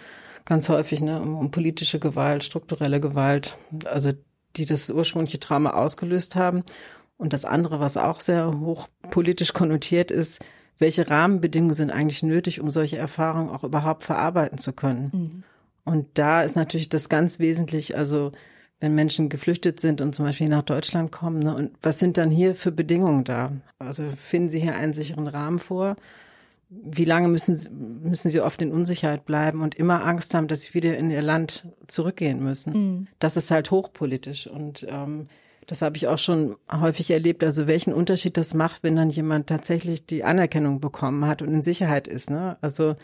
ganz 0.45 0.69
häufig, 0.69 1.01
ne, 1.01 1.21
um, 1.21 1.37
um 1.37 1.51
politische 1.51 1.99
Gewalt, 1.99 2.43
strukturelle 2.43 3.01
Gewalt, 3.01 3.57
also 3.85 4.11
die 4.55 4.65
das 4.65 4.89
ursprüngliche 4.89 5.39
Trauma 5.39 5.71
ausgelöst 5.71 6.35
haben. 6.35 6.63
Und 7.17 7.33
das 7.33 7.45
andere, 7.45 7.79
was 7.79 7.97
auch 7.97 8.21
sehr 8.21 8.59
hochpolitisch 8.59 9.53
konnotiert 9.53 10.11
ist, 10.11 10.39
welche 10.79 11.09
Rahmenbedingungen 11.09 11.73
sind 11.73 11.91
eigentlich 11.91 12.23
nötig, 12.23 12.61
um 12.61 12.71
solche 12.71 12.97
Erfahrungen 12.97 13.49
auch 13.49 13.63
überhaupt 13.63 14.03
verarbeiten 14.03 14.57
zu 14.57 14.73
können. 14.73 15.11
Mhm. 15.13 15.43
Und 15.85 16.07
da 16.15 16.43
ist 16.43 16.55
natürlich 16.55 16.89
das 16.89 17.09
ganz 17.09 17.39
wesentlich, 17.39 17.97
also 17.97 18.33
wenn 18.79 18.93
Menschen 18.93 19.29
geflüchtet 19.29 19.79
sind 19.79 20.01
und 20.01 20.13
zum 20.13 20.25
Beispiel 20.25 20.49
nach 20.49 20.61
Deutschland 20.61 21.11
kommen, 21.11 21.39
ne, 21.39 21.55
und 21.55 21.71
was 21.81 21.97
sind 21.97 22.17
dann 22.17 22.29
hier 22.29 22.53
für 22.53 22.71
Bedingungen 22.71 23.23
da? 23.23 23.53
Also 23.79 24.03
finden 24.17 24.49
Sie 24.49 24.59
hier 24.59 24.75
einen 24.75 24.93
sicheren 24.93 25.27
Rahmen 25.27 25.59
vor? 25.59 25.95
Wie 26.69 27.05
lange 27.05 27.29
müssen 27.29 27.55
Sie, 27.55 27.69
müssen 27.69 28.29
Sie 28.29 28.41
oft 28.41 28.61
in 28.61 28.71
Unsicherheit 28.71 29.25
bleiben 29.25 29.61
und 29.61 29.75
immer 29.75 30.05
Angst 30.05 30.33
haben, 30.33 30.47
dass 30.47 30.63
Sie 30.63 30.73
wieder 30.73 30.97
in 30.97 31.09
Ihr 31.09 31.21
Land 31.21 31.65
zurückgehen 31.87 32.43
müssen? 32.43 32.73
Mhm. 32.73 33.07
Das 33.19 33.37
ist 33.37 33.49
halt 33.49 33.71
hochpolitisch 33.71 34.45
und 34.47 34.85
ähm, 34.89 35.23
das 35.67 35.81
habe 35.81 35.97
ich 35.97 36.07
auch 36.07 36.17
schon 36.17 36.55
häufig 36.71 37.11
erlebt. 37.11 37.43
Also 37.43 37.67
welchen 37.67 37.93
Unterschied 37.93 38.37
das 38.37 38.53
macht, 38.53 38.83
wenn 38.83 38.95
dann 38.95 39.09
jemand 39.09 39.47
tatsächlich 39.47 40.05
die 40.05 40.23
Anerkennung 40.23 40.79
bekommen 40.79 41.25
hat 41.25 41.41
und 41.41 41.49
in 41.49 41.61
Sicherheit 41.61 42.07
ist. 42.07 42.29
Ne? 42.29 42.57
Also 42.61 42.95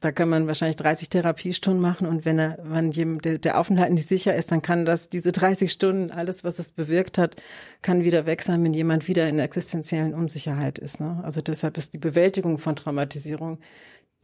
da 0.00 0.12
kann 0.12 0.28
man 0.28 0.46
wahrscheinlich 0.46 0.76
30 0.76 1.08
Therapiestunden 1.08 1.82
machen 1.82 2.06
und 2.06 2.24
wenn 2.24 2.38
er, 2.38 2.58
wenn 2.62 2.92
jemand, 2.92 3.24
der, 3.24 3.38
der 3.38 3.58
Aufenthalt 3.58 3.92
nicht 3.92 4.06
sicher 4.06 4.34
ist, 4.34 4.52
dann 4.52 4.62
kann 4.62 4.84
das, 4.84 5.08
diese 5.08 5.32
30 5.32 5.72
Stunden, 5.72 6.10
alles, 6.10 6.44
was 6.44 6.58
es 6.58 6.70
bewirkt 6.70 7.18
hat, 7.18 7.36
kann 7.80 8.04
wieder 8.04 8.26
weg 8.26 8.42
sein, 8.42 8.62
wenn 8.62 8.74
jemand 8.74 9.08
wieder 9.08 9.28
in 9.28 9.38
existenziellen 9.38 10.14
Unsicherheit 10.14 10.78
ist. 10.78 11.00
Ne? 11.00 11.20
Also 11.24 11.40
deshalb 11.40 11.78
ist 11.78 11.94
die 11.94 11.98
Bewältigung 11.98 12.58
von 12.58 12.76
Traumatisierung, 12.76 13.58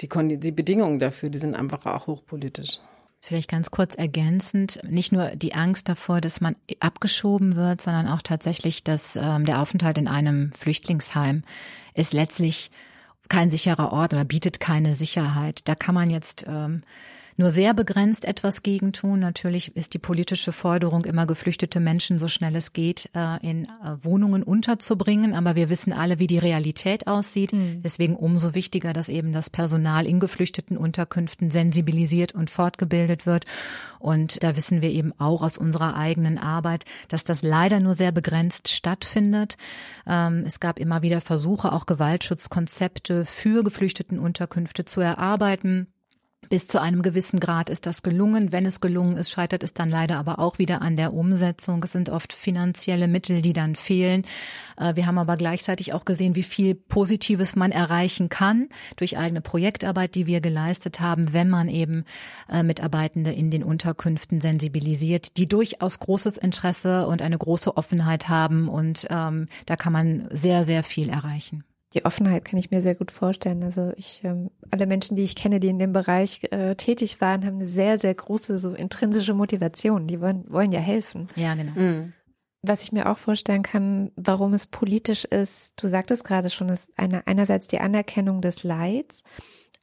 die, 0.01 0.09
die 0.39 0.53
Bedingungen 0.53 1.01
dafür, 1.01 1.29
die 1.29 1.39
sind 1.39 1.57
einfach 1.57 1.87
auch 1.87 2.07
hochpolitisch. 2.07 2.79
Vielleicht 3.21 3.51
ganz 3.51 3.71
kurz 3.71 3.95
ergänzend, 3.95 4.79
nicht 4.89 5.13
nur 5.13 5.31
die 5.31 5.55
Angst 5.55 5.89
davor, 5.89 6.21
dass 6.21 6.41
man 6.41 6.55
abgeschoben 6.81 7.57
wird, 7.57 7.81
sondern 7.81 8.07
auch 8.07 8.23
tatsächlich, 8.23 8.85
dass 8.85 9.17
ähm, 9.17 9.45
der 9.45 9.61
Aufenthalt 9.61 9.99
in 9.99 10.09
einem 10.09 10.53
Flüchtlingsheim 10.53 11.43
ist 11.95 12.13
letztlich 12.13 12.71
kein 13.29 13.51
sicherer 13.51 13.93
Ort 13.93 14.15
oder 14.15 14.25
bietet 14.25 14.61
keine 14.61 14.95
Sicherheit. 14.95 15.63
Da 15.65 15.75
kann 15.75 15.95
man 15.95 16.11
jetzt 16.11 16.47
ähm, 16.49 16.83
nur 17.39 17.51
sehr 17.51 17.73
begrenzt 17.73 18.25
etwas 18.25 18.65
gegen 18.65 18.93
tun. 18.93 19.21
Natürlich 19.21 19.77
ist 19.77 19.95
die 19.95 19.99
politische 19.99 20.51
Forderung 20.51 21.05
immer 21.05 21.25
geflüchtete 21.25 21.79
Menschen 21.79 22.19
so 22.19 22.27
schnell 22.27 22.57
es 22.57 22.73
geht 22.73 23.11
äh, 23.15 23.49
in 23.49 23.65
äh, 23.65 23.97
Wohnungen 24.03 24.43
unterzubringen. 24.43 25.35
Aber 25.35 25.55
wir 25.55 25.71
wissen 25.71 25.93
alle, 25.93 26.19
wie 26.19 26.27
die 26.27 26.39
Realität 26.39 27.07
aussieht. 27.07 27.53
Mhm. 27.53 27.81
Deswegen 27.83 28.17
umso 28.17 28.55
wichtiger, 28.55 28.93
dass 28.93 29.09
eben 29.09 29.33
das 29.33 29.51
Personal 29.51 30.05
in 30.05 30.19
geflüchteten 30.19 30.77
Unterkünften 30.77 31.53
sensibilisiert 31.53 32.35
und 32.35 32.51
fortgebildet 32.51 33.25
wird. 33.25 33.45
Und 34.01 34.43
da 34.43 34.57
wissen 34.57 34.83
wir 34.83 34.91
eben 34.91 35.13
auch 35.19 35.43
aus 35.43 35.59
unserer 35.59 35.97
eigenen 35.97 36.39
Arbeit, 36.39 36.87
dass 37.07 37.23
das 37.23 37.43
leider 37.43 37.79
nur 37.79 37.95
sehr 37.95 38.11
begrenzt 38.11 38.69
stattfindet. 38.69 39.57
Ähm, 40.09 40.43
es 40.45 40.59
gab 40.59 40.81
immer 40.81 41.03
wieder 41.03 41.21
Versuche, 41.21 41.73
auch 41.73 41.87
Gewaltschutzkonzepte 41.87 43.25
für 43.25 43.63
geflüchteten 43.63 44.19
Unterkünfte 44.19 44.85
zu 44.85 45.01
erarbeiten. 45.01 45.87
Bis 46.49 46.67
zu 46.67 46.81
einem 46.81 47.03
gewissen 47.03 47.41
Grad 47.41 47.69
ist 47.69 47.85
das 47.85 48.03
gelungen. 48.03 48.53
Wenn 48.53 48.65
es 48.65 48.81
gelungen 48.81 49.19
ist, 49.19 49.31
scheitert 49.31 49.63
es 49.63 49.75
dann 49.75 49.91
leider 49.91 50.17
aber 50.17 50.39
auch 50.39 50.59
wieder 50.59 50.81
an 50.81 50.97
der 50.97 51.13
Umsetzung. 51.13 51.83
Es 51.83 51.93
sind 51.93 52.09
oft 52.09 52.33
finanzielle 52.33 53.07
Mittel, 53.07 53.43
die 53.43 53.53
dann 53.53 53.77
fehlen. 53.77 54.23
Wir 54.95 55.07
haben 55.07 55.19
aber 55.19 55.37
gleichzeitig 55.37 55.93
auch 55.93 56.07
gesehen, 56.07 56.37
wie 56.37 56.43
viel 56.43 56.75
Positives 56.75 57.55
man 57.55 57.71
erreichen 57.71 58.31
kann 58.31 58.69
durch 58.97 59.19
eigene 59.19 59.43
Projektarbeit, 59.43 60.15
die 60.15 60.27
wir 60.27 60.41
geleistet 60.41 61.01
haben, 61.01 61.35
wenn 61.35 61.51
man 61.51 61.69
eben 61.69 62.05
Mitarbeitende 62.51 63.33
in 63.33 63.51
den 63.51 63.63
Unterkünften 63.63 64.41
sensibilisiert, 64.41 65.37
die 65.37 65.49
durchaus 65.49 65.99
großes 65.99 66.39
Interesse 66.39 67.09
und 67.09 67.21
eine 67.21 67.37
große 67.37 67.77
Offenheit 67.77 68.31
haben. 68.31 68.69
Und 68.69 69.07
ähm, 69.11 69.49
da 69.67 69.77
kann 69.77 69.93
man 69.93 70.29
sehr, 70.31 70.65
sehr 70.65 70.83
viel 70.83 71.11
erreichen. 71.11 71.65
Die 71.95 72.05
Offenheit 72.05 72.45
kann 72.45 72.59
ich 72.59 72.71
mir 72.71 72.83
sehr 72.83 72.95
gut 72.95 73.11
vorstellen. 73.11 73.65
Also 73.65 73.93
ich, 73.97 74.23
ähm, 74.23 74.51
alle 74.71 74.87
Menschen, 74.87 75.17
die 75.17 75.25
ich 75.25 75.37
kenne, 75.37 75.59
die 75.59 75.69
in 75.69 75.79
dem 75.79 75.93
Bereich 75.93 76.45
äh, 76.51 76.75
tätig 76.75 77.21
waren, 77.21 77.47
haben 77.47 77.57
eine 77.57 77.67
sehr, 77.67 77.99
sehr 77.99 78.15
große 78.15 78.59
so 78.59 78.75
intrinsische 78.75 79.33
Motivation. 79.33 80.07
Die 80.07 80.21
wollen, 80.21 80.45
wollen 80.49 80.73
ja 80.73 80.81
helfen. 80.81 81.29
Ja, 81.37 81.55
genau. 81.55 81.73
Mhm. 81.75 82.13
Was 82.61 82.83
ich 82.83 82.93
mir 82.93 83.09
auch 83.09 83.19
vorstellen 83.19 83.63
kann, 83.63 84.11
warum 84.17 84.53
es 84.53 84.67
politisch 84.67 85.25
ist, 85.25 85.83
du 85.83 85.87
sagtest 85.87 86.25
gerade 86.25 86.51
schon, 86.51 86.69
ist 86.69 86.93
eine, 86.99 87.27
einerseits 87.27 87.69
die 87.69 87.81
Anerkennung 87.81 88.43
des 88.43 88.65
Leids, 88.65 89.23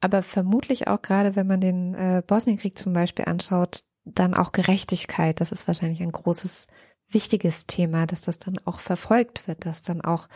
aber 0.02 0.22
vermutlich 0.22 0.88
auch 0.88 1.02
gerade, 1.02 1.36
wenn 1.36 1.48
man 1.48 1.62
den 1.62 1.96
äh, 1.96 2.22
Bosnienkrieg 2.26 2.78
zum 2.78 2.94
Beispiel 2.94 3.26
anschaut, 3.26 3.80
dann 4.04 4.34
auch 4.34 4.52
Gerechtigkeit. 4.52 5.40
Das 5.40 5.52
ist 5.52 5.68
wahrscheinlich 5.68 6.02
ein 6.02 6.12
großes 6.12 6.68
wichtiges 7.10 7.66
Thema, 7.66 8.06
dass 8.06 8.22
das 8.22 8.40
dann 8.40 8.60
auch 8.66 8.80
verfolgt 8.80 9.48
wird, 9.48 9.66
dass 9.66 9.82
dann 9.82 10.02
auch 10.02 10.28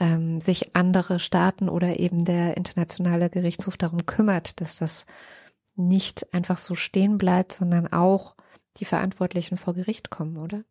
ähm, 0.00 0.40
sich 0.40 0.74
andere 0.74 1.18
Staaten 1.18 1.68
oder 1.68 1.98
eben 2.00 2.24
der 2.24 2.56
internationale 2.56 3.30
Gerichtshof 3.30 3.76
darum 3.76 4.06
kümmert, 4.06 4.60
dass 4.60 4.78
das 4.78 5.06
nicht 5.76 6.32
einfach 6.32 6.58
so 6.58 6.74
stehen 6.74 7.18
bleibt, 7.18 7.52
sondern 7.52 7.92
auch 7.92 8.36
die 8.76 8.84
Verantwortlichen 8.84 9.56
vor 9.56 9.74
Gericht 9.74 10.10
kommen, 10.10 10.36
oder? 10.36 10.64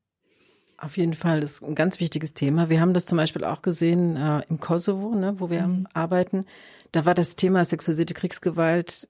Auf 0.78 0.98
jeden 0.98 1.14
Fall, 1.14 1.40
das 1.40 1.54
ist 1.54 1.64
ein 1.64 1.76
ganz 1.76 2.00
wichtiges 2.00 2.34
Thema. 2.34 2.70
Wir 2.70 2.82
haben 2.82 2.94
das 2.94 3.06
zum 3.06 3.18
Beispiel 3.18 3.46
auch 3.46 3.62
gesehen 3.62 4.18
äh, 4.18 4.42
im 4.50 4.60
Kosovo, 4.60 5.16
ne, 5.16 5.40
wo 5.40 5.50
wir 5.50 5.66
mhm. 5.68 5.88
arbeiten. 5.94 6.46
Da 6.92 7.06
war 7.06 7.16
das 7.16 7.36
Thema 7.36 7.64
sexualisierte 7.64 8.14
Kriegsgewalt 8.14 9.08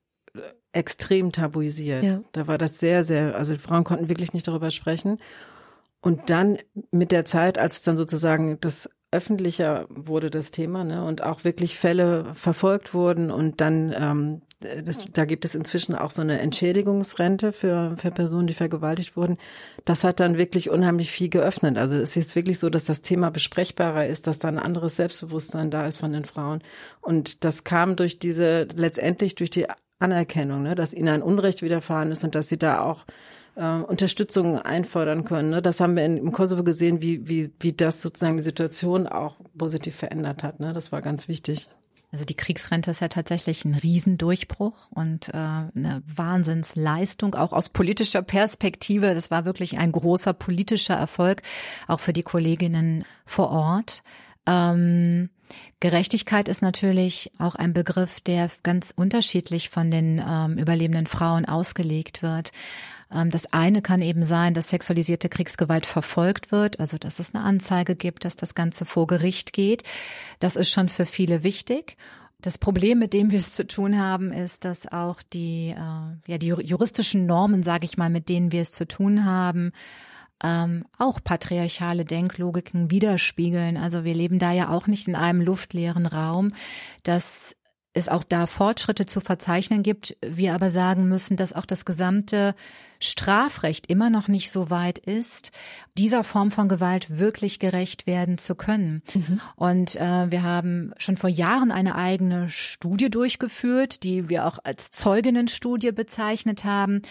extrem 0.72 1.32
tabuisiert. 1.32 2.04
Ja. 2.04 2.20
Da 2.32 2.46
war 2.46 2.58
das 2.58 2.78
sehr, 2.78 3.04
sehr, 3.04 3.36
also 3.36 3.52
die 3.52 3.58
Frauen 3.58 3.84
konnten 3.84 4.08
wirklich 4.08 4.32
nicht 4.32 4.46
darüber 4.46 4.70
sprechen. 4.70 5.18
Und 6.00 6.28
dann 6.30 6.58
mit 6.90 7.12
der 7.12 7.24
Zeit, 7.24 7.58
als 7.58 7.82
dann 7.82 7.96
sozusagen 7.96 8.58
das 8.60 8.90
öffentlicher 9.14 9.86
wurde 9.88 10.30
das 10.30 10.50
Thema 10.50 10.84
ne, 10.84 11.04
und 11.04 11.22
auch 11.22 11.44
wirklich 11.44 11.78
Fälle 11.78 12.34
verfolgt 12.34 12.92
wurden 12.92 13.30
und 13.30 13.60
dann 13.60 13.94
ähm, 13.96 14.42
das, 14.84 15.04
da 15.12 15.24
gibt 15.24 15.44
es 15.44 15.54
inzwischen 15.54 15.94
auch 15.94 16.10
so 16.10 16.22
eine 16.22 16.40
Entschädigungsrente 16.40 17.52
für, 17.52 17.96
für 17.98 18.10
Personen, 18.10 18.46
die 18.46 18.54
vergewaltigt 18.54 19.16
wurden. 19.16 19.36
Das 19.84 20.04
hat 20.04 20.20
dann 20.20 20.38
wirklich 20.38 20.70
unheimlich 20.70 21.10
viel 21.10 21.28
geöffnet. 21.28 21.76
Also 21.76 21.96
es 21.96 22.16
ist 22.16 22.34
wirklich 22.34 22.58
so, 22.58 22.70
dass 22.70 22.84
das 22.84 23.02
Thema 23.02 23.30
besprechbarer 23.30 24.06
ist, 24.06 24.26
dass 24.26 24.38
da 24.38 24.48
ein 24.48 24.58
anderes 24.58 24.96
Selbstbewusstsein 24.96 25.70
da 25.70 25.86
ist 25.86 25.98
von 25.98 26.12
den 26.12 26.24
Frauen. 26.24 26.62
Und 27.00 27.44
das 27.44 27.64
kam 27.64 27.96
durch 27.96 28.18
diese, 28.18 28.66
letztendlich 28.74 29.34
durch 29.34 29.50
die 29.50 29.66
Anerkennung, 29.98 30.62
ne, 30.62 30.74
dass 30.74 30.94
ihnen 30.94 31.08
ein 31.08 31.22
Unrecht 31.22 31.62
widerfahren 31.62 32.10
ist 32.10 32.24
und 32.24 32.34
dass 32.34 32.48
sie 32.48 32.58
da 32.58 32.80
auch 32.80 33.04
äh, 33.56 33.80
Unterstützung 33.80 34.58
einfordern 34.58 35.24
können. 35.24 35.50
Ne? 35.50 35.62
Das 35.62 35.80
haben 35.80 35.96
wir 35.96 36.04
in, 36.04 36.18
im 36.18 36.32
Kosovo 36.32 36.64
gesehen, 36.64 37.02
wie, 37.02 37.28
wie, 37.28 37.50
wie 37.60 37.72
das 37.72 38.02
sozusagen 38.02 38.36
die 38.36 38.42
Situation 38.42 39.06
auch 39.06 39.36
positiv 39.56 39.96
verändert 39.96 40.42
hat. 40.42 40.60
Ne? 40.60 40.72
Das 40.72 40.92
war 40.92 41.02
ganz 41.02 41.28
wichtig. 41.28 41.68
Also 42.14 42.24
die 42.24 42.34
Kriegsrente 42.34 42.92
ist 42.92 43.00
ja 43.00 43.08
tatsächlich 43.08 43.64
ein 43.64 43.74
Riesendurchbruch 43.74 44.88
und 44.90 45.30
äh, 45.30 45.32
eine 45.32 46.02
Wahnsinnsleistung, 46.06 47.34
auch 47.34 47.52
aus 47.52 47.70
politischer 47.70 48.22
Perspektive. 48.22 49.14
Das 49.14 49.32
war 49.32 49.44
wirklich 49.44 49.78
ein 49.78 49.90
großer 49.90 50.32
politischer 50.32 50.94
Erfolg, 50.94 51.42
auch 51.88 51.98
für 51.98 52.12
die 52.12 52.22
Kolleginnen 52.22 53.04
vor 53.24 53.50
Ort. 53.50 54.04
Ähm, 54.46 55.28
Gerechtigkeit 55.80 56.48
ist 56.48 56.62
natürlich 56.62 57.32
auch 57.38 57.56
ein 57.56 57.72
Begriff, 57.72 58.20
der 58.20 58.48
ganz 58.62 58.92
unterschiedlich 58.94 59.68
von 59.68 59.90
den 59.90 60.22
ähm, 60.24 60.56
überlebenden 60.56 61.08
Frauen 61.08 61.44
ausgelegt 61.44 62.22
wird. 62.22 62.52
Ähm, 63.12 63.30
das 63.30 63.52
eine 63.52 63.82
kann 63.82 64.02
eben 64.02 64.24
sein, 64.24 64.54
dass 64.54 64.70
sexualisierte 64.70 65.28
Kriegsgewalt 65.28 65.86
verfolgt 65.86 66.52
wird, 66.52 66.80
also 66.80 66.98
dass 66.98 67.18
es 67.18 67.34
eine 67.34 67.44
Anzeige 67.44 67.96
gibt, 67.96 68.24
dass 68.24 68.36
das 68.36 68.54
Ganze 68.54 68.84
vor 68.84 69.06
Gericht 69.06 69.52
geht. 69.52 69.82
Das 70.40 70.56
ist 70.56 70.70
schon 70.70 70.88
für 70.88 71.06
viele 71.06 71.42
wichtig. 71.42 71.96
Das 72.40 72.58
Problem, 72.58 72.98
mit 72.98 73.14
dem 73.14 73.30
wir 73.30 73.38
es 73.38 73.54
zu 73.54 73.66
tun 73.66 73.98
haben, 73.98 74.30
ist, 74.30 74.66
dass 74.66 74.86
auch 74.92 75.22
die, 75.22 75.70
äh, 75.70 76.30
ja, 76.30 76.38
die 76.38 76.48
juristischen 76.48 77.24
Normen, 77.24 77.62
sage 77.62 77.86
ich 77.86 77.96
mal, 77.96 78.10
mit 78.10 78.28
denen 78.28 78.52
wir 78.52 78.60
es 78.60 78.72
zu 78.72 78.86
tun 78.86 79.24
haben, 79.24 79.72
ähm, 80.42 80.84
auch 80.98 81.20
patriarchale 81.24 82.04
Denklogiken 82.04 82.90
widerspiegeln. 82.90 83.78
Also 83.78 84.04
wir 84.04 84.14
leben 84.14 84.38
da 84.38 84.52
ja 84.52 84.68
auch 84.68 84.86
nicht 84.86 85.08
in 85.08 85.14
einem 85.14 85.40
luftleeren 85.40 86.04
Raum, 86.04 86.52
dass 87.02 87.56
es 87.94 88.08
auch 88.08 88.24
da 88.24 88.46
Fortschritte 88.46 89.06
zu 89.06 89.20
verzeichnen 89.20 89.82
gibt, 89.82 90.16
wir 90.20 90.54
aber 90.54 90.68
sagen 90.68 91.08
müssen, 91.08 91.36
dass 91.36 91.52
auch 91.52 91.64
das 91.64 91.84
gesamte 91.84 92.54
Strafrecht 93.00 93.86
immer 93.86 94.10
noch 94.10 94.28
nicht 94.28 94.50
so 94.50 94.68
weit 94.68 94.98
ist, 94.98 95.52
dieser 95.96 96.24
Form 96.24 96.50
von 96.50 96.68
Gewalt 96.68 97.18
wirklich 97.18 97.58
gerecht 97.58 98.06
werden 98.06 98.36
zu 98.36 98.56
können. 98.56 99.02
Mhm. 99.14 99.40
Und 99.56 99.96
äh, 99.96 100.30
wir 100.30 100.42
haben 100.42 100.92
schon 100.96 101.16
vor 101.16 101.30
Jahren 101.30 101.70
eine 101.70 101.94
eigene 101.94 102.48
Studie 102.48 103.10
durchgeführt, 103.10 104.02
die 104.02 104.28
wir 104.28 104.46
auch 104.46 104.58
als 104.64 104.90
Zeuginnenstudie 104.90 105.92
bezeichnet 105.92 106.64
haben. 106.64 107.02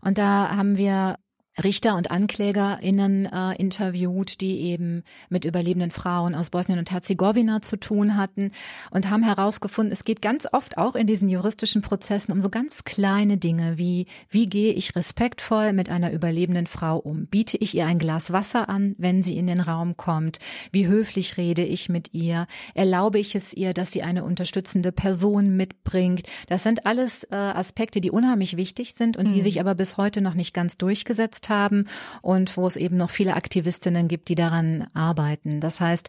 Und 0.00 0.18
da 0.18 0.56
haben 0.56 0.76
wir 0.76 1.16
Richter 1.62 1.96
und 1.96 2.10
AnklägerInnen 2.10 3.26
äh, 3.26 3.54
interviewt, 3.56 4.40
die 4.40 4.62
eben 4.62 5.02
mit 5.28 5.44
überlebenden 5.44 5.90
Frauen 5.90 6.34
aus 6.34 6.50
Bosnien 6.50 6.78
und 6.78 6.90
Herzegowina 6.90 7.60
zu 7.60 7.78
tun 7.78 8.16
hatten 8.16 8.52
und 8.90 9.10
haben 9.10 9.22
herausgefunden, 9.22 9.92
es 9.92 10.04
geht 10.04 10.22
ganz 10.22 10.46
oft 10.52 10.78
auch 10.78 10.94
in 10.94 11.06
diesen 11.06 11.28
juristischen 11.28 11.82
Prozessen 11.82 12.32
um 12.32 12.40
so 12.40 12.48
ganz 12.48 12.84
kleine 12.84 13.36
Dinge 13.36 13.78
wie, 13.78 14.06
wie 14.28 14.46
gehe 14.46 14.72
ich 14.72 14.96
respektvoll 14.96 15.72
mit 15.72 15.90
einer 15.90 16.12
überlebenden 16.12 16.66
Frau 16.66 16.98
um? 16.98 17.26
Biete 17.26 17.56
ich 17.58 17.74
ihr 17.74 17.86
ein 17.86 17.98
Glas 17.98 18.32
Wasser 18.32 18.68
an, 18.68 18.94
wenn 18.98 19.22
sie 19.22 19.36
in 19.36 19.46
den 19.46 19.60
Raum 19.60 19.96
kommt? 19.96 20.38
Wie 20.72 20.86
höflich 20.86 21.36
rede 21.36 21.64
ich 21.64 21.88
mit 21.88 22.14
ihr? 22.14 22.46
Erlaube 22.74 23.18
ich 23.18 23.34
es 23.34 23.52
ihr, 23.52 23.74
dass 23.74 23.92
sie 23.92 24.02
eine 24.02 24.24
unterstützende 24.24 24.92
Person 24.92 25.56
mitbringt? 25.56 26.26
Das 26.48 26.62
sind 26.62 26.86
alles 26.86 27.24
äh, 27.24 27.34
Aspekte, 27.34 28.00
die 28.00 28.10
unheimlich 28.10 28.56
wichtig 28.56 28.94
sind 28.94 29.16
und 29.16 29.28
mhm. 29.28 29.34
die 29.34 29.42
sich 29.42 29.60
aber 29.60 29.74
bis 29.74 29.96
heute 29.96 30.20
noch 30.20 30.34
nicht 30.34 30.54
ganz 30.54 30.78
durchgesetzt 30.78 31.49
haben 31.50 31.86
und 32.22 32.56
wo 32.56 32.66
es 32.66 32.76
eben 32.76 32.96
noch 32.96 33.10
viele 33.10 33.36
Aktivistinnen 33.36 34.08
gibt, 34.08 34.28
die 34.28 34.34
daran 34.34 34.86
arbeiten. 34.94 35.60
Das 35.60 35.80
heißt, 35.82 36.08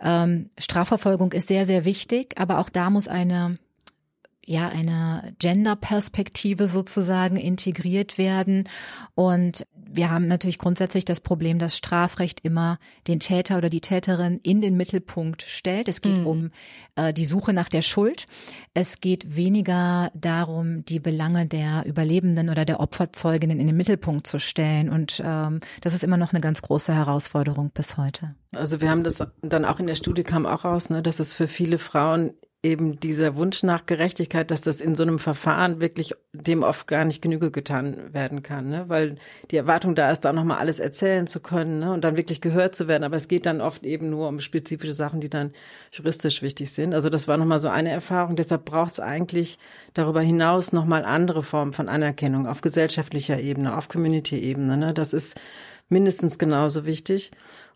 ähm, 0.00 0.48
Strafverfolgung 0.56 1.32
ist 1.32 1.48
sehr, 1.48 1.66
sehr 1.66 1.84
wichtig, 1.84 2.34
aber 2.38 2.58
auch 2.58 2.70
da 2.70 2.88
muss 2.88 3.06
eine 3.06 3.58
ja 4.44 4.68
eine 4.68 5.34
Gender-Perspektive 5.38 6.66
sozusagen 6.66 7.36
integriert 7.36 8.18
werden. 8.18 8.68
Und 9.14 9.66
wir 9.94 10.10
haben 10.10 10.26
natürlich 10.26 10.58
grundsätzlich 10.58 11.04
das 11.04 11.20
Problem, 11.20 11.58
dass 11.58 11.76
Strafrecht 11.76 12.40
immer 12.40 12.78
den 13.06 13.20
Täter 13.20 13.58
oder 13.58 13.68
die 13.68 13.80
Täterin 13.80 14.40
in 14.42 14.60
den 14.60 14.76
Mittelpunkt 14.76 15.42
stellt. 15.42 15.88
Es 15.88 16.00
geht 16.00 16.18
mhm. 16.18 16.26
um 16.26 16.50
äh, 16.96 17.12
die 17.12 17.24
Suche 17.24 17.52
nach 17.52 17.68
der 17.68 17.82
Schuld. 17.82 18.26
Es 18.74 19.00
geht 19.00 19.36
weniger 19.36 20.10
darum, 20.14 20.84
die 20.84 21.00
Belange 21.00 21.46
der 21.46 21.84
Überlebenden 21.86 22.48
oder 22.48 22.64
der 22.64 22.80
Opferzeuginnen 22.80 23.60
in 23.60 23.66
den 23.66 23.76
Mittelpunkt 23.76 24.26
zu 24.26 24.38
stellen. 24.38 24.88
Und 24.88 25.22
ähm, 25.24 25.60
das 25.80 25.94
ist 25.94 26.04
immer 26.04 26.16
noch 26.16 26.32
eine 26.32 26.40
ganz 26.40 26.62
große 26.62 26.94
Herausforderung 26.94 27.70
bis 27.72 27.96
heute. 27.96 28.34
Also 28.54 28.80
wir 28.80 28.90
haben 28.90 29.04
das 29.04 29.24
dann 29.42 29.64
auch 29.64 29.80
in 29.80 29.86
der 29.86 29.94
Studie 29.94 30.22
kam 30.22 30.46
auch 30.46 30.64
raus, 30.64 30.90
ne, 30.90 31.02
dass 31.02 31.20
es 31.20 31.34
für 31.34 31.48
viele 31.48 31.78
Frauen 31.78 32.32
eben 32.64 33.00
dieser 33.00 33.34
Wunsch 33.34 33.64
nach 33.64 33.86
Gerechtigkeit, 33.86 34.52
dass 34.52 34.60
das 34.60 34.80
in 34.80 34.94
so 34.94 35.02
einem 35.02 35.18
Verfahren 35.18 35.80
wirklich 35.80 36.14
dem 36.32 36.62
oft 36.62 36.86
gar 36.86 37.04
nicht 37.04 37.20
Genüge 37.20 37.50
getan 37.50 38.12
werden 38.12 38.44
kann, 38.44 38.68
ne? 38.68 38.84
weil 38.86 39.16
die 39.50 39.56
Erwartung 39.56 39.96
da 39.96 40.12
ist, 40.12 40.20
da 40.20 40.32
nochmal 40.32 40.58
alles 40.58 40.78
erzählen 40.78 41.26
zu 41.26 41.40
können 41.40 41.80
ne? 41.80 41.92
und 41.92 42.04
dann 42.04 42.16
wirklich 42.16 42.40
gehört 42.40 42.76
zu 42.76 42.86
werden. 42.86 43.02
Aber 43.02 43.16
es 43.16 43.26
geht 43.26 43.46
dann 43.46 43.60
oft 43.60 43.84
eben 43.84 44.10
nur 44.10 44.28
um 44.28 44.38
spezifische 44.38 44.94
Sachen, 44.94 45.20
die 45.20 45.28
dann 45.28 45.52
juristisch 45.90 46.40
wichtig 46.42 46.70
sind. 46.70 46.94
Also 46.94 47.10
das 47.10 47.26
war 47.26 47.36
nochmal 47.36 47.58
so 47.58 47.68
eine 47.68 47.90
Erfahrung. 47.90 48.36
Deshalb 48.36 48.64
braucht 48.64 48.92
es 48.92 49.00
eigentlich 49.00 49.58
darüber 49.92 50.20
hinaus 50.20 50.72
nochmal 50.72 51.04
andere 51.04 51.42
Formen 51.42 51.72
von 51.72 51.88
Anerkennung 51.88 52.46
auf 52.46 52.60
gesellschaftlicher 52.60 53.40
Ebene, 53.40 53.76
auf 53.76 53.88
Community-Ebene. 53.88 54.76
Ne? 54.76 54.94
Das 54.94 55.12
ist 55.12 55.36
mindestens 55.88 56.38
genauso 56.38 56.86
wichtig. 56.86 57.32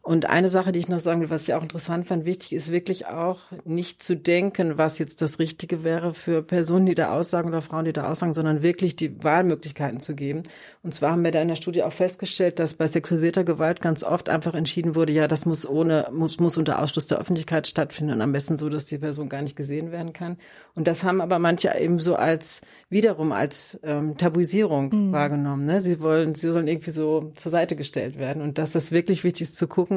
Und 0.06 0.30
eine 0.30 0.48
Sache, 0.48 0.70
die 0.70 0.78
ich 0.78 0.86
noch 0.86 1.00
sagen 1.00 1.20
will, 1.20 1.30
was 1.30 1.42
ich 1.42 1.54
auch 1.54 1.64
interessant 1.64 2.06
fand, 2.06 2.24
wichtig 2.26 2.52
ist 2.52 2.70
wirklich 2.70 3.06
auch 3.06 3.40
nicht 3.64 4.04
zu 4.04 4.14
denken, 4.14 4.78
was 4.78 5.00
jetzt 5.00 5.20
das 5.20 5.40
Richtige 5.40 5.82
wäre 5.82 6.14
für 6.14 6.44
Personen, 6.44 6.86
die 6.86 6.94
da 6.94 7.10
aussagen 7.10 7.48
oder 7.48 7.60
Frauen, 7.60 7.86
die 7.86 7.92
da 7.92 8.08
aussagen, 8.08 8.32
sondern 8.32 8.62
wirklich 8.62 8.94
die 8.94 9.24
Wahlmöglichkeiten 9.24 9.98
zu 9.98 10.14
geben. 10.14 10.44
Und 10.84 10.94
zwar 10.94 11.10
haben 11.10 11.24
wir 11.24 11.32
da 11.32 11.42
in 11.42 11.48
der 11.48 11.56
Studie 11.56 11.82
auch 11.82 11.92
festgestellt, 11.92 12.60
dass 12.60 12.74
bei 12.74 12.86
sexualisierter 12.86 13.42
Gewalt 13.42 13.80
ganz 13.80 14.04
oft 14.04 14.28
einfach 14.28 14.54
entschieden 14.54 14.94
wurde, 14.94 15.12
ja, 15.12 15.26
das 15.26 15.44
muss 15.44 15.68
ohne, 15.68 16.06
muss, 16.12 16.38
muss 16.38 16.56
unter 16.56 16.80
Ausschluss 16.80 17.08
der 17.08 17.18
Öffentlichkeit 17.18 17.66
stattfinden 17.66 18.12
und 18.12 18.20
am 18.22 18.30
besten 18.30 18.58
so, 18.58 18.68
dass 18.68 18.84
die 18.84 18.98
Person 18.98 19.28
gar 19.28 19.42
nicht 19.42 19.56
gesehen 19.56 19.90
werden 19.90 20.12
kann. 20.12 20.36
Und 20.76 20.86
das 20.86 21.02
haben 21.02 21.20
aber 21.20 21.40
manche 21.40 21.76
eben 21.76 21.98
so 21.98 22.14
als, 22.14 22.60
wiederum 22.90 23.32
als 23.32 23.80
ähm, 23.82 24.16
Tabuisierung 24.16 25.08
mhm. 25.08 25.12
wahrgenommen. 25.12 25.64
Ne? 25.64 25.80
Sie 25.80 25.98
wollen, 25.98 26.36
sie 26.36 26.52
sollen 26.52 26.68
irgendwie 26.68 26.92
so 26.92 27.32
zur 27.34 27.50
Seite 27.50 27.74
gestellt 27.74 28.20
werden. 28.20 28.40
Und 28.40 28.58
dass 28.58 28.70
das 28.70 28.92
wirklich 28.92 29.24
wichtig 29.24 29.42
ist 29.48 29.56
zu 29.56 29.66
gucken, 29.66 29.95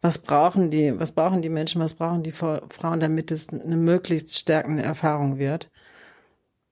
was 0.00 0.18
brauchen 0.18 0.70
die, 0.70 0.98
was 0.98 1.12
brauchen 1.12 1.40
die 1.40 1.48
Menschen, 1.48 1.80
was 1.80 1.94
brauchen 1.94 2.22
die 2.22 2.32
Frauen, 2.32 3.00
damit 3.00 3.30
es 3.30 3.48
eine 3.48 3.76
möglichst 3.76 4.38
stärkende 4.38 4.82
Erfahrung 4.82 5.38
wird. 5.38 5.70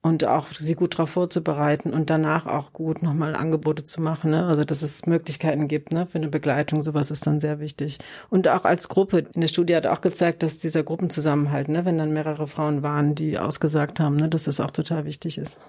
Und 0.05 0.25
auch 0.25 0.47
sie 0.49 0.75
gut 0.75 0.95
darauf 0.95 1.11
vorzubereiten 1.11 1.93
und 1.93 2.09
danach 2.09 2.45
auch 2.45 2.73
gut 2.73 3.01
nochmal 3.01 3.35
Angebote 3.35 3.85
zu 3.85 4.01
machen. 4.01 4.31
Ne? 4.31 4.45
Also 4.45 4.65
dass 4.65 4.81
es 4.81 5.05
Möglichkeiten 5.05 5.69
gibt 5.69 5.93
ne? 5.93 6.05
für 6.05 6.17
eine 6.17 6.27
Begleitung, 6.27 6.83
sowas 6.83 7.09
ist 7.09 7.25
dann 7.25 7.39
sehr 7.39 7.59
wichtig. 7.59 7.99
Und 8.29 8.49
auch 8.49 8.65
als 8.65 8.89
Gruppe, 8.89 9.25
in 9.33 9.39
der 9.39 9.47
Studie 9.47 9.75
hat 9.75 9.87
auch 9.87 10.01
gezeigt, 10.01 10.43
dass 10.43 10.59
dieser 10.59 10.83
Gruppenzusammenhalt, 10.83 11.69
ne? 11.69 11.85
wenn 11.85 11.97
dann 11.97 12.13
mehrere 12.13 12.47
Frauen 12.47 12.83
waren, 12.83 13.15
die 13.15 13.39
ausgesagt 13.39 14.01
haben, 14.01 14.17
ne? 14.17 14.27
dass 14.27 14.47
es 14.47 14.59
auch 14.59 14.71
total 14.71 15.05
wichtig 15.05 15.37
ist. 15.37 15.61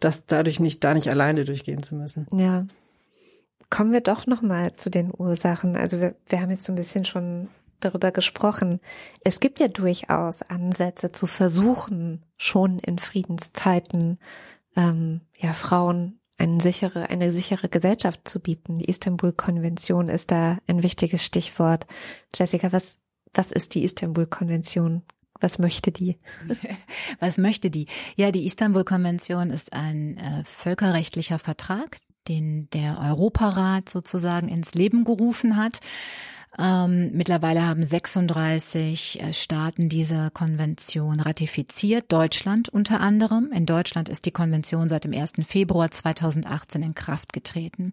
Dass 0.00 0.26
dadurch 0.26 0.58
nicht, 0.58 0.82
da 0.82 0.92
nicht 0.92 1.08
alleine 1.08 1.44
durchgehen 1.44 1.84
zu 1.84 1.94
müssen. 1.94 2.26
Ja, 2.32 2.66
Kommen 3.70 3.92
wir 3.92 4.00
doch 4.00 4.26
nochmal 4.26 4.72
zu 4.74 4.90
den 4.90 5.12
Ursachen. 5.16 5.76
Also 5.76 6.00
wir, 6.00 6.14
wir 6.26 6.40
haben 6.40 6.50
jetzt 6.50 6.64
so 6.64 6.72
ein 6.72 6.76
bisschen 6.76 7.04
schon 7.04 7.48
darüber 7.80 8.12
gesprochen. 8.12 8.80
Es 9.24 9.40
gibt 9.40 9.60
ja 9.60 9.68
durchaus 9.68 10.42
Ansätze 10.42 11.12
zu 11.12 11.26
versuchen, 11.26 12.24
schon 12.36 12.78
in 12.78 12.98
Friedenszeiten 12.98 14.18
ähm, 14.76 15.22
ja 15.36 15.52
Frauen 15.52 16.20
eine 16.38 16.60
sichere, 16.60 17.08
eine 17.08 17.32
sichere 17.32 17.68
Gesellschaft 17.68 18.28
zu 18.28 18.40
bieten. 18.40 18.78
Die 18.78 18.86
Istanbul-Konvention 18.86 20.08
ist 20.08 20.30
da 20.30 20.58
ein 20.66 20.82
wichtiges 20.82 21.24
Stichwort. 21.24 21.86
Jessica, 22.34 22.72
was, 22.72 22.98
was 23.32 23.52
ist 23.52 23.74
die 23.74 23.84
Istanbul-Konvention? 23.84 25.02
Was 25.40 25.58
möchte 25.58 25.92
die? 25.92 26.16
Was 27.20 27.36
möchte 27.36 27.68
die? 27.70 27.88
Ja, 28.16 28.30
die 28.30 28.46
Istanbul-Konvention 28.46 29.50
ist 29.50 29.74
ein 29.74 30.16
äh, 30.16 30.44
völkerrechtlicher 30.44 31.38
Vertrag, 31.38 31.98
den 32.28 32.68
der 32.70 33.00
Europarat 33.00 33.88
sozusagen 33.88 34.48
ins 34.48 34.74
Leben 34.74 35.04
gerufen 35.04 35.56
hat. 35.56 35.80
Ähm, 36.58 37.10
mittlerweile 37.12 37.66
haben 37.66 37.84
36 37.84 39.20
äh, 39.20 39.32
Staaten 39.34 39.90
diese 39.90 40.30
Konvention 40.30 41.20
ratifiziert, 41.20 42.10
Deutschland 42.10 42.70
unter 42.70 43.00
anderem. 43.00 43.52
In 43.52 43.66
Deutschland 43.66 44.08
ist 44.08 44.24
die 44.24 44.30
Konvention 44.30 44.88
seit 44.88 45.04
dem 45.04 45.12
1. 45.12 45.32
Februar 45.46 45.90
2018 45.90 46.82
in 46.82 46.94
Kraft 46.94 47.34
getreten. 47.34 47.90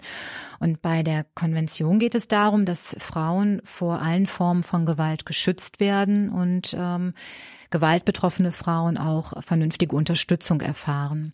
Und 0.59 0.81
bei 0.81 1.03
der 1.03 1.25
Konvention 1.36 1.99
geht 1.99 2.15
es 2.15 2.29
darum, 2.29 2.63
dass 2.63 2.95
Frauen 2.99 3.61
vor 3.65 4.01
allen 4.01 4.27
Formen 4.27 4.63
von 4.63 4.86
Gewalt 4.86 5.25
geschützt 5.25 5.81
werden 5.81 6.29
und 6.29 6.73
ähm, 6.77 7.13
gewaltbetroffene 7.69 8.53
Frauen 8.53 8.97
auch 8.97 9.43
vernünftige 9.43 9.95
Unterstützung 9.95 10.61
erfahren. 10.61 11.34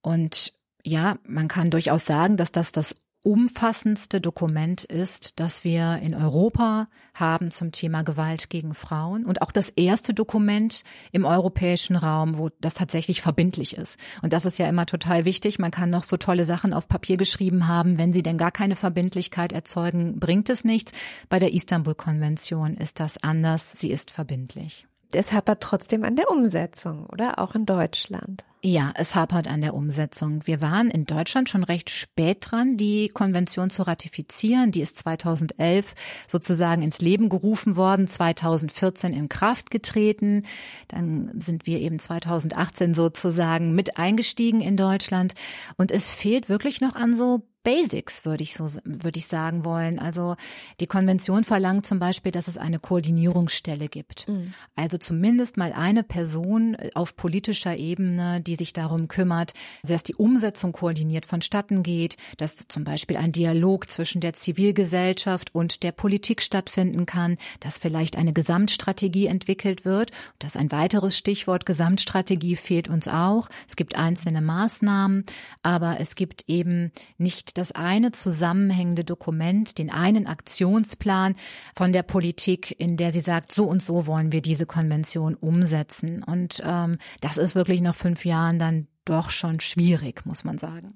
Und 0.00 0.52
ja, 0.84 1.16
man 1.26 1.48
kann 1.48 1.70
durchaus 1.70 2.06
sagen, 2.06 2.36
dass 2.36 2.52
das 2.52 2.72
das 2.72 2.94
umfassendste 3.24 4.20
Dokument 4.20 4.84
ist, 4.84 5.40
das 5.40 5.64
wir 5.64 5.98
in 6.02 6.14
Europa 6.14 6.88
haben 7.14 7.50
zum 7.50 7.72
Thema 7.72 8.02
Gewalt 8.02 8.50
gegen 8.50 8.74
Frauen 8.74 9.24
und 9.24 9.40
auch 9.40 9.50
das 9.50 9.70
erste 9.70 10.12
Dokument 10.12 10.82
im 11.10 11.24
europäischen 11.24 11.96
Raum, 11.96 12.36
wo 12.36 12.50
das 12.60 12.74
tatsächlich 12.74 13.22
verbindlich 13.22 13.78
ist. 13.78 13.98
Und 14.20 14.34
das 14.34 14.44
ist 14.44 14.58
ja 14.58 14.68
immer 14.68 14.84
total 14.84 15.24
wichtig. 15.24 15.58
Man 15.58 15.70
kann 15.70 15.88
noch 15.88 16.04
so 16.04 16.18
tolle 16.18 16.44
Sachen 16.44 16.74
auf 16.74 16.86
Papier 16.86 17.16
geschrieben 17.16 17.66
haben, 17.66 17.96
wenn 17.96 18.12
sie 18.12 18.22
denn 18.22 18.36
gar 18.36 18.52
keine 18.52 18.76
Verbindlichkeit 18.76 19.54
erzeugen, 19.54 20.20
bringt 20.20 20.50
es 20.50 20.62
nichts. 20.62 20.92
Bei 21.30 21.38
der 21.38 21.54
Istanbul-Konvention 21.54 22.74
ist 22.76 23.00
das 23.00 23.16
anders. 23.22 23.72
Sie 23.78 23.90
ist 23.90 24.10
verbindlich. 24.10 24.86
Es 25.14 25.32
hapert 25.32 25.62
trotzdem 25.62 26.04
an 26.04 26.16
der 26.16 26.30
Umsetzung, 26.30 27.06
oder? 27.06 27.38
Auch 27.38 27.54
in 27.54 27.66
Deutschland. 27.66 28.44
Ja, 28.66 28.94
es 28.96 29.14
hapert 29.14 29.46
an 29.46 29.60
der 29.60 29.74
Umsetzung. 29.74 30.46
Wir 30.46 30.62
waren 30.62 30.90
in 30.90 31.04
Deutschland 31.04 31.50
schon 31.50 31.64
recht 31.64 31.90
spät 31.90 32.38
dran, 32.40 32.78
die 32.78 33.08
Konvention 33.08 33.68
zu 33.68 33.82
ratifizieren. 33.82 34.72
Die 34.72 34.80
ist 34.80 34.96
2011 34.96 35.94
sozusagen 36.26 36.80
ins 36.80 37.02
Leben 37.02 37.28
gerufen 37.28 37.76
worden, 37.76 38.08
2014 38.08 39.12
in 39.12 39.28
Kraft 39.28 39.70
getreten. 39.70 40.44
Dann 40.88 41.30
sind 41.38 41.66
wir 41.66 41.78
eben 41.78 41.98
2018 41.98 42.94
sozusagen 42.94 43.74
mit 43.74 43.98
eingestiegen 43.98 44.62
in 44.62 44.78
Deutschland. 44.78 45.34
Und 45.76 45.92
es 45.92 46.10
fehlt 46.10 46.48
wirklich 46.48 46.80
noch 46.80 46.94
an 46.94 47.12
so 47.12 47.42
Basics, 47.64 48.26
würde 48.26 48.42
ich 48.42 48.52
so, 48.52 48.68
würde 48.84 49.18
ich 49.18 49.26
sagen 49.26 49.64
wollen. 49.64 49.98
Also 49.98 50.36
die 50.80 50.86
Konvention 50.86 51.44
verlangt 51.44 51.86
zum 51.86 51.98
Beispiel, 51.98 52.30
dass 52.30 52.46
es 52.46 52.58
eine 52.58 52.78
Koordinierungsstelle 52.78 53.88
gibt. 53.88 54.28
Mhm. 54.28 54.52
Also 54.76 54.98
zumindest 54.98 55.56
mal 55.56 55.72
eine 55.72 56.02
Person 56.02 56.76
auf 56.94 57.16
politischer 57.16 57.74
Ebene, 57.74 58.42
die 58.42 58.54
sich 58.54 58.74
darum 58.74 59.08
kümmert, 59.08 59.54
dass 59.82 60.02
die 60.02 60.14
Umsetzung 60.14 60.72
koordiniert 60.72 61.24
vonstatten 61.24 61.82
geht, 61.82 62.16
dass 62.36 62.68
zum 62.68 62.84
Beispiel 62.84 63.16
ein 63.16 63.32
Dialog 63.32 63.90
zwischen 63.90 64.20
der 64.20 64.34
Zivilgesellschaft 64.34 65.54
und 65.54 65.82
der 65.82 65.92
Politik 65.92 66.42
stattfinden 66.42 67.06
kann, 67.06 67.38
dass 67.60 67.78
vielleicht 67.78 68.16
eine 68.16 68.34
Gesamtstrategie 68.34 69.26
entwickelt 69.26 69.86
wird. 69.86 70.10
Das 70.38 70.56
ein 70.56 70.70
weiteres 70.70 71.16
Stichwort 71.16 71.64
Gesamtstrategie 71.64 72.56
fehlt 72.56 72.88
uns 72.88 73.08
auch. 73.08 73.48
Es 73.66 73.76
gibt 73.76 73.96
einzelne 73.96 74.42
Maßnahmen, 74.42 75.24
aber 75.62 75.98
es 75.98 76.14
gibt 76.14 76.44
eben 76.46 76.92
nicht 77.16 77.53
das 77.54 77.72
eine 77.72 78.12
zusammenhängende 78.12 79.04
Dokument, 79.04 79.78
den 79.78 79.90
einen 79.90 80.26
Aktionsplan 80.26 81.36
von 81.74 81.92
der 81.92 82.02
Politik, 82.02 82.78
in 82.78 82.96
der 82.96 83.12
sie 83.12 83.20
sagt, 83.20 83.52
so 83.52 83.64
und 83.66 83.82
so 83.82 84.06
wollen 84.06 84.32
wir 84.32 84.42
diese 84.42 84.66
Konvention 84.66 85.34
umsetzen. 85.34 86.22
Und 86.22 86.62
ähm, 86.64 86.98
das 87.20 87.38
ist 87.38 87.54
wirklich 87.54 87.80
nach 87.80 87.94
fünf 87.94 88.24
Jahren 88.24 88.58
dann 88.58 88.88
doch 89.04 89.30
schon 89.30 89.60
schwierig, 89.60 90.26
muss 90.26 90.44
man 90.44 90.58
sagen. 90.58 90.94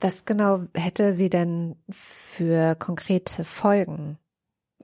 Was 0.00 0.24
genau 0.24 0.64
hätte 0.74 1.14
sie 1.14 1.30
denn 1.30 1.76
für 1.90 2.74
konkrete 2.76 3.44
Folgen? 3.44 4.18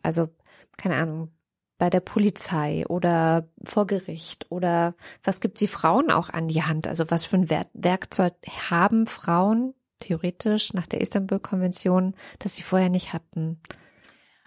Also, 0.03 0.29
keine 0.77 0.97
Ahnung, 0.97 1.31
bei 1.79 1.91
der 1.91 2.01
Polizei 2.01 2.87
oder 2.87 3.49
vor 3.65 3.87
Gericht 3.87 4.51
oder 4.51 4.95
was 5.23 5.41
gibt 5.41 5.59
sie 5.59 5.67
Frauen 5.67 6.11
auch 6.11 6.31
an 6.31 6.49
die 6.49 6.63
Hand? 6.63 6.87
Also 6.87 7.11
was 7.11 7.25
für 7.25 7.37
ein 7.37 7.51
Werkzeug 7.51 8.35
haben 8.71 9.07
Frauen 9.07 9.75
theoretisch 10.05 10.73
nach 10.75 10.87
der 10.87 11.01
Istanbul-Konvention, 11.01 12.15
das 12.39 12.57
sie 12.57 12.63
vorher 12.63 12.91
nicht 12.91 13.13
hatten. 13.13 13.59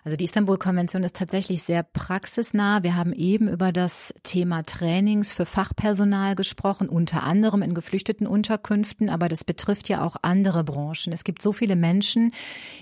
Also 0.08 0.16
die 0.16 0.24
Istanbul-Konvention 0.24 1.04
ist 1.04 1.18
tatsächlich 1.18 1.64
sehr 1.64 1.84
praxisnah. 1.84 2.82
Wir 2.82 2.96
haben 2.96 3.12
eben 3.12 3.50
über 3.50 3.74
das 3.74 4.14
Thema 4.24 4.64
Trainings 4.64 5.34
für 5.34 5.46
Fachpersonal 5.46 6.36
gesprochen, 6.36 6.88
unter 6.88 7.24
anderem 7.24 7.62
in 7.62 7.76
geflüchteten 7.76 8.26
Unterkünften, 8.26 9.10
aber 9.10 9.28
das 9.28 9.44
betrifft 9.44 9.90
ja 9.90 10.06
auch 10.06 10.16
andere 10.22 10.64
Branchen. 10.64 11.12
Es 11.12 11.26
gibt 11.26 11.42
so 11.42 11.52
viele 11.52 11.76
Menschen, 11.76 12.32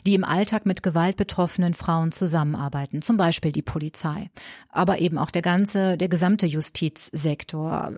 die 0.05 0.13
im 0.13 0.23
Alltag 0.23 0.67
mit 0.67 0.83
gewaltbetroffenen 0.83 1.73
Frauen 1.73 2.11
zusammenarbeiten, 2.11 3.01
zum 3.01 3.17
Beispiel 3.17 3.51
die 3.51 3.63
Polizei, 3.63 4.29
aber 4.69 4.99
eben 4.99 5.17
auch 5.17 5.31
der 5.31 5.41
ganze, 5.41 5.97
der 5.97 6.09
gesamte 6.09 6.45
Justizsektor, 6.45 7.91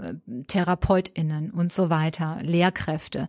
TherapeutInnen 0.48 1.52
und 1.52 1.74
so 1.74 1.90
weiter, 1.90 2.38
Lehrkräfte. 2.44 3.28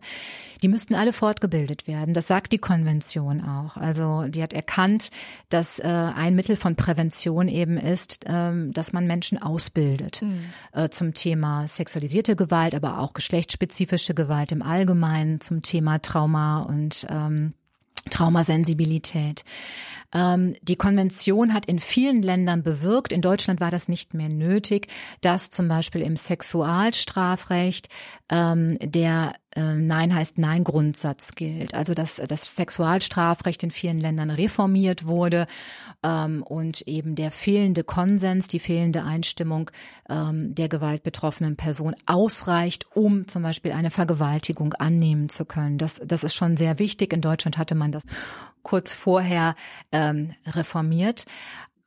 Die 0.61 0.69
müssten 0.69 0.95
alle 0.95 1.11
fortgebildet 1.11 1.87
werden. 1.87 2.13
Das 2.13 2.27
sagt 2.27 2.53
die 2.53 2.57
Konvention 2.57 3.41
auch. 3.41 3.75
Also 3.75 4.23
die 4.29 4.43
hat 4.43 4.53
erkannt, 4.53 5.09
dass 5.49 5.79
ein 5.89 6.35
Mittel 6.35 6.55
von 6.55 6.75
Prävention 6.75 7.47
eben 7.47 7.77
ist, 7.77 8.25
ähm, 8.25 8.71
dass 8.73 8.93
man 8.93 9.07
Menschen 9.07 9.41
ausbildet 9.41 10.21
mhm. 10.21 10.43
äh, 10.73 10.89
zum 10.89 11.13
Thema 11.13 11.67
sexualisierte 11.67 12.35
Gewalt, 12.35 12.75
aber 12.75 12.99
auch 12.99 13.13
geschlechtsspezifische 13.13 14.13
Gewalt 14.13 14.51
im 14.51 14.61
Allgemeinen, 14.61 15.41
zum 15.41 15.61
Thema 15.61 15.99
Trauma 15.99 16.61
und 16.61 17.05
ähm, 17.09 17.53
Traumasensibilität. 18.09 19.43
Ähm, 20.13 20.55
die 20.63 20.75
Konvention 20.75 21.53
hat 21.53 21.67
in 21.67 21.79
vielen 21.79 22.23
Ländern 22.23 22.63
bewirkt, 22.63 23.11
in 23.11 23.21
Deutschland 23.21 23.59
war 23.61 23.69
das 23.69 23.87
nicht 23.87 24.13
mehr 24.13 24.29
nötig, 24.29 24.87
dass 25.21 25.49
zum 25.49 25.67
Beispiel 25.67 26.01
im 26.01 26.15
Sexualstrafrecht 26.15 27.89
ähm, 28.29 28.77
der 28.81 29.33
äh, 29.48 29.48
Nein 29.55 30.13
heißt 30.13 30.37
Nein 30.37 30.63
Grundsatz 30.63 31.33
gilt. 31.33 31.73
Also 31.73 31.93
dass 31.93 32.17
das 32.27 32.55
Sexualstrafrecht 32.55 33.63
in 33.63 33.71
vielen 33.71 33.99
Ländern 33.99 34.29
reformiert 34.29 35.07
wurde 35.07 35.47
ähm, 36.03 36.43
und 36.43 36.81
eben 36.81 37.15
der 37.15 37.31
fehlende 37.31 37.83
Konsens, 37.83 38.47
die 38.47 38.59
fehlende 38.59 39.03
Einstimmung 39.03 39.71
ähm, 40.07 40.53
der 40.53 40.69
gewaltbetroffenen 40.69 41.55
Person 41.55 41.95
ausreicht, 42.05 42.85
um 42.95 43.27
zum 43.27 43.41
Beispiel 43.41 43.71
eine 43.71 43.91
Vergewaltigung 43.91 44.73
annehmen 44.75 45.29
zu 45.29 45.45
können. 45.45 45.77
Das, 45.77 45.99
das 46.05 46.23
ist 46.23 46.35
schon 46.35 46.55
sehr 46.55 46.77
wichtig. 46.77 47.11
In 47.11 47.21
Deutschland 47.21 47.57
hatte 47.57 47.75
man 47.75 47.91
das 47.91 48.03
kurz 48.61 48.93
vorher 48.93 49.55
ähm, 49.91 50.35
reformiert. 50.45 51.25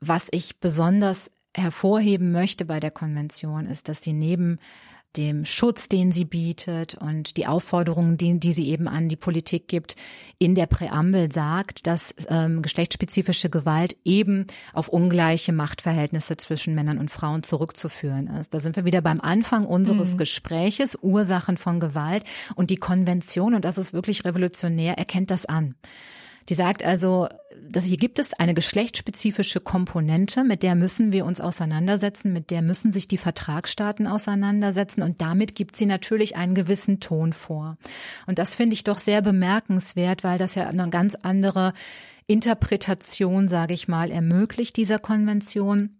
Was 0.00 0.26
ich 0.32 0.58
besonders 0.58 1.30
hervorheben 1.56 2.32
möchte 2.32 2.64
bei 2.64 2.80
der 2.80 2.90
Konvention 2.90 3.66
ist, 3.66 3.88
dass 3.88 4.02
sie 4.02 4.12
neben 4.12 4.58
dem 5.16 5.44
Schutz, 5.44 5.88
den 5.88 6.12
sie 6.12 6.24
bietet 6.24 6.94
und 6.94 7.36
die 7.36 7.46
Aufforderungen, 7.46 8.16
die, 8.16 8.38
die 8.40 8.52
sie 8.52 8.68
eben 8.68 8.88
an 8.88 9.08
die 9.08 9.16
Politik 9.16 9.68
gibt, 9.68 9.96
in 10.38 10.54
der 10.54 10.66
Präambel 10.66 11.30
sagt, 11.30 11.86
dass 11.86 12.14
ähm, 12.28 12.62
geschlechtsspezifische 12.62 13.50
Gewalt 13.50 13.96
eben 14.04 14.46
auf 14.72 14.88
ungleiche 14.88 15.52
Machtverhältnisse 15.52 16.36
zwischen 16.36 16.74
Männern 16.74 16.98
und 16.98 17.10
Frauen 17.10 17.42
zurückzuführen 17.42 18.26
ist. 18.26 18.54
Da 18.54 18.60
sind 18.60 18.76
wir 18.76 18.84
wieder 18.84 19.02
beim 19.02 19.20
Anfang 19.20 19.66
unseres 19.66 20.14
mhm. 20.14 20.18
Gespräches, 20.18 20.98
Ursachen 21.00 21.56
von 21.56 21.80
Gewalt 21.80 22.24
und 22.54 22.70
die 22.70 22.76
Konvention, 22.76 23.54
und 23.54 23.64
das 23.64 23.78
ist 23.78 23.92
wirklich 23.92 24.24
revolutionär, 24.24 24.98
erkennt 24.98 25.30
das 25.30 25.46
an. 25.46 25.74
Die 26.48 26.54
sagt 26.54 26.84
also, 26.84 27.28
dass 27.70 27.84
hier 27.84 27.96
gibt 27.96 28.18
es 28.18 28.34
eine 28.34 28.54
geschlechtsspezifische 28.54 29.60
Komponente, 29.60 30.44
mit 30.44 30.62
der 30.62 30.74
müssen 30.74 31.12
wir 31.12 31.24
uns 31.24 31.40
auseinandersetzen, 31.40 32.32
mit 32.32 32.50
der 32.50 32.62
müssen 32.62 32.92
sich 32.92 33.08
die 33.08 33.18
Vertragsstaaten 33.18 34.06
auseinandersetzen 34.06 35.02
und 35.02 35.20
damit 35.20 35.54
gibt 35.54 35.76
sie 35.76 35.86
natürlich 35.86 36.36
einen 36.36 36.54
gewissen 36.54 37.00
Ton 37.00 37.32
vor. 37.32 37.76
Und 38.26 38.38
das 38.38 38.54
finde 38.54 38.74
ich 38.74 38.84
doch 38.84 38.98
sehr 38.98 39.22
bemerkenswert, 39.22 40.24
weil 40.24 40.38
das 40.38 40.54
ja 40.54 40.68
eine 40.68 40.90
ganz 40.90 41.14
andere 41.14 41.72
Interpretation, 42.26 43.48
sage 43.48 43.74
ich 43.74 43.88
mal, 43.88 44.10
ermöglicht 44.10 44.76
dieser 44.76 44.98
Konvention 44.98 45.98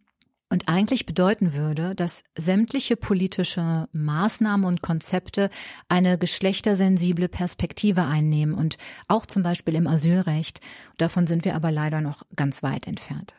und 0.53 0.69
eigentlich 0.69 1.07
bedeuten 1.07 1.55
würde, 1.55 1.95
dass 1.95 2.25
sämtliche 2.37 2.95
politische 2.95 3.89
Maßnahmen 3.93 4.67
und 4.67 4.83
Konzepte 4.83 5.49
eine 5.89 6.19
geschlechtersensible 6.19 7.31
Perspektive 7.31 8.05
einnehmen 8.05 8.55
und 8.55 8.77
auch 9.09 9.25
zum 9.25 9.43
Beispiel 9.43 9.75
im 9.75 9.87
Asylrecht. 9.87 10.61
Davon 10.99 11.27
sind 11.27 11.47
wir 11.47 11.55
aber 11.55 11.71
leider 11.71 12.03
noch 12.03 12.25
ganz 12.37 12.63
weit 12.63 12.87
entfernt. 12.87 13.35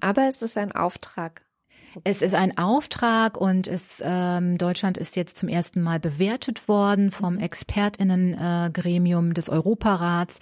Aber 0.00 0.28
es 0.28 0.40
ist 0.40 0.56
ein 0.56 0.70
Auftrag 0.70 1.42
Es 2.04 2.22
ist 2.22 2.34
ein 2.34 2.56
Auftrag 2.58 3.36
und 3.36 3.68
es, 3.68 4.02
ähm, 4.04 4.58
Deutschland 4.58 4.98
ist 4.98 5.16
jetzt 5.16 5.38
zum 5.38 5.48
ersten 5.48 5.82
Mal 5.82 5.98
bewertet 5.98 6.68
worden 6.68 7.10
vom. 7.10 7.38
Expertinnengremium 7.48 9.34
des 9.34 9.48
Europarats. 9.48 10.38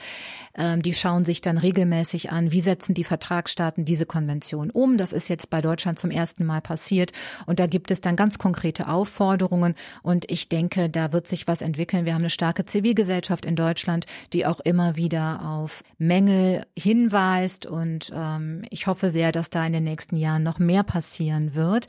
Ähm, 0.57 0.83
die 0.83 0.95
schauen 0.95 1.25
sich 1.25 1.41
dann 1.41 1.59
regelmäßig 1.59 2.31
an, 2.33 2.51
wie 2.51 2.61
setzen 2.61 2.95
die 2.95 3.05
Vertragsstaaten 3.05 3.85
diese 3.85 4.07
Konvention 4.07 4.71
um. 4.71 4.97
Das 4.97 5.13
ist 5.13 5.29
jetzt 5.29 5.51
bei 5.51 5.61
Deutschland 5.61 5.99
zum 5.99 6.11
ersten 6.11 6.45
Mal 6.45 6.61
passiert 6.61 7.13
und 7.47 7.61
da 7.61 7.67
gibt 7.67 7.91
es 7.91 8.01
dann 8.01 8.17
ganz 8.17 8.39
konkrete 8.39 8.89
Aufforderungen 8.89 9.75
und 10.03 10.31
ich 10.31 10.49
denke, 10.49 10.89
da 10.89 11.13
wird 11.13 11.29
sich 11.29 11.47
was 11.47 11.63
entwickeln. 11.63 12.05
Wir 12.05 12.15
haben 12.15 12.23
eine 12.23 12.31
starke 12.31 12.65
Zivilgesellschaft 12.65 13.45
in 13.45 13.57
Deutschland, 13.57 14.07
die 14.33 14.47
auch 14.47 14.61
immer 14.61 14.97
wieder 14.97 15.43
auf 15.45 15.85
Mängel 15.99 16.65
hinweist 16.77 17.67
und 17.67 18.11
ähm, 18.15 18.63
ich 18.71 18.87
hoffe 18.87 19.11
sehr, 19.11 19.33
dass 19.33 19.51
da 19.51 19.65
in 19.67 19.75
den 19.75 19.85
nächsten 19.85 20.17
Jahren 20.17 20.43
noch 20.43 20.59
mehr 20.59 20.83
passieren 20.83 21.46
wird. 21.55 21.87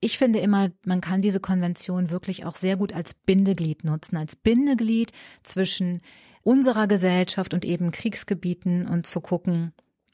Ich 0.00 0.18
finde 0.18 0.40
immer, 0.40 0.70
man 0.84 1.00
kann 1.00 1.22
diese 1.22 1.40
Konvention 1.40 2.10
wirklich 2.10 2.44
auch 2.44 2.56
sehr 2.56 2.76
gut 2.76 2.92
als 2.92 3.14
Bindeglied 3.14 3.84
nutzen, 3.84 4.16
als 4.16 4.34
Bindeglied 4.34 5.12
zwischen 5.42 6.00
unserer 6.42 6.88
Gesellschaft 6.88 7.54
und 7.54 7.64
eben 7.64 7.92
Kriegsgebieten 7.92 8.88
und 8.88 9.06
zu 9.06 9.20
gucken, 9.20 9.72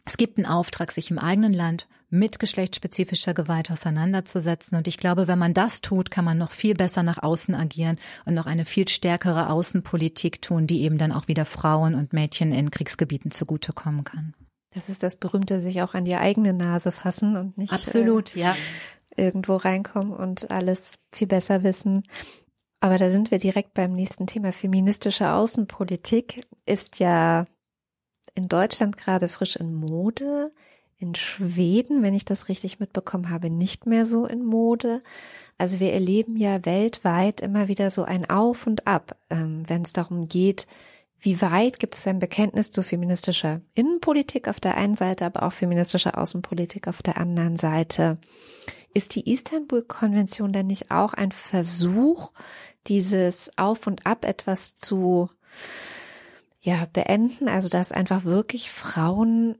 es 0.08 0.16
gibt 0.16 0.38
einen 0.38 0.46
Auftrag, 0.46 0.90
sich 0.90 1.10
im 1.10 1.18
eigenen 1.18 1.52
Land 1.52 1.86
mit 2.08 2.38
geschlechtsspezifischer 2.38 3.34
Gewalt 3.34 3.70
auseinanderzusetzen. 3.70 4.78
Und 4.78 4.88
ich 4.88 4.96
glaube, 4.96 5.28
wenn 5.28 5.38
man 5.38 5.52
das 5.52 5.82
tut, 5.82 6.10
kann 6.10 6.24
man 6.24 6.38
noch 6.38 6.50
viel 6.50 6.74
besser 6.74 7.02
nach 7.02 7.22
außen 7.22 7.54
agieren 7.54 7.98
und 8.24 8.32
noch 8.32 8.46
eine 8.46 8.64
viel 8.64 8.88
stärkere 8.88 9.50
Außenpolitik 9.50 10.40
tun, 10.40 10.66
die 10.66 10.80
eben 10.80 10.96
dann 10.96 11.12
auch 11.12 11.28
wieder 11.28 11.44
Frauen 11.44 11.94
und 11.94 12.14
Mädchen 12.14 12.52
in 12.52 12.70
Kriegsgebieten 12.70 13.30
zugutekommen 13.30 14.04
kann. 14.04 14.34
Das 14.78 14.88
ist 14.88 15.02
das 15.02 15.16
berühmte 15.16 15.60
sich 15.60 15.82
auch 15.82 15.94
an 15.94 16.04
die 16.04 16.14
eigene 16.14 16.52
Nase 16.52 16.92
fassen 16.92 17.36
und 17.36 17.58
nicht 17.58 17.72
absolut, 17.72 18.36
äh, 18.36 18.42
ja, 18.42 18.56
irgendwo 19.16 19.56
reinkommen 19.56 20.12
und 20.12 20.52
alles 20.52 21.00
viel 21.10 21.26
besser 21.26 21.64
wissen. 21.64 22.04
Aber 22.78 22.96
da 22.96 23.10
sind 23.10 23.32
wir 23.32 23.38
direkt 23.38 23.74
beim 23.74 23.92
nächsten 23.92 24.28
Thema. 24.28 24.52
Feministische 24.52 25.32
Außenpolitik 25.32 26.46
ist 26.64 27.00
ja 27.00 27.46
in 28.34 28.46
Deutschland 28.46 28.96
gerade 28.96 29.26
frisch 29.26 29.56
in 29.56 29.74
Mode. 29.74 30.52
In 30.96 31.16
Schweden, 31.16 32.04
wenn 32.04 32.14
ich 32.14 32.24
das 32.24 32.48
richtig 32.48 32.78
mitbekommen 32.78 33.30
habe, 33.30 33.50
nicht 33.50 33.84
mehr 33.84 34.06
so 34.06 34.26
in 34.26 34.44
Mode. 34.44 35.02
Also 35.56 35.80
wir 35.80 35.92
erleben 35.92 36.36
ja 36.36 36.64
weltweit 36.64 37.40
immer 37.40 37.66
wieder 37.66 37.90
so 37.90 38.04
ein 38.04 38.30
Auf 38.30 38.68
und 38.68 38.86
Ab, 38.86 39.16
ähm, 39.28 39.64
wenn 39.66 39.82
es 39.82 39.92
darum 39.92 40.28
geht, 40.28 40.68
wie 41.20 41.40
weit 41.40 41.80
gibt 41.80 41.96
es 41.96 42.06
ein 42.06 42.20
Bekenntnis 42.20 42.70
zu 42.70 42.82
feministischer 42.82 43.60
Innenpolitik 43.74 44.46
auf 44.48 44.60
der 44.60 44.76
einen 44.76 44.96
Seite, 44.96 45.24
aber 45.26 45.42
auch 45.42 45.52
feministischer 45.52 46.16
Außenpolitik 46.16 46.86
auf 46.86 47.02
der 47.02 47.16
anderen 47.16 47.56
Seite? 47.56 48.18
Ist 48.94 49.14
die 49.16 49.30
Istanbul-Konvention 49.30 50.52
denn 50.52 50.68
nicht 50.68 50.90
auch 50.90 51.14
ein 51.14 51.32
Versuch, 51.32 52.32
dieses 52.86 53.50
Auf 53.58 53.86
und 53.86 54.06
Ab 54.06 54.24
etwas 54.24 54.76
zu 54.76 55.28
ja, 56.60 56.86
beenden? 56.92 57.48
Also, 57.48 57.68
dass 57.68 57.92
einfach 57.92 58.24
wirklich 58.24 58.70
Frauenrechte 58.70 59.58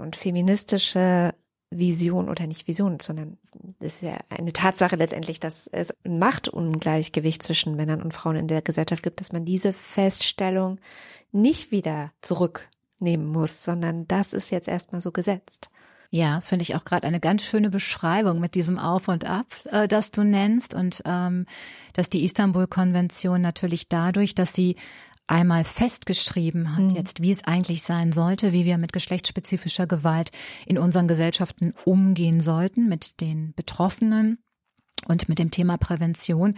und 0.00 0.14
feministische 0.14 1.34
Vision 1.70 2.28
oder 2.28 2.46
nicht 2.46 2.66
Vision, 2.66 2.98
sondern 3.00 3.36
es 3.80 3.96
ist 3.96 4.02
ja 4.02 4.18
eine 4.30 4.52
Tatsache 4.52 4.96
letztendlich, 4.96 5.38
dass 5.38 5.66
es 5.66 5.92
ein 6.04 6.18
Machtungleichgewicht 6.18 7.42
zwischen 7.42 7.76
Männern 7.76 8.02
und 8.02 8.14
Frauen 8.14 8.36
in 8.36 8.48
der 8.48 8.62
Gesellschaft 8.62 9.02
gibt, 9.02 9.20
dass 9.20 9.32
man 9.32 9.44
diese 9.44 9.72
Feststellung 9.72 10.78
nicht 11.30 11.70
wieder 11.70 12.12
zurücknehmen 12.22 13.26
muss, 13.26 13.64
sondern 13.64 14.08
das 14.08 14.32
ist 14.32 14.50
jetzt 14.50 14.68
erstmal 14.68 15.00
so 15.00 15.12
gesetzt. 15.12 15.70
Ja, 16.10 16.40
finde 16.40 16.62
ich 16.62 16.74
auch 16.74 16.86
gerade 16.86 17.06
eine 17.06 17.20
ganz 17.20 17.42
schöne 17.42 17.68
Beschreibung 17.68 18.40
mit 18.40 18.54
diesem 18.54 18.78
Auf 18.78 19.08
und 19.08 19.26
Ab, 19.26 19.54
äh, 19.66 19.86
das 19.86 20.10
du 20.10 20.24
nennst 20.24 20.74
und 20.74 21.02
ähm, 21.04 21.44
dass 21.92 22.08
die 22.08 22.24
Istanbul-Konvention 22.24 23.42
natürlich 23.42 23.90
dadurch, 23.90 24.34
dass 24.34 24.54
sie 24.54 24.76
einmal 25.28 25.64
festgeschrieben 25.64 26.76
hat, 26.76 26.84
mhm. 26.84 26.96
jetzt 26.96 27.22
wie 27.22 27.30
es 27.30 27.44
eigentlich 27.44 27.82
sein 27.82 28.12
sollte, 28.12 28.52
wie 28.52 28.64
wir 28.64 28.78
mit 28.78 28.92
geschlechtsspezifischer 28.92 29.86
Gewalt 29.86 30.30
in 30.66 30.78
unseren 30.78 31.06
Gesellschaften 31.06 31.74
umgehen 31.84 32.40
sollten, 32.40 32.88
mit 32.88 33.20
den 33.20 33.52
Betroffenen 33.54 34.38
und 35.06 35.28
mit 35.28 35.38
dem 35.38 35.50
Thema 35.50 35.76
Prävention, 35.76 36.54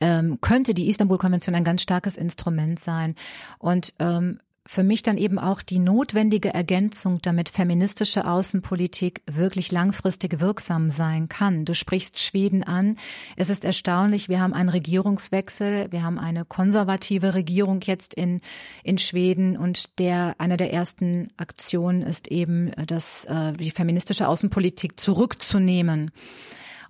ähm, 0.00 0.38
könnte 0.40 0.72
die 0.74 0.88
Istanbul-Konvention 0.88 1.54
ein 1.54 1.64
ganz 1.64 1.82
starkes 1.82 2.16
Instrument 2.16 2.80
sein. 2.80 3.14
Und 3.58 3.92
ähm, 3.98 4.40
für 4.66 4.82
mich 4.82 5.02
dann 5.02 5.18
eben 5.18 5.38
auch 5.38 5.60
die 5.60 5.78
notwendige 5.78 6.54
Ergänzung, 6.54 7.20
damit 7.20 7.50
feministische 7.50 8.26
Außenpolitik 8.26 9.20
wirklich 9.30 9.70
langfristig 9.72 10.40
wirksam 10.40 10.88
sein 10.88 11.28
kann. 11.28 11.66
Du 11.66 11.74
sprichst 11.74 12.18
Schweden 12.18 12.62
an. 12.64 12.96
Es 13.36 13.50
ist 13.50 13.64
erstaunlich, 13.64 14.30
wir 14.30 14.40
haben 14.40 14.54
einen 14.54 14.70
Regierungswechsel, 14.70 15.92
wir 15.92 16.02
haben 16.02 16.18
eine 16.18 16.46
konservative 16.46 17.34
Regierung 17.34 17.82
jetzt 17.82 18.14
in, 18.14 18.40
in 18.82 18.96
Schweden 18.96 19.58
und 19.58 19.98
der, 19.98 20.34
eine 20.38 20.56
der 20.56 20.72
ersten 20.72 21.28
Aktionen 21.36 22.00
ist 22.00 22.28
eben, 22.28 22.72
das, 22.86 23.26
äh, 23.26 23.52
die 23.52 23.70
feministische 23.70 24.28
Außenpolitik 24.28 24.98
zurückzunehmen. 24.98 26.10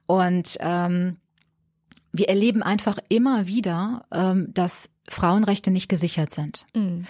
Und 0.07 0.59
ähm, 0.61 1.17
wir 2.13 2.29
erleben 2.29 2.63
einfach 2.63 2.99
immer 3.09 3.49
wieder, 3.49 4.07
ähm, 4.13 4.55
dass 4.55 4.91
Frauenrechte 5.09 5.73
nicht 5.73 5.89
gesichert 5.89 6.33
sind. 6.33 6.67
Mhm 6.75 7.05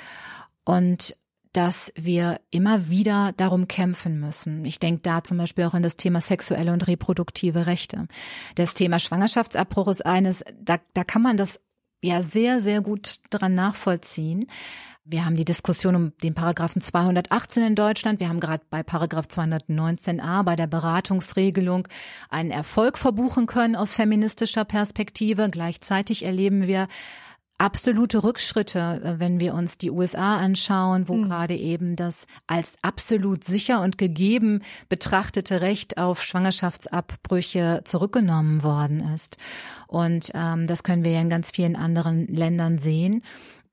und 0.65 1.17
dass 1.53 1.93
wir 1.95 2.41
immer 2.51 2.89
wieder 2.89 3.33
darum 3.37 3.69
kämpfen 3.69 4.19
müssen. 4.19 4.65
Ich 4.65 4.81
denke 4.81 5.03
da 5.03 5.23
zum 5.23 5.39
Beispiel 5.39 5.65
auch 5.65 5.75
an 5.75 5.85
das 5.85 5.97
Thema 5.97 6.21
sexuelle 6.21 6.73
und 6.73 6.87
reproduktive 6.89 7.67
Rechte. 7.67 8.09
Das 8.57 8.75
Thema 8.75 8.99
Schwangerschaftsabbruch 8.99 9.87
ist 9.89 10.05
eines, 10.05 10.45
da, 10.61 10.79
da 10.95 11.05
kann 11.05 11.23
man 11.23 11.37
das 11.37 11.61
ja 12.03 12.23
sehr, 12.23 12.61
sehr 12.61 12.81
gut 12.81 13.21
dran 13.31 13.55
nachvollziehen. 13.55 14.47
Wir 15.07 15.27
haben 15.27 15.37
die 15.37 15.45
Diskussion 15.45 15.97
um 15.97 16.13
den 16.23 16.35
Paragraphen 16.35 16.81
218 16.81 17.63
in 17.63 17.75
Deutschland. 17.75 18.21
Wir 18.21 18.31
haben 18.31 18.41
gerade 18.41 18.65
bei 18.71 18.83
Paragraph 18.83 19.27
219a 19.27 20.43
bei 20.43 20.57
der 20.57 20.67
Beratungsregelung 20.67 21.87
einen 22.31 22.51
Erfolg 22.51 22.97
verbuchen 22.97 23.47
können 23.47 23.77
aus 23.77 23.93
feministischer 23.93 24.65
Perspektive. 24.65 25.51
Gleichzeitig 25.51 26.25
erleben 26.25 26.67
wir 26.67 26.89
absolute 27.59 28.25
Rückschritte, 28.25 29.01
äh, 29.03 29.21
wenn 29.21 29.41
wir 29.41 29.55
uns 29.55 29.79
die 29.79 29.91
USA 29.91 30.37
anschauen, 30.37 31.09
wo 31.09 31.15
mhm. 31.15 31.25
gerade 31.25 31.57
eben 31.57 31.97
das 31.97 32.27
als 32.47 32.77
absolut 32.83 33.45
sicher 33.45 33.81
und 33.81 33.99
gegeben 33.99 34.63
betrachtete 34.89 35.61
Recht 35.61 35.99
auf 35.99 36.23
Schwangerschaftsabbrüche 36.23 37.83
zurückgenommen 37.85 38.63
worden 38.63 39.01
ist. 39.15 39.39
Und 39.87 40.31
ähm, 40.35 40.67
das 40.67 40.83
können 40.83 41.05
wir 41.05 41.13
ja 41.13 41.21
in 41.21 41.31
ganz 41.31 41.51
vielen 41.51 41.77
anderen 41.77 42.27
Ländern 42.27 42.79
sehen. 42.79 43.23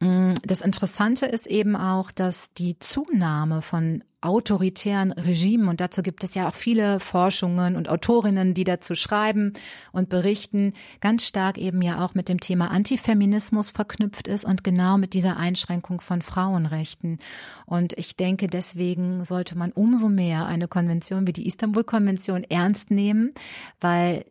Mm, 0.02 0.34
das 0.44 0.62
Interessante 0.62 1.28
ist 1.28 1.48
eben 1.48 1.76
auch, 1.76 2.12
dass 2.12 2.54
die 2.54 2.78
Zunahme 2.80 3.62
von 3.62 4.04
autoritären 4.20 5.12
Regimen, 5.12 5.68
und 5.68 5.80
dazu 5.80 6.04
gibt 6.04 6.24
es 6.24 6.36
ja 6.36 6.48
auch 6.48 6.54
viele 6.54 7.00
Forschungen 7.00 7.76
und 7.76 7.88
Autorinnen, 7.88 8.54
die 8.54 8.64
dazu 8.64 8.94
schreiben 8.94 9.54
und 9.92 10.10
berichten, 10.10 10.74
ganz 11.02 11.26
stark 11.28 11.58
eben 11.58 11.82
ja 11.82 12.04
auch 12.04 12.14
mit 12.14 12.30
dem 12.30 12.40
Thema 12.40 12.70
Antifeminismus 12.70 13.72
verknüpft 13.72 14.28
ist 14.28 14.46
und 14.46 14.64
genau 14.64 14.98
mit 14.98 15.14
dieser 15.14 15.38
Einschränkung 15.38 16.02
von 16.02 16.22
Frauenrechten. 16.22 17.20
Und 17.66 17.94
ich 17.94 18.16
denke, 18.16 18.48
deswegen 18.48 19.26
sollte 19.26 19.58
man 19.58 19.72
umso 19.72 20.10
mehr 20.10 20.46
eine 20.46 20.68
Konvention 20.68 21.26
wie 21.26 21.34
die 21.34 21.48
Istanbul-Konvention 21.48 22.44
ernst 22.44 22.92
nehmen, 22.92 23.34
weil 23.80 24.26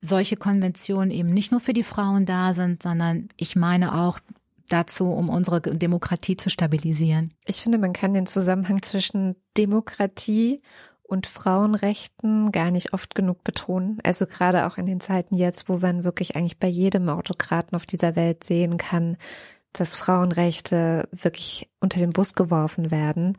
solche 0.00 0.36
Konventionen 0.36 1.10
eben 1.10 1.30
nicht 1.30 1.50
nur 1.50 1.60
für 1.60 1.72
die 1.72 1.82
Frauen 1.82 2.26
da 2.26 2.52
sind, 2.52 2.82
sondern 2.82 3.28
ich 3.36 3.56
meine 3.56 3.94
auch 3.96 4.20
dazu, 4.68 5.10
um 5.10 5.28
unsere 5.28 5.60
Demokratie 5.60 6.36
zu 6.36 6.50
stabilisieren. 6.50 7.34
Ich 7.46 7.62
finde, 7.62 7.78
man 7.78 7.92
kann 7.92 8.14
den 8.14 8.26
Zusammenhang 8.26 8.82
zwischen 8.82 9.36
Demokratie 9.56 10.60
und 11.02 11.26
Frauenrechten 11.26 12.50
gar 12.50 12.70
nicht 12.70 12.92
oft 12.94 13.14
genug 13.14 13.44
betonen. 13.44 13.98
Also 14.02 14.26
gerade 14.26 14.66
auch 14.66 14.78
in 14.78 14.86
den 14.86 15.00
Zeiten 15.00 15.36
jetzt, 15.36 15.68
wo 15.68 15.78
man 15.78 16.02
wirklich 16.02 16.34
eigentlich 16.34 16.58
bei 16.58 16.68
jedem 16.68 17.08
Autokraten 17.08 17.76
auf 17.76 17.84
dieser 17.86 18.16
Welt 18.16 18.42
sehen 18.42 18.78
kann, 18.78 19.16
dass 19.72 19.96
Frauenrechte 19.96 21.08
wirklich 21.12 21.70
unter 21.80 21.98
den 21.98 22.10
Bus 22.10 22.34
geworfen 22.34 22.90
werden. 22.90 23.36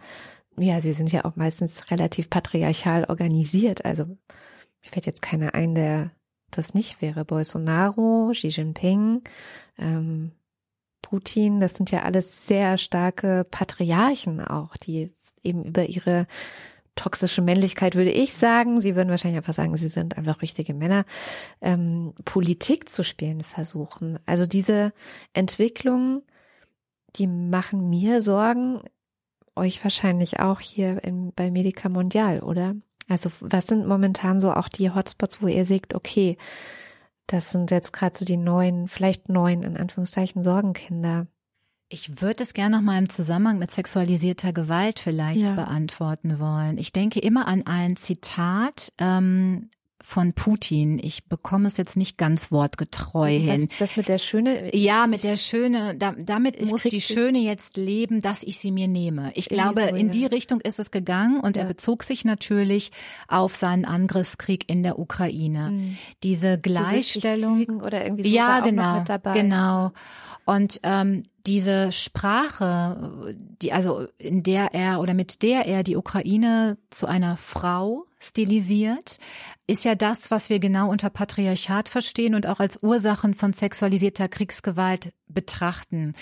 Ja, 0.57 0.79
sie 0.81 0.93
sind 0.93 1.11
ja 1.11 1.25
auch 1.25 1.35
meistens 1.35 1.89
relativ 1.91 2.29
patriarchal 2.29 3.05
organisiert. 3.05 3.83
Also 3.83 4.05
mir 4.05 4.91
fällt 4.91 5.05
jetzt 5.05 5.21
keiner 5.21 5.53
ein, 5.55 5.75
der 5.75 6.11
das 6.51 6.73
nicht 6.73 7.01
wäre. 7.01 7.25
Bolsonaro, 7.25 8.29
Xi 8.31 8.47
Jinping, 8.47 9.23
ähm, 9.77 10.31
Putin, 11.05 11.59
das 11.59 11.75
sind 11.75 11.91
ja 11.91 12.01
alles 12.01 12.47
sehr 12.47 12.79
starke 12.79 13.45
Patriarchen 13.51 14.41
auch, 14.41 14.75
die 14.75 15.13
eben 15.43 15.63
über 15.63 15.85
ihre 15.85 16.25
toxische 16.95 17.43
Männlichkeit 17.43 17.93
würde 17.93 18.09
ich 18.09 18.33
sagen, 18.33 18.81
sie 18.81 18.95
würden 18.95 19.09
wahrscheinlich 19.09 19.37
einfach 19.37 19.53
sagen, 19.53 19.77
sie 19.77 19.89
sind 19.89 20.17
einfach 20.17 20.41
richtige 20.41 20.73
Männer, 20.73 21.05
ähm, 21.61 22.15
Politik 22.25 22.89
zu 22.89 23.03
spielen 23.03 23.43
versuchen. 23.43 24.17
Also 24.25 24.47
diese 24.47 24.93
Entwicklungen, 25.33 26.23
die 27.17 27.27
machen 27.27 27.87
mir 27.87 28.19
Sorgen, 28.19 28.81
euch 29.55 29.83
wahrscheinlich 29.83 30.39
auch 30.39 30.59
hier 30.59 31.03
in, 31.03 31.31
bei 31.35 31.51
Medica 31.51 31.87
Mondial, 31.87 32.39
oder? 32.39 32.73
Also 33.07 33.29
was 33.41 33.67
sind 33.67 33.85
momentan 33.85 34.39
so 34.39 34.51
auch 34.51 34.69
die 34.69 34.89
Hotspots, 34.89 35.39
wo 35.39 35.47
ihr 35.47 35.65
seht, 35.65 35.93
okay, 35.93 36.37
das 37.27 37.51
sind 37.51 37.71
jetzt 37.71 37.93
gerade 37.93 38.17
so 38.17 38.25
die 38.25 38.37
neuen, 38.37 38.87
vielleicht 38.87 39.29
neuen, 39.29 39.63
in 39.63 39.77
Anführungszeichen, 39.77 40.43
Sorgenkinder. 40.43 41.27
Ich 41.87 42.21
würde 42.21 42.43
es 42.43 42.53
gerne 42.53 42.77
noch 42.77 42.83
mal 42.83 42.97
im 42.97 43.09
Zusammenhang 43.09 43.59
mit 43.59 43.69
sexualisierter 43.71 44.53
Gewalt 44.53 44.99
vielleicht 44.99 45.41
ja. 45.41 45.51
beantworten 45.51 46.39
wollen. 46.39 46.77
Ich 46.77 46.91
denke 46.93 47.19
immer 47.19 47.47
an 47.47 47.63
ein 47.67 47.95
Zitat 47.95 48.91
ähm, 48.97 49.69
von 50.05 50.33
Putin. 50.33 50.99
Ich 51.01 51.25
bekomme 51.25 51.67
es 51.67 51.77
jetzt 51.77 51.97
nicht 51.97 52.17
ganz 52.17 52.51
wortgetreu 52.51 53.29
hin. 53.29 53.67
Das, 53.69 53.79
das 53.79 53.97
mit 53.97 54.07
der 54.07 54.19
Schöne? 54.19 54.75
Ja, 54.75 55.07
mit 55.07 55.23
der 55.23 55.35
Schöne. 55.35 55.95
Da, 55.97 56.13
damit 56.17 56.63
muss 56.63 56.83
die 56.83 57.01
Schöne 57.01 57.39
jetzt 57.39 57.75
leben, 57.75 58.21
dass 58.21 58.43
ich 58.43 58.59
sie 58.59 58.71
mir 58.71 58.87
nehme. 58.87 59.31
Ich 59.33 59.49
glaube, 59.49 59.87
so, 59.89 59.95
in 59.95 60.11
die 60.11 60.27
Richtung 60.27 60.61
ist 60.61 60.79
es 60.79 60.91
gegangen 60.91 61.39
und 61.39 61.55
ja. 61.55 61.63
er 61.63 61.67
bezog 61.67 62.03
sich 62.03 62.23
natürlich 62.23 62.91
auf 63.27 63.55
seinen 63.55 63.83
Angriffskrieg 63.83 64.69
in 64.69 64.83
der 64.83 64.99
Ukraine. 64.99 65.71
Mhm. 65.71 65.97
Diese 66.21 66.59
Gleichstellung 66.59 67.81
oder 67.81 68.03
irgendwie 68.03 68.29
so 68.29 68.35
ja, 68.35 68.59
genau, 68.59 69.03
genau. 69.33 69.91
Und 70.45 70.79
ähm, 70.83 71.23
diese 71.47 71.91
Sprache, 71.91 73.35
die 73.61 73.73
also 73.73 74.07
in 74.17 74.43
der 74.43 74.73
er 74.73 74.99
oder 74.99 75.13
mit 75.13 75.43
der 75.43 75.65
er 75.65 75.83
die 75.83 75.95
Ukraine 75.95 76.77
zu 76.89 77.05
einer 77.05 77.37
Frau 77.37 78.05
stilisiert, 78.19 79.17
ist 79.67 79.85
ja 79.85 79.95
das, 79.95 80.31
was 80.31 80.49
wir 80.49 80.59
genau 80.59 80.89
unter 80.89 81.09
Patriarchat 81.09 81.89
verstehen 81.89 82.35
und 82.35 82.47
auch 82.47 82.59
als 82.59 82.81
Ursachen 82.81 83.33
von 83.33 83.53
sexualisierter 83.53 84.27
Kriegsgewalt 84.27 85.13
betrachten. 85.27 86.13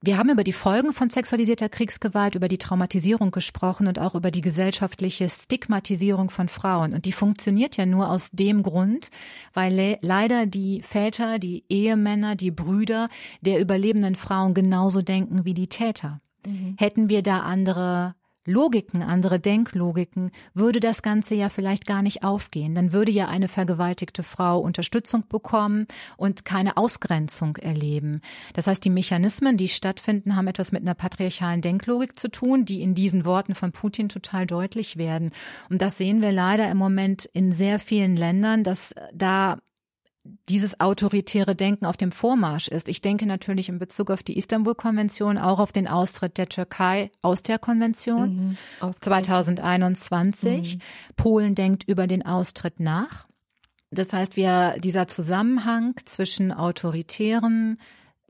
Wir 0.00 0.16
haben 0.16 0.30
über 0.30 0.44
die 0.44 0.52
Folgen 0.52 0.92
von 0.92 1.10
sexualisierter 1.10 1.68
Kriegsgewalt, 1.68 2.36
über 2.36 2.46
die 2.46 2.58
Traumatisierung 2.58 3.32
gesprochen 3.32 3.88
und 3.88 3.98
auch 3.98 4.14
über 4.14 4.30
die 4.30 4.42
gesellschaftliche 4.42 5.28
Stigmatisierung 5.28 6.30
von 6.30 6.48
Frauen. 6.48 6.94
Und 6.94 7.04
die 7.04 7.10
funktioniert 7.10 7.76
ja 7.76 7.84
nur 7.84 8.08
aus 8.08 8.30
dem 8.30 8.62
Grund, 8.62 9.10
weil 9.54 9.74
le 9.74 9.98
leider 10.00 10.46
die 10.46 10.82
Väter, 10.82 11.40
die 11.40 11.64
Ehemänner, 11.68 12.36
die 12.36 12.52
Brüder 12.52 13.08
der 13.40 13.58
überlebenden 13.58 14.14
Frauen 14.14 14.54
genauso 14.62 15.02
denken 15.02 15.44
wie 15.44 15.54
die 15.54 15.68
Täter. 15.68 16.18
Mhm. 16.44 16.74
Hätten 16.78 17.08
wir 17.08 17.22
da 17.22 17.40
andere 17.40 18.14
Logiken, 18.48 19.02
andere 19.02 19.38
Denklogiken, 19.38 20.30
würde 20.54 20.80
das 20.80 21.02
Ganze 21.02 21.34
ja 21.34 21.50
vielleicht 21.50 21.86
gar 21.86 22.00
nicht 22.00 22.24
aufgehen. 22.24 22.74
Dann 22.74 22.94
würde 22.94 23.12
ja 23.12 23.28
eine 23.28 23.46
vergewaltigte 23.46 24.22
Frau 24.22 24.58
Unterstützung 24.58 25.24
bekommen 25.28 25.86
und 26.16 26.46
keine 26.46 26.78
Ausgrenzung 26.78 27.56
erleben. 27.56 28.22
Das 28.54 28.66
heißt, 28.66 28.82
die 28.82 28.90
Mechanismen, 28.90 29.58
die 29.58 29.68
stattfinden, 29.68 30.34
haben 30.34 30.48
etwas 30.48 30.72
mit 30.72 30.80
einer 30.80 30.94
patriarchalen 30.94 31.60
Denklogik 31.60 32.18
zu 32.18 32.30
tun, 32.30 32.64
die 32.64 32.80
in 32.80 32.94
diesen 32.94 33.26
Worten 33.26 33.54
von 33.54 33.72
Putin 33.72 34.08
total 34.08 34.46
deutlich 34.46 34.96
werden. 34.96 35.30
Und 35.68 35.82
das 35.82 35.98
sehen 35.98 36.22
wir 36.22 36.32
leider 36.32 36.70
im 36.70 36.78
Moment 36.78 37.26
in 37.26 37.52
sehr 37.52 37.78
vielen 37.78 38.16
Ländern, 38.16 38.64
dass 38.64 38.94
da 39.12 39.58
dieses 40.48 40.80
autoritäre 40.80 41.54
Denken 41.54 41.86
auf 41.86 41.96
dem 41.96 42.12
Vormarsch 42.12 42.68
ist. 42.68 42.88
Ich 42.88 43.00
denke 43.00 43.26
natürlich 43.26 43.68
in 43.68 43.78
Bezug 43.78 44.10
auf 44.10 44.22
die 44.22 44.36
Istanbul-Konvention 44.38 45.38
auch 45.38 45.58
auf 45.58 45.72
den 45.72 45.88
Austritt 45.88 46.38
der 46.38 46.48
Türkei 46.48 47.10
aus 47.22 47.42
der 47.42 47.58
Konvention 47.58 48.56
mhm. 48.80 48.92
2021. 48.92 50.76
Mhm. 50.76 50.80
Polen 51.16 51.54
denkt 51.54 51.84
über 51.84 52.06
den 52.06 52.24
Austritt 52.24 52.80
nach. 52.80 53.26
Das 53.90 54.12
heißt, 54.12 54.36
wir, 54.36 54.76
dieser 54.78 55.08
Zusammenhang 55.08 55.94
zwischen 56.04 56.52
autoritären 56.52 57.78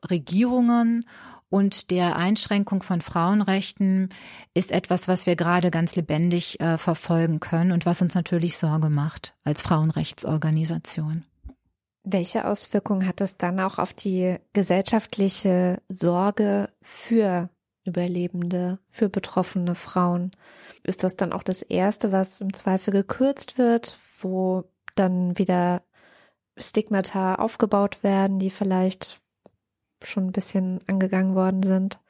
Regierungen 0.08 1.04
und 1.50 1.90
der 1.90 2.16
Einschränkung 2.16 2.82
von 2.82 3.00
Frauenrechten 3.00 4.10
ist 4.54 4.70
etwas, 4.70 5.08
was 5.08 5.26
wir 5.26 5.34
gerade 5.34 5.70
ganz 5.70 5.96
lebendig 5.96 6.60
äh, 6.60 6.76
verfolgen 6.76 7.40
können 7.40 7.72
und 7.72 7.86
was 7.86 8.02
uns 8.02 8.14
natürlich 8.14 8.58
Sorge 8.58 8.90
macht 8.90 9.34
als 9.44 9.62
Frauenrechtsorganisation. 9.62 11.24
Welche 12.10 12.46
Auswirkungen 12.46 13.06
hat 13.06 13.20
es 13.20 13.36
dann 13.36 13.60
auch 13.60 13.78
auf 13.78 13.92
die 13.92 14.36
gesellschaftliche 14.54 15.82
Sorge 15.88 16.70
für 16.80 17.50
Überlebende, 17.84 18.78
für 18.88 19.10
betroffene 19.10 19.74
Frauen? 19.74 20.30
Ist 20.82 21.04
das 21.04 21.16
dann 21.16 21.34
auch 21.34 21.42
das 21.42 21.60
Erste, 21.60 22.10
was 22.10 22.40
im 22.40 22.54
Zweifel 22.54 22.92
gekürzt 22.92 23.58
wird, 23.58 23.98
wo 24.20 24.64
dann 24.94 25.36
wieder 25.36 25.82
Stigmata 26.56 27.34
aufgebaut 27.34 28.02
werden, 28.02 28.38
die 28.38 28.50
vielleicht 28.50 29.20
schon 30.02 30.28
ein 30.28 30.32
bisschen 30.32 30.80
angegangen 30.86 31.34
worden 31.34 31.62
sind? 31.62 32.00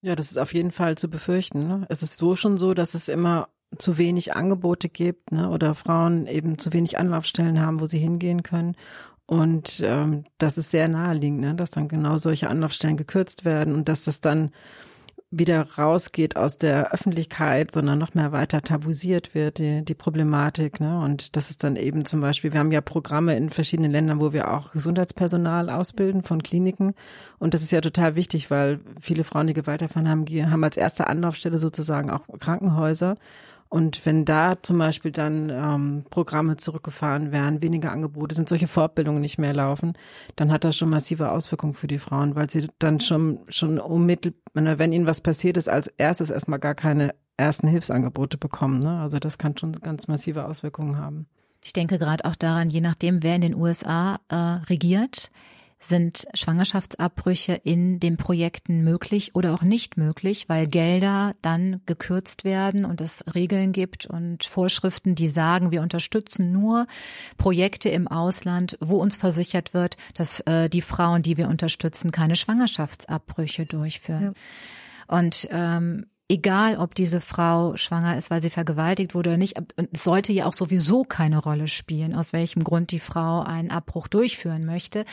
Ja, 0.00 0.14
das 0.14 0.30
ist 0.30 0.36
auf 0.36 0.54
jeden 0.54 0.70
Fall 0.70 0.96
zu 0.96 1.10
befürchten. 1.10 1.66
Ne? 1.66 1.86
Es 1.88 2.02
ist 2.02 2.18
so 2.18 2.36
schon 2.36 2.56
so, 2.56 2.72
dass 2.72 2.94
es 2.94 3.08
immer 3.08 3.48
zu 3.76 3.98
wenig 3.98 4.34
Angebote 4.34 4.88
gibt 4.88 5.32
ne, 5.32 5.50
oder 5.50 5.74
Frauen 5.74 6.26
eben 6.26 6.58
zu 6.58 6.72
wenig 6.72 6.98
Anlaufstellen 6.98 7.60
haben, 7.60 7.80
wo 7.80 7.86
sie 7.86 7.98
hingehen 7.98 8.42
können. 8.42 8.76
Und 9.28 9.82
ähm, 9.84 10.24
das 10.38 10.56
ist 10.56 10.70
sehr 10.70 10.88
naheliegend, 10.88 11.40
ne, 11.40 11.54
dass 11.54 11.70
dann 11.70 11.86
genau 11.86 12.16
solche 12.16 12.48
Anlaufstellen 12.48 12.96
gekürzt 12.96 13.44
werden 13.44 13.74
und 13.74 13.86
dass 13.90 14.04
das 14.04 14.22
dann 14.22 14.52
wieder 15.30 15.66
rausgeht 15.76 16.36
aus 16.36 16.56
der 16.56 16.94
Öffentlichkeit, 16.94 17.70
sondern 17.70 17.98
noch 17.98 18.14
mehr 18.14 18.32
weiter 18.32 18.62
tabuisiert 18.62 19.34
wird, 19.34 19.58
die, 19.58 19.84
die 19.84 19.94
Problematik. 19.94 20.80
Ne? 20.80 20.98
Und 21.00 21.36
das 21.36 21.50
ist 21.50 21.62
dann 21.62 21.76
eben 21.76 22.06
zum 22.06 22.22
Beispiel, 22.22 22.54
wir 22.54 22.60
haben 22.60 22.72
ja 22.72 22.80
Programme 22.80 23.36
in 23.36 23.50
verschiedenen 23.50 23.92
Ländern, 23.92 24.18
wo 24.22 24.32
wir 24.32 24.50
auch 24.50 24.72
Gesundheitspersonal 24.72 25.68
ausbilden 25.68 26.22
von 26.22 26.42
Kliniken. 26.42 26.94
Und 27.38 27.52
das 27.52 27.60
ist 27.60 27.70
ja 27.70 27.82
total 27.82 28.14
wichtig, 28.14 28.50
weil 28.50 28.80
viele 28.98 29.24
Frauen, 29.24 29.48
die 29.48 29.52
Gewalt 29.52 29.82
erfahren 29.82 30.08
haben, 30.08 30.24
haben 30.26 30.64
als 30.64 30.78
erste 30.78 31.06
Anlaufstelle 31.06 31.58
sozusagen 31.58 32.08
auch 32.08 32.22
Krankenhäuser. 32.40 33.18
Und 33.68 34.06
wenn 34.06 34.24
da 34.24 34.62
zum 34.62 34.78
Beispiel 34.78 35.12
dann 35.12 35.50
ähm, 35.50 36.04
Programme 36.08 36.56
zurückgefahren 36.56 37.32
werden, 37.32 37.60
weniger 37.60 37.92
Angebote 37.92 38.34
sind, 38.34 38.48
solche 38.48 38.68
Fortbildungen 38.68 39.20
nicht 39.20 39.38
mehr 39.38 39.52
laufen, 39.52 39.92
dann 40.36 40.50
hat 40.50 40.64
das 40.64 40.76
schon 40.76 40.88
massive 40.88 41.30
Auswirkungen 41.30 41.74
für 41.74 41.86
die 41.86 41.98
Frauen, 41.98 42.34
weil 42.34 42.48
sie 42.48 42.68
dann 42.78 43.00
schon 43.00 43.40
schon 43.48 43.78
unmittelbar, 43.78 44.78
wenn 44.78 44.92
ihnen 44.92 45.06
was 45.06 45.20
passiert 45.20 45.56
ist, 45.56 45.68
als 45.68 45.88
erstes 45.88 46.30
erstmal 46.30 46.58
gar 46.58 46.74
keine 46.74 47.14
ersten 47.36 47.68
Hilfsangebote 47.68 48.38
bekommen. 48.38 48.80
Ne? 48.80 49.00
Also 49.00 49.18
das 49.18 49.38
kann 49.38 49.56
schon 49.56 49.72
ganz 49.72 50.08
massive 50.08 50.46
Auswirkungen 50.46 50.96
haben. 50.96 51.26
Ich 51.62 51.72
denke 51.72 51.98
gerade 51.98 52.24
auch 52.24 52.36
daran, 52.36 52.70
je 52.70 52.80
nachdem, 52.80 53.22
wer 53.22 53.34
in 53.34 53.40
den 53.40 53.54
USA 53.54 54.20
äh, 54.28 54.34
regiert, 54.34 55.30
sind 55.80 56.26
Schwangerschaftsabbrüche 56.34 57.54
in 57.54 58.00
den 58.00 58.16
Projekten 58.16 58.82
möglich 58.82 59.34
oder 59.34 59.54
auch 59.54 59.62
nicht 59.62 59.96
möglich, 59.96 60.48
weil 60.48 60.66
Gelder 60.66 61.34
dann 61.40 61.80
gekürzt 61.86 62.44
werden 62.44 62.84
und 62.84 63.00
es 63.00 63.24
Regeln 63.34 63.72
gibt 63.72 64.06
und 64.06 64.44
Vorschriften, 64.44 65.14
die 65.14 65.28
sagen, 65.28 65.70
wir 65.70 65.82
unterstützen 65.82 66.52
nur 66.52 66.86
Projekte 67.36 67.88
im 67.88 68.08
Ausland, 68.08 68.76
wo 68.80 68.96
uns 68.96 69.16
versichert 69.16 69.72
wird, 69.72 69.96
dass 70.14 70.40
äh, 70.40 70.68
die 70.68 70.82
Frauen, 70.82 71.22
die 71.22 71.36
wir 71.36 71.48
unterstützen, 71.48 72.10
keine 72.10 72.36
Schwangerschaftsabbrüche 72.36 73.66
durchführen. 73.66 74.34
Ja. 75.08 75.16
Und 75.16 75.48
ähm, 75.50 76.06
egal 76.28 76.76
ob 76.76 76.94
diese 76.94 77.20
Frau 77.20 77.76
schwanger 77.76 78.18
ist, 78.18 78.30
weil 78.30 78.42
sie 78.42 78.50
vergewaltigt 78.50 79.14
wurde 79.14 79.30
oder 79.30 79.36
nicht, 79.38 79.58
es 79.92 80.04
sollte 80.04 80.32
ja 80.32 80.44
auch 80.44 80.52
sowieso 80.52 81.02
keine 81.02 81.38
Rolle 81.38 81.68
spielen, 81.68 82.14
aus 82.14 82.34
welchem 82.34 82.64
Grund 82.64 82.90
die 82.90 82.98
Frau 82.98 83.40
einen 83.40 83.70
Abbruch 83.70 84.08
durchführen 84.08 84.66
möchte. 84.66 85.06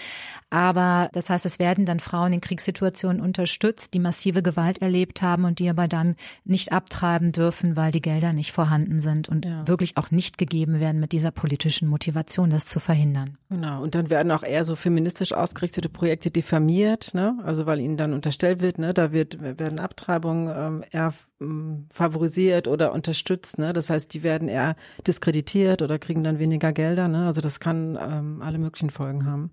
Aber 0.50 1.10
das 1.14 1.30
heißt, 1.30 1.46
es 1.46 1.58
werden 1.58 1.86
dann 1.86 2.02
Frauen 2.02 2.34
in 2.34 2.42
Kriegssituationen 2.42 3.22
unterstützt, 3.22 3.94
die 3.94 4.00
massive 4.00 4.44
Gewalt 4.44 4.82
erlebt 4.82 5.22
haben 5.22 5.46
und 5.46 5.60
die 5.60 5.70
aber 5.70 5.88
dann 5.88 6.16
nicht 6.44 6.74
abtreiben 6.74 7.32
dürfen, 7.32 7.78
weil 7.78 7.92
die 7.92 8.02
Gelder 8.02 8.34
nicht 8.34 8.52
vorhanden 8.52 9.00
sind 9.00 9.30
und 9.30 9.46
ja. 9.46 9.66
wirklich 9.68 9.96
auch 9.96 10.12
nicht 10.12 10.38
gegeben 10.38 10.82
werden 10.82 11.00
mit 11.00 11.14
dieser 11.14 11.32
politischen 11.32 11.88
Motivation, 11.88 12.50
das 12.50 12.66
zu 12.66 12.82
verhindern. 12.82 13.38
Genau. 13.50 13.82
Und 13.82 13.96
dann 13.96 14.10
werden 14.10 14.32
auch 14.32 14.44
eher 14.44 14.66
so 14.66 14.76
feministisch 14.76 15.32
ausgerichtete 15.32 15.88
Projekte 15.88 16.30
diffamiert, 16.30 17.14
ne? 17.14 17.38
Also 17.44 17.66
weil 17.66 17.80
ihnen 17.80 17.96
dann 17.96 18.14
unterstellt 18.14 18.62
wird, 18.62 18.80
ne, 18.80 18.94
da 18.94 19.14
wird 19.14 19.40
werden 19.42 19.80
Abtreibungen 19.80 20.54
ähm, 20.54 20.84
eher 20.92 21.05
eher 21.06 21.14
mm, 21.40 21.88
favorisiert 21.92 22.68
oder 22.68 22.94
unterstützt. 22.94 23.58
Ne? 23.58 23.74
Das 23.74 23.90
heißt, 23.90 24.14
die 24.14 24.24
werden 24.24 24.48
eher 24.48 24.76
diskreditiert 25.06 25.82
oder 25.82 26.00
kriegen 26.00 26.24
dann 26.24 26.40
weniger 26.40 26.74
Gelder. 26.74 27.08
Ne? 27.08 27.26
Also 27.26 27.42
das 27.42 27.60
kann 27.60 27.98
ähm, 28.02 28.42
alle 28.42 28.58
möglichen 28.58 28.90
Folgen 28.90 29.26
haben. 29.26 29.52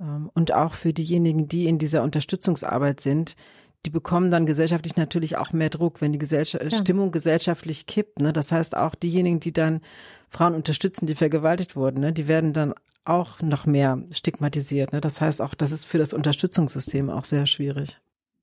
Ähm, 0.00 0.30
und 0.34 0.52
auch 0.52 0.74
für 0.74 0.92
diejenigen, 0.92 1.48
die 1.48 1.66
in 1.66 1.78
dieser 1.78 2.02
Unterstützungsarbeit 2.02 3.00
sind, 3.00 3.36
die 3.86 3.90
bekommen 3.90 4.30
dann 4.30 4.44
gesellschaftlich 4.44 4.96
natürlich 4.96 5.38
auch 5.38 5.52
mehr 5.52 5.70
Druck, 5.70 6.00
wenn 6.00 6.12
die 6.12 6.18
Gesellschaft, 6.18 6.64
ja. 6.64 6.78
Stimmung 6.78 7.12
gesellschaftlich 7.12 7.86
kippt. 7.86 8.20
Ne? 8.20 8.32
Das 8.32 8.50
heißt, 8.50 8.76
auch 8.76 8.94
diejenigen, 8.94 9.40
die 9.40 9.52
dann 9.52 9.80
Frauen 10.30 10.54
unterstützen, 10.54 11.06
die 11.06 11.14
vergewaltigt 11.14 11.76
wurden, 11.76 12.00
ne? 12.00 12.12
die 12.12 12.28
werden 12.28 12.52
dann 12.52 12.74
auch 13.04 13.40
noch 13.40 13.64
mehr 13.64 14.02
stigmatisiert. 14.10 14.92
Ne? 14.92 15.00
Das 15.00 15.20
heißt 15.20 15.40
auch, 15.40 15.54
das 15.54 15.72
ist 15.72 15.86
für 15.86 15.96
das 15.96 16.12
Unterstützungssystem 16.12 17.08
auch 17.08 17.24
sehr 17.24 17.46
schwierig. 17.46 18.00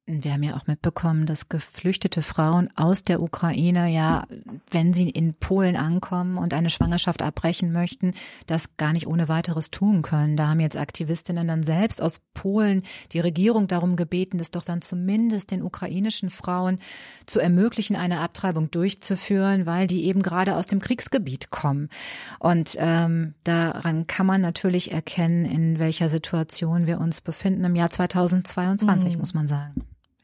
Wir 0.07 0.33
haben 0.33 0.43
ja 0.43 0.55
auch 0.55 0.67
mitbekommen, 0.67 1.25
dass 1.25 1.49
geflüchtete 1.49 2.21
Frauen 2.21 2.69
aus 2.75 3.03
der 3.03 3.23
Ukraine 3.23 3.89
ja, 3.89 4.27
wenn 4.69 4.93
sie 4.93 5.09
in 5.09 5.33
Polen 5.33 5.75
ankommen 5.75 6.37
und 6.37 6.53
eine 6.53 6.69
Schwangerschaft 6.69 7.23
abbrechen 7.23 7.71
möchten, 7.71 8.13
das 8.45 8.77
gar 8.77 8.93
nicht 8.93 9.07
ohne 9.07 9.29
weiteres 9.29 9.71
tun 9.71 10.03
können. 10.03 10.37
Da 10.37 10.49
haben 10.49 10.59
jetzt 10.59 10.77
Aktivistinnen 10.77 11.47
dann 11.47 11.63
selbst 11.63 12.03
aus 12.03 12.21
Polen 12.35 12.83
die 13.13 13.19
Regierung 13.19 13.67
darum 13.67 13.95
gebeten, 13.95 14.37
das 14.37 14.51
doch 14.51 14.63
dann 14.63 14.83
zumindest 14.83 15.49
den 15.49 15.63
ukrainischen 15.63 16.29
Frauen 16.29 16.77
zu 17.25 17.39
ermöglichen, 17.39 17.95
eine 17.95 18.19
Abtreibung 18.19 18.69
durchzuführen, 18.69 19.65
weil 19.65 19.87
die 19.87 20.05
eben 20.05 20.21
gerade 20.21 20.55
aus 20.55 20.67
dem 20.67 20.81
Kriegsgebiet 20.81 21.49
kommen. 21.49 21.89
Und 22.37 22.75
ähm, 22.77 23.33
daran 23.43 24.05
kann 24.05 24.27
man 24.27 24.41
natürlich 24.41 24.91
erkennen, 24.91 25.45
in 25.45 25.79
welcher 25.79 26.09
Situation 26.09 26.85
wir 26.85 26.99
uns 26.99 27.21
befinden 27.21 27.63
im 27.63 27.75
Jahr 27.75 27.89
2022, 27.89 29.13
mhm. 29.13 29.19
muss 29.19 29.33
man 29.33 29.47
sagen. 29.47 29.73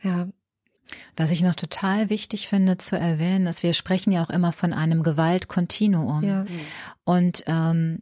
Ja. 0.04 0.28
Was 1.16 1.32
ich 1.32 1.42
noch 1.42 1.56
total 1.56 2.10
wichtig 2.10 2.48
finde 2.48 2.78
zu 2.78 2.98
erwähnen, 2.98 3.46
dass 3.46 3.64
wir 3.64 3.74
sprechen 3.74 4.12
ja 4.12 4.24
auch 4.24 4.30
immer 4.30 4.52
von 4.52 4.74
einem 4.74 5.04
Gewaltkontinuum. 5.04 6.24
Ja. 6.24 6.46
Und 7.06 7.44
ähm, 7.48 8.02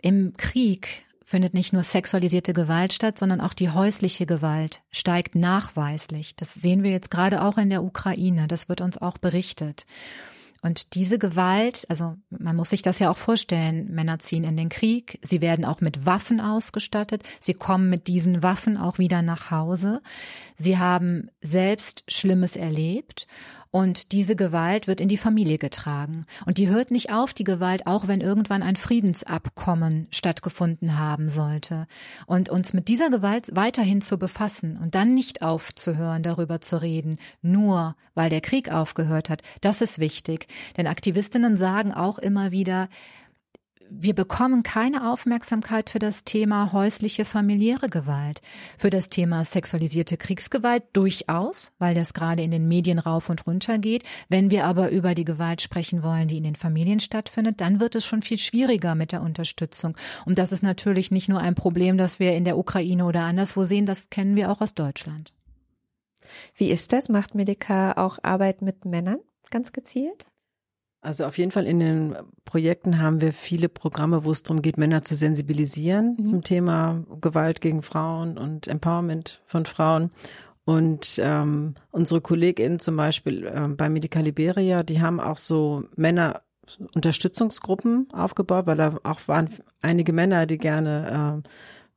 im 0.00 0.34
Krieg 0.36 1.04
findet 1.24 1.54
nicht 1.54 1.72
nur 1.72 1.82
sexualisierte 1.82 2.52
Gewalt 2.52 2.92
statt, 2.92 3.18
sondern 3.18 3.40
auch 3.40 3.54
die 3.54 3.70
häusliche 3.70 4.26
Gewalt 4.26 4.82
steigt 4.90 5.34
nachweislich. 5.34 6.36
Das 6.36 6.54
sehen 6.54 6.82
wir 6.82 6.90
jetzt 6.90 7.10
gerade 7.10 7.42
auch 7.42 7.56
in 7.56 7.70
der 7.70 7.84
Ukraine. 7.84 8.48
Das 8.48 8.68
wird 8.68 8.80
uns 8.80 8.98
auch 8.98 9.16
berichtet. 9.16 9.86
Und 10.62 10.94
diese 10.94 11.18
Gewalt, 11.18 11.84
also 11.88 12.14
man 12.30 12.54
muss 12.54 12.70
sich 12.70 12.82
das 12.82 13.00
ja 13.00 13.10
auch 13.10 13.16
vorstellen, 13.16 13.92
Männer 13.92 14.20
ziehen 14.20 14.44
in 14.44 14.56
den 14.56 14.68
Krieg, 14.68 15.18
sie 15.22 15.40
werden 15.40 15.64
auch 15.64 15.80
mit 15.80 16.06
Waffen 16.06 16.40
ausgestattet, 16.40 17.24
sie 17.40 17.54
kommen 17.54 17.90
mit 17.90 18.06
diesen 18.06 18.44
Waffen 18.44 18.76
auch 18.76 18.98
wieder 18.98 19.22
nach 19.22 19.50
Hause, 19.50 20.02
sie 20.56 20.78
haben 20.78 21.30
selbst 21.40 22.04
Schlimmes 22.06 22.54
erlebt 22.54 23.26
und 23.72 24.12
diese 24.12 24.36
Gewalt 24.36 24.86
wird 24.86 25.00
in 25.00 25.08
die 25.08 25.16
Familie 25.16 25.56
getragen. 25.56 26.26
Und 26.44 26.58
die 26.58 26.68
hört 26.68 26.90
nicht 26.90 27.10
auf, 27.10 27.32
die 27.32 27.42
Gewalt, 27.42 27.86
auch 27.86 28.06
wenn 28.06 28.20
irgendwann 28.20 28.62
ein 28.62 28.76
Friedensabkommen 28.76 30.08
stattgefunden 30.10 30.98
haben 30.98 31.30
sollte. 31.30 31.86
Und 32.26 32.50
uns 32.50 32.74
mit 32.74 32.88
dieser 32.88 33.08
Gewalt 33.08 33.48
weiterhin 33.56 34.02
zu 34.02 34.18
befassen 34.18 34.76
und 34.76 34.94
dann 34.94 35.14
nicht 35.14 35.40
aufzuhören, 35.40 36.22
darüber 36.22 36.60
zu 36.60 36.82
reden, 36.82 37.16
nur 37.40 37.96
weil 38.14 38.28
der 38.28 38.42
Krieg 38.42 38.70
aufgehört 38.70 39.30
hat, 39.30 39.40
das 39.62 39.80
ist 39.80 39.98
wichtig. 39.98 40.48
Denn 40.76 40.86
Aktivistinnen 40.86 41.56
sagen 41.56 41.94
auch 41.94 42.18
immer 42.18 42.50
wieder, 42.50 42.90
wir 43.94 44.14
bekommen 44.14 44.62
keine 44.62 45.10
Aufmerksamkeit 45.12 45.90
für 45.90 45.98
das 45.98 46.24
Thema 46.24 46.72
häusliche 46.72 47.24
familiäre 47.24 47.88
Gewalt, 47.88 48.40
für 48.78 48.90
das 48.90 49.10
Thema 49.10 49.44
sexualisierte 49.44 50.16
Kriegsgewalt 50.16 50.84
durchaus, 50.92 51.72
weil 51.78 51.94
das 51.94 52.14
gerade 52.14 52.42
in 52.42 52.50
den 52.50 52.68
Medien 52.68 52.98
rauf 52.98 53.28
und 53.28 53.46
runter 53.46 53.78
geht. 53.78 54.04
Wenn 54.28 54.50
wir 54.50 54.64
aber 54.64 54.90
über 54.90 55.14
die 55.14 55.24
Gewalt 55.24 55.60
sprechen 55.60 56.02
wollen, 56.02 56.28
die 56.28 56.38
in 56.38 56.44
den 56.44 56.56
Familien 56.56 57.00
stattfindet, 57.00 57.60
dann 57.60 57.80
wird 57.80 57.94
es 57.94 58.06
schon 58.06 58.22
viel 58.22 58.38
schwieriger 58.38 58.94
mit 58.94 59.12
der 59.12 59.22
Unterstützung. 59.22 59.96
Und 60.24 60.38
das 60.38 60.52
ist 60.52 60.62
natürlich 60.62 61.10
nicht 61.10 61.28
nur 61.28 61.40
ein 61.40 61.54
Problem, 61.54 61.98
das 61.98 62.18
wir 62.18 62.34
in 62.34 62.44
der 62.44 62.56
Ukraine 62.56 63.04
oder 63.04 63.22
anderswo 63.22 63.64
sehen, 63.64 63.86
das 63.86 64.08
kennen 64.10 64.36
wir 64.36 64.50
auch 64.50 64.60
aus 64.60 64.74
Deutschland. 64.74 65.32
Wie 66.54 66.70
ist 66.70 66.92
das? 66.92 67.08
Macht 67.08 67.34
Medica 67.34 67.92
auch 67.92 68.18
Arbeit 68.22 68.62
mit 68.62 68.84
Männern 68.84 69.18
ganz 69.50 69.72
gezielt? 69.72 70.26
Also 71.02 71.24
auf 71.24 71.36
jeden 71.36 71.50
Fall 71.50 71.66
in 71.66 71.80
den 71.80 72.16
Projekten 72.44 73.00
haben 73.00 73.20
wir 73.20 73.32
viele 73.32 73.68
Programme, 73.68 74.24
wo 74.24 74.30
es 74.30 74.44
darum 74.44 74.62
geht, 74.62 74.78
Männer 74.78 75.02
zu 75.02 75.16
sensibilisieren 75.16 76.16
mhm. 76.18 76.26
zum 76.26 76.44
Thema 76.44 77.02
Gewalt 77.20 77.60
gegen 77.60 77.82
Frauen 77.82 78.38
und 78.38 78.68
Empowerment 78.68 79.42
von 79.46 79.66
Frauen. 79.66 80.10
Und 80.64 81.20
ähm, 81.20 81.74
unsere 81.90 82.20
KollegInnen 82.20 82.78
zum 82.78 82.96
Beispiel 82.96 83.46
äh, 83.46 83.66
bei 83.68 83.88
Medica 83.88 84.20
Liberia, 84.20 84.84
die 84.84 85.00
haben 85.00 85.18
auch 85.18 85.38
so 85.38 85.82
Männer 85.96 86.42
Unterstützungsgruppen 86.94 88.06
aufgebaut, 88.12 88.66
weil 88.66 88.76
da 88.76 88.96
auch 89.02 89.26
waren 89.26 89.50
einige 89.80 90.12
Männer, 90.12 90.46
die 90.46 90.58
gerne 90.58 91.42
äh, 91.44 91.48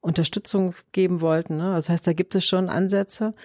Unterstützung 0.01 0.73
geben 0.91 1.21
wollten. 1.21 1.57
Ne? 1.57 1.73
Das 1.75 1.89
heißt, 1.89 2.07
da 2.07 2.13
gibt 2.13 2.33
es 2.33 2.43
schon 2.43 2.69
Ansätze. 2.69 3.35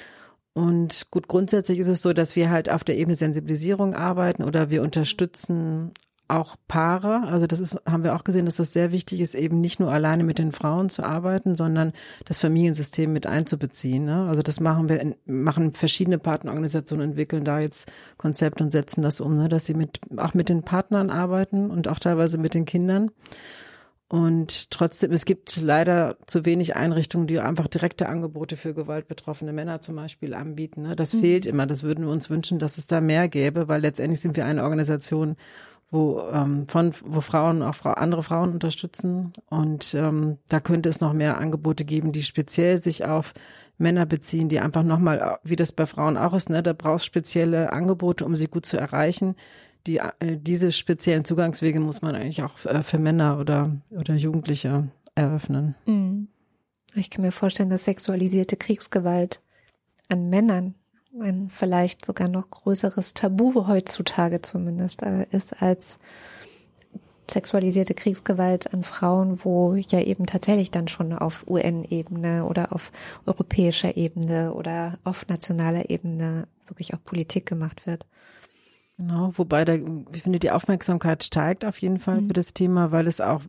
Und 0.52 1.06
gut, 1.10 1.28
grundsätzlich 1.28 1.78
ist 1.78 1.88
es 1.88 2.02
so, 2.02 2.12
dass 2.12 2.34
wir 2.36 2.50
halt 2.50 2.70
auf 2.70 2.84
der 2.84 2.96
Ebene 2.98 3.14
Sensibilisierung 3.14 3.94
arbeiten 3.94 4.42
oder 4.42 4.70
wir 4.70 4.82
unterstützen 4.82 5.92
auch 6.30 6.56
Paare. 6.68 7.22
Also 7.26 7.46
das 7.46 7.60
ist, 7.60 7.80
haben 7.86 8.04
wir 8.04 8.14
auch 8.14 8.24
gesehen, 8.24 8.44
dass 8.46 8.56
das 8.56 8.72
sehr 8.72 8.92
wichtig 8.92 9.20
ist, 9.20 9.34
eben 9.34 9.60
nicht 9.60 9.80
nur 9.80 9.92
alleine 9.92 10.22
mit 10.22 10.38
den 10.38 10.52
Frauen 10.52 10.88
zu 10.88 11.02
arbeiten, 11.02 11.56
sondern 11.56 11.92
das 12.24 12.38
Familiensystem 12.38 13.12
mit 13.12 13.26
einzubeziehen. 13.26 14.04
Ne? 14.04 14.26
Also 14.28 14.42
das 14.42 14.60
machen 14.60 14.88
wir, 14.88 15.16
machen 15.26 15.72
verschiedene 15.72 16.18
Partnerorganisationen, 16.18 17.10
entwickeln 17.10 17.44
da 17.44 17.58
jetzt 17.60 17.90
Konzepte 18.16 18.62
und 18.64 18.70
setzen 18.70 19.02
das 19.02 19.20
um, 19.20 19.36
ne? 19.36 19.48
dass 19.48 19.66
sie 19.66 19.74
mit, 19.74 20.00
auch 20.16 20.34
mit 20.34 20.48
den 20.48 20.62
Partnern 20.62 21.10
arbeiten 21.10 21.70
und 21.70 21.88
auch 21.88 21.98
teilweise 21.98 22.38
mit 22.38 22.54
den 22.54 22.64
Kindern. 22.64 23.10
Und 24.10 24.72
trotzdem, 24.72 25.12
es 25.12 25.24
gibt 25.24 25.60
leider 25.60 26.16
zu 26.26 26.44
wenig 26.44 26.74
Einrichtungen, 26.74 27.28
die 27.28 27.38
einfach 27.38 27.68
direkte 27.68 28.08
Angebote 28.08 28.56
für 28.56 28.74
gewaltbetroffene 28.74 29.52
Männer 29.52 29.80
zum 29.80 29.94
Beispiel 29.94 30.34
anbieten. 30.34 30.82
Ne? 30.82 30.96
Das 30.96 31.14
mhm. 31.14 31.20
fehlt 31.20 31.46
immer. 31.46 31.68
Das 31.68 31.84
würden 31.84 32.06
wir 32.06 32.10
uns 32.10 32.28
wünschen, 32.28 32.58
dass 32.58 32.76
es 32.76 32.88
da 32.88 33.00
mehr 33.00 33.28
gäbe, 33.28 33.68
weil 33.68 33.82
letztendlich 33.82 34.18
sind 34.18 34.36
wir 34.36 34.46
eine 34.46 34.64
Organisation, 34.64 35.36
wo 35.92 36.22
ähm, 36.32 36.66
von 36.66 36.92
wo 37.04 37.20
Frauen 37.20 37.62
auch 37.62 37.76
Frau, 37.76 37.92
andere 37.92 38.24
Frauen 38.24 38.52
unterstützen. 38.52 39.32
Und 39.48 39.94
ähm, 39.94 40.38
da 40.48 40.58
könnte 40.58 40.88
es 40.88 41.00
noch 41.00 41.12
mehr 41.12 41.38
Angebote 41.38 41.84
geben, 41.84 42.10
die 42.10 42.24
speziell 42.24 42.82
sich 42.82 43.04
auf 43.04 43.32
Männer 43.78 44.06
beziehen, 44.06 44.48
die 44.48 44.58
einfach 44.58 44.82
nochmal, 44.82 45.38
wie 45.44 45.54
das 45.54 45.70
bei 45.70 45.86
Frauen 45.86 46.16
auch 46.16 46.34
ist, 46.34 46.50
ne, 46.50 46.64
da 46.64 46.72
brauchst 46.72 47.06
spezielle 47.06 47.72
Angebote, 47.72 48.24
um 48.24 48.34
sie 48.34 48.48
gut 48.48 48.66
zu 48.66 48.76
erreichen 48.76 49.36
die, 49.86 49.98
äh, 49.98 50.36
diese 50.36 50.72
speziellen 50.72 51.24
Zugangswege 51.24 51.80
muss 51.80 52.02
man 52.02 52.14
eigentlich 52.14 52.42
auch 52.42 52.64
äh, 52.66 52.82
für 52.82 52.98
Männer 52.98 53.38
oder, 53.38 53.76
oder 53.90 54.14
Jugendliche 54.14 54.88
eröffnen. 55.14 55.74
Mhm. 55.86 56.28
Ich 56.94 57.10
kann 57.10 57.22
mir 57.22 57.32
vorstellen, 57.32 57.70
dass 57.70 57.84
sexualisierte 57.84 58.56
Kriegsgewalt 58.56 59.40
an 60.08 60.28
Männern 60.28 60.74
ein 61.18 61.50
vielleicht 61.50 62.04
sogar 62.04 62.28
noch 62.28 62.50
größeres 62.50 63.14
Tabu 63.14 63.66
heutzutage 63.66 64.42
zumindest 64.42 65.02
äh, 65.02 65.26
ist 65.30 65.60
als 65.60 65.98
sexualisierte 67.30 67.94
Kriegsgewalt 67.94 68.72
an 68.74 68.82
Frauen, 68.82 69.44
wo 69.44 69.74
ja 69.74 70.00
eben 70.00 70.26
tatsächlich 70.26 70.70
dann 70.70 70.88
schon 70.88 71.12
auf 71.12 71.46
UN-Ebene 71.48 72.44
oder 72.44 72.72
auf 72.72 72.90
europäischer 73.26 73.96
Ebene 73.96 74.52
oder 74.52 74.98
auf 75.04 75.28
nationaler 75.28 75.90
Ebene 75.90 76.48
wirklich 76.66 76.92
auch 76.94 77.04
Politik 77.04 77.46
gemacht 77.46 77.86
wird. 77.86 78.06
Genau, 79.00 79.32
wobei 79.34 79.64
da, 79.64 79.76
ich 80.12 80.22
finde, 80.22 80.38
die 80.38 80.50
Aufmerksamkeit 80.50 81.24
steigt 81.24 81.64
auf 81.64 81.78
jeden 81.78 81.98
Fall 81.98 82.20
mhm. 82.20 82.26
für 82.26 82.34
das 82.34 82.52
Thema, 82.52 82.92
weil 82.92 83.08
es 83.08 83.22
auch 83.22 83.40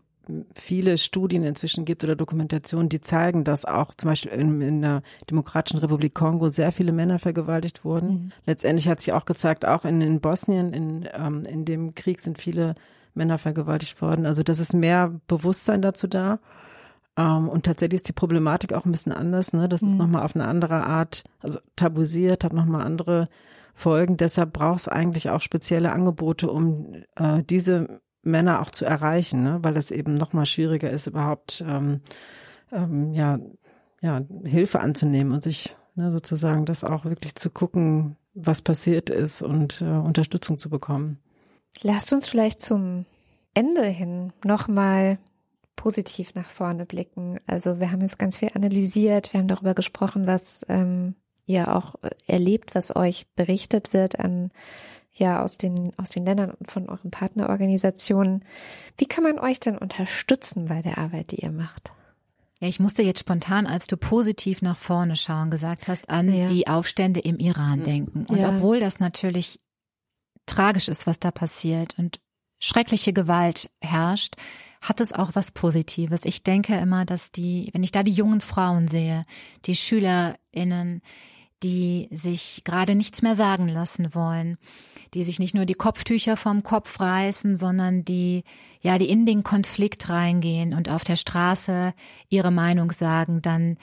viele 0.56 0.98
Studien 0.98 1.44
inzwischen 1.44 1.84
gibt 1.84 2.06
oder 2.06 2.16
Dokumentationen, 2.16 2.88
die 2.88 3.02
zeigen, 3.02 3.44
dass 3.44 3.66
auch 3.66 3.94
zum 3.94 4.12
Beispiel 4.12 4.32
in, 4.32 4.62
in 4.62 4.82
der 4.82 5.02
Demokratischen 5.30 5.80
Republik 5.80 6.14
Kongo 6.14 6.48
sehr 6.48 6.72
viele 6.72 6.94
Männer 6.94 7.20
vergewaltigt 7.20 7.84
wurden. 7.84 8.08
Mhm. 8.08 8.32
Letztendlich 8.46 8.88
hat 8.88 9.02
sich 9.02 9.12
auch 9.12 9.26
gezeigt, 9.26 9.68
auch 9.68 9.84
in, 9.84 10.00
in 10.00 10.22
Bosnien, 10.22 10.72
in, 10.72 11.10
ähm, 11.14 11.44
in 11.44 11.66
dem 11.66 11.96
Krieg 11.96 12.22
sind 12.22 12.38
viele 12.38 12.76
Männer 13.14 13.38
vergewaltigt 13.38 14.02
worden. 14.02 14.26
Also 14.26 14.44
das 14.44 14.60
ist 14.60 14.74
mehr 14.74 15.20
Bewusstsein 15.28 15.82
dazu 15.82 16.08
da. 16.08 16.40
Ähm, 17.18 17.50
und 17.50 17.66
tatsächlich 17.66 17.98
ist 17.98 18.08
die 18.08 18.14
Problematik 18.14 18.72
auch 18.72 18.86
ein 18.86 18.92
bisschen 18.94 19.12
anders. 19.12 19.52
Ne? 19.52 19.68
Das 19.68 19.82
mhm. 19.82 19.90
ist 19.90 19.98
nochmal 19.98 20.24
auf 20.24 20.34
eine 20.34 20.48
andere 20.48 20.86
Art, 20.86 21.26
also 21.42 21.60
tabuisiert, 21.76 22.46
hat 22.46 22.54
nochmal 22.54 22.86
andere 22.86 23.28
folgen. 23.74 24.18
Deshalb 24.18 24.54
braucht 24.54 24.82
es 24.82 24.88
eigentlich 24.88 25.30
auch 25.30 25.42
spezielle 25.42 25.92
Angebote, 25.92 26.50
um 26.50 26.94
äh, 27.16 27.44
diese 27.44 28.02
Männer 28.24 28.62
auch 28.62 28.72
zu 28.72 28.86
erreichen, 28.86 29.44
ne? 29.44 29.60
weil 29.62 29.78
es 29.78 29.92
eben 29.92 30.14
noch 30.14 30.34
mal 30.34 30.46
schwieriger 30.46 30.90
ist, 30.90 31.08
überhaupt 31.08 31.64
ähm, 31.68 32.02
ähm, 32.72 33.14
ja, 33.14 33.40
ja, 34.02 34.22
Hilfe 34.44 34.80
anzunehmen 34.80 35.34
und 35.34 35.44
sich 35.44 35.76
ne, 35.96 36.12
sozusagen 36.12 36.66
das 36.66 36.84
auch 36.84 37.06
wirklich 37.06 37.36
zu 37.36 37.50
gucken, 37.50 38.18
was 38.34 38.62
passiert 38.62 39.10
ist 39.10 39.42
und 39.42 39.82
äh, 39.82 39.86
Unterstützung 39.86 40.58
zu 40.58 40.70
bekommen. 40.70 41.20
Lasst 41.82 42.14
uns 42.14 42.28
vielleicht 42.28 42.60
zum 42.60 43.06
Ende 43.54 43.86
hin 43.86 44.34
nochmal 44.46 45.18
positiv 45.76 46.36
nach 46.36 46.50
vorne 46.50 46.86
blicken. 46.86 47.40
Also 47.48 47.80
wir 47.80 47.92
haben 47.92 48.02
jetzt 48.02 48.20
ganz 48.20 48.38
viel 48.38 48.50
analysiert, 48.54 49.34
wir 49.34 49.40
haben 49.40 49.48
darüber 49.48 49.74
gesprochen, 49.74 50.28
was 50.28 50.66
ähm, 50.70 51.16
ihr 51.46 51.76
auch 51.76 51.96
äh, 52.02 52.10
erlebt, 52.28 52.76
was 52.76 52.96
euch 52.96 53.28
berichtet 53.36 53.94
wird 53.94 54.20
an 54.20 54.52
ja 55.14 55.44
aus 55.44 55.58
den 55.58 55.92
aus 55.98 56.10
den 56.10 56.26
Ländern 56.26 56.54
von 56.64 56.90
euren 56.90 57.12
Partnerorganisationen. 57.12 58.46
Wie 58.98 59.06
kann 59.06 59.24
man 59.24 59.40
euch 59.40 59.60
denn 59.60 59.78
unterstützen 59.78 60.66
bei 60.66 60.82
der 60.82 60.98
Arbeit, 60.98 61.32
die 61.32 61.42
ihr 61.42 61.52
macht? 61.52 61.92
Ja, 62.62 62.68
ich 62.68 62.80
musste 62.80 63.02
jetzt 63.02 63.20
spontan, 63.20 63.66
als 63.66 63.88
du 63.88 63.98
positiv 63.98 64.62
nach 64.62 64.78
vorne 64.78 65.16
schauen 65.16 65.50
gesagt 65.50 65.88
hast, 65.88 66.10
an 66.10 66.32
ja. 66.32 66.46
die 66.46 66.68
Aufstände 66.68 67.20
im 67.20 67.40
Iran 67.40 67.84
denken. 67.84 68.26
Und 68.30 68.38
ja. 68.38 68.56
obwohl 68.56 68.80
das 68.80 69.00
natürlich 69.00 69.60
tragisch 70.46 70.88
ist, 70.88 71.08
was 71.08 71.20
da 71.20 71.32
passiert 71.32 71.96
und 71.98 72.20
schreckliche 72.60 73.14
Gewalt 73.14 73.72
herrscht, 73.82 74.36
hat 74.82 75.00
es 75.00 75.14
auch 75.14 75.32
was 75.34 75.52
Positives. 75.52 76.26
Ich 76.26 76.44
denke 76.44 76.76
immer, 76.76 77.06
dass 77.06 77.32
die, 77.32 77.70
wenn 77.74 77.84
ich 77.84 77.92
da 77.92 78.04
die 78.04 78.12
jungen 78.12 78.42
Frauen 78.42 78.88
sehe, 78.88 79.26
die 79.66 79.76
SchülerInnen, 79.76 81.02
die 81.64 82.08
sich 82.12 82.64
gerade 82.66 82.96
nichts 82.96 83.22
mehr 83.22 83.36
sagen 83.36 83.68
lassen 83.68 84.16
wollen, 84.16 84.58
die 85.14 85.24
sich 85.24 85.40
nicht 85.40 85.54
nur 85.54 85.66
die 85.66 85.76
Kopftücher 85.76 86.36
vom 86.36 86.64
Kopf 86.64 87.00
reißen, 87.00 87.56
sondern 87.56 88.04
die, 88.04 88.44
ja, 88.82 88.98
die 88.98 89.10
in 89.10 89.28
den 89.28 89.44
Konflikt 89.44 90.10
reingehen 90.10 90.74
und 90.74 90.90
auf 90.90 91.04
der 91.04 91.18
Straße 91.18 91.94
ihre 92.30 92.52
Meinung 92.52 92.92
sagen, 92.92 93.42
dann 93.44 93.78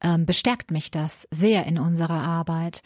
ähm, 0.00 0.26
bestärkt 0.26 0.70
mich 0.70 0.90
das 0.90 1.26
sehr 1.30 1.66
in 1.66 1.78
unserer 1.78 2.22
Arbeit. 2.22 2.82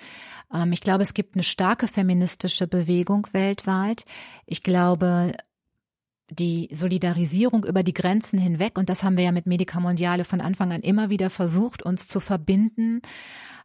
Ähm, 0.55 0.73
ich 0.73 0.81
glaube, 0.81 1.03
es 1.03 1.13
gibt 1.13 1.35
eine 1.35 1.43
starke 1.43 1.89
feministische 1.89 2.67
Bewegung 2.67 3.27
weltweit. 3.33 4.05
Ich 4.47 4.63
glaube, 4.63 5.33
die 6.31 6.69
Solidarisierung 6.73 7.65
über 7.65 7.83
die 7.83 7.95
Grenzen 7.95 8.39
hinweg, 8.39 8.79
und 8.79 8.89
das 8.89 9.03
haben 9.03 9.17
wir 9.17 9.25
ja 9.25 9.33
mit 9.33 9.47
Medica 9.47 9.81
Mondiale 9.81 10.25
von 10.25 10.41
Anfang 10.41 10.73
an 10.73 10.81
immer 10.81 11.11
wieder 11.11 11.31
versucht, 11.31 11.83
uns 11.83 12.07
zu 12.09 12.21
verbinden 12.21 13.01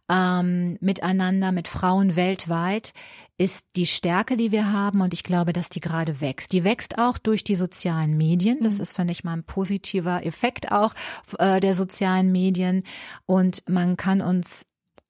ähm, 0.10 0.78
miteinander, 0.82 1.52
mit 1.52 1.68
Frauen 1.68 2.16
weltweit, 2.16 2.94
ist 3.38 3.68
die 3.76 3.86
Stärke, 3.86 4.38
die 4.38 4.52
wir 4.52 4.72
haben. 4.72 5.02
Und 5.02 5.14
ich 5.14 5.24
glaube, 5.24 5.54
dass 5.54 5.70
die 5.70 5.80
gerade 5.80 6.22
wächst. 6.22 6.52
Die 6.52 6.64
wächst 6.64 6.98
auch 6.98 7.18
durch 7.18 7.44
die 7.44 7.56
sozialen 7.56 8.18
Medien. 8.18 8.60
Das 8.62 8.76
mhm. 8.76 8.82
ist, 8.82 8.96
finde 8.96 9.12
ich, 9.12 9.24
mal 9.24 9.34
ein 9.34 9.44
positiver 9.44 10.26
Effekt 10.26 10.72
auch 10.72 10.94
äh, 11.40 11.60
der 11.60 11.76
sozialen 11.76 12.32
Medien. 12.32 12.84
Und 13.26 13.68
man 13.70 13.98
kann 13.98 14.22
uns 14.22 14.66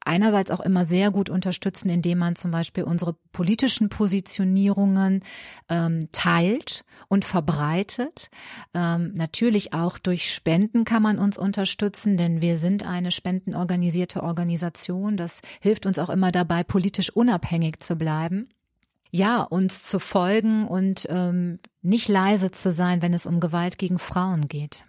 einerseits 0.05 0.51
auch 0.51 0.59
immer 0.59 0.85
sehr 0.85 1.11
gut 1.11 1.29
unterstützen, 1.29 1.89
indem 1.89 2.17
man 2.19 2.35
zum 2.35 2.51
Beispiel 2.51 2.83
unsere 2.83 3.15
politischen 3.31 3.89
Positionierungen 3.89 5.23
ähm, 5.69 6.09
teilt 6.11 6.85
und 7.07 7.25
verbreitet. 7.25 8.29
Ähm, 8.73 9.11
natürlich 9.15 9.73
auch 9.73 9.97
durch 9.97 10.33
Spenden 10.33 10.85
kann 10.85 11.03
man 11.03 11.19
uns 11.19 11.37
unterstützen, 11.37 12.17
denn 12.17 12.41
wir 12.41 12.57
sind 12.57 12.85
eine 12.85 13.11
spendenorganisierte 13.11 14.23
Organisation. 14.23 15.17
Das 15.17 15.41
hilft 15.61 15.85
uns 15.85 15.99
auch 15.99 16.09
immer 16.09 16.31
dabei, 16.31 16.63
politisch 16.63 17.09
unabhängig 17.09 17.81
zu 17.81 17.95
bleiben 17.95 18.49
ja, 19.15 19.43
uns 19.43 19.83
zu 19.83 19.99
folgen 19.99 20.67
und 20.67 21.05
ähm, 21.07 21.59
nicht 21.83 22.09
leise 22.09 22.49
zu 22.49 22.71
sein, 22.71 23.03
wenn 23.03 23.13
es 23.13 23.27
um 23.27 23.39
Gewalt 23.39 23.77
gegen 23.77 23.99
Frauen 23.99 24.47
geht 24.47 24.85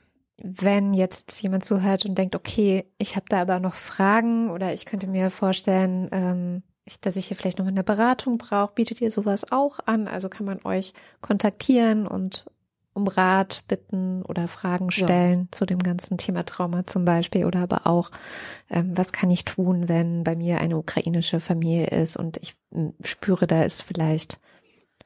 wenn 0.46 0.92
jetzt 0.92 1.42
jemand 1.42 1.64
zuhört 1.64 2.04
und 2.04 2.18
denkt, 2.18 2.36
okay, 2.36 2.84
ich 2.98 3.16
habe 3.16 3.24
da 3.30 3.40
aber 3.40 3.60
noch 3.60 3.74
Fragen 3.74 4.50
oder 4.50 4.74
ich 4.74 4.84
könnte 4.84 5.06
mir 5.06 5.30
vorstellen, 5.30 6.08
ähm, 6.12 6.62
ich, 6.84 7.00
dass 7.00 7.16
ich 7.16 7.28
hier 7.28 7.36
vielleicht 7.36 7.58
noch 7.58 7.66
eine 7.66 7.82
Beratung 7.82 8.36
brauche, 8.36 8.74
bietet 8.74 9.00
ihr 9.00 9.10
sowas 9.10 9.50
auch 9.50 9.78
an? 9.86 10.06
Also 10.06 10.28
kann 10.28 10.44
man 10.44 10.60
euch 10.64 10.92
kontaktieren 11.22 12.06
und 12.06 12.44
um 12.92 13.08
Rat 13.08 13.64
bitten 13.68 14.22
oder 14.22 14.46
Fragen 14.46 14.90
stellen 14.90 15.40
ja. 15.40 15.46
zu 15.50 15.64
dem 15.64 15.78
ganzen 15.78 16.18
Thema 16.18 16.44
Trauma 16.44 16.86
zum 16.86 17.06
Beispiel 17.06 17.46
oder 17.46 17.60
aber 17.60 17.86
auch, 17.86 18.10
ähm, 18.70 18.92
was 18.96 19.12
kann 19.12 19.30
ich 19.30 19.46
tun, 19.46 19.88
wenn 19.88 20.24
bei 20.24 20.36
mir 20.36 20.60
eine 20.60 20.76
ukrainische 20.76 21.40
Familie 21.40 21.86
ist 21.86 22.16
und 22.16 22.36
ich 22.36 22.54
spüre, 23.02 23.46
da 23.46 23.64
ist 23.64 23.82
vielleicht 23.82 24.38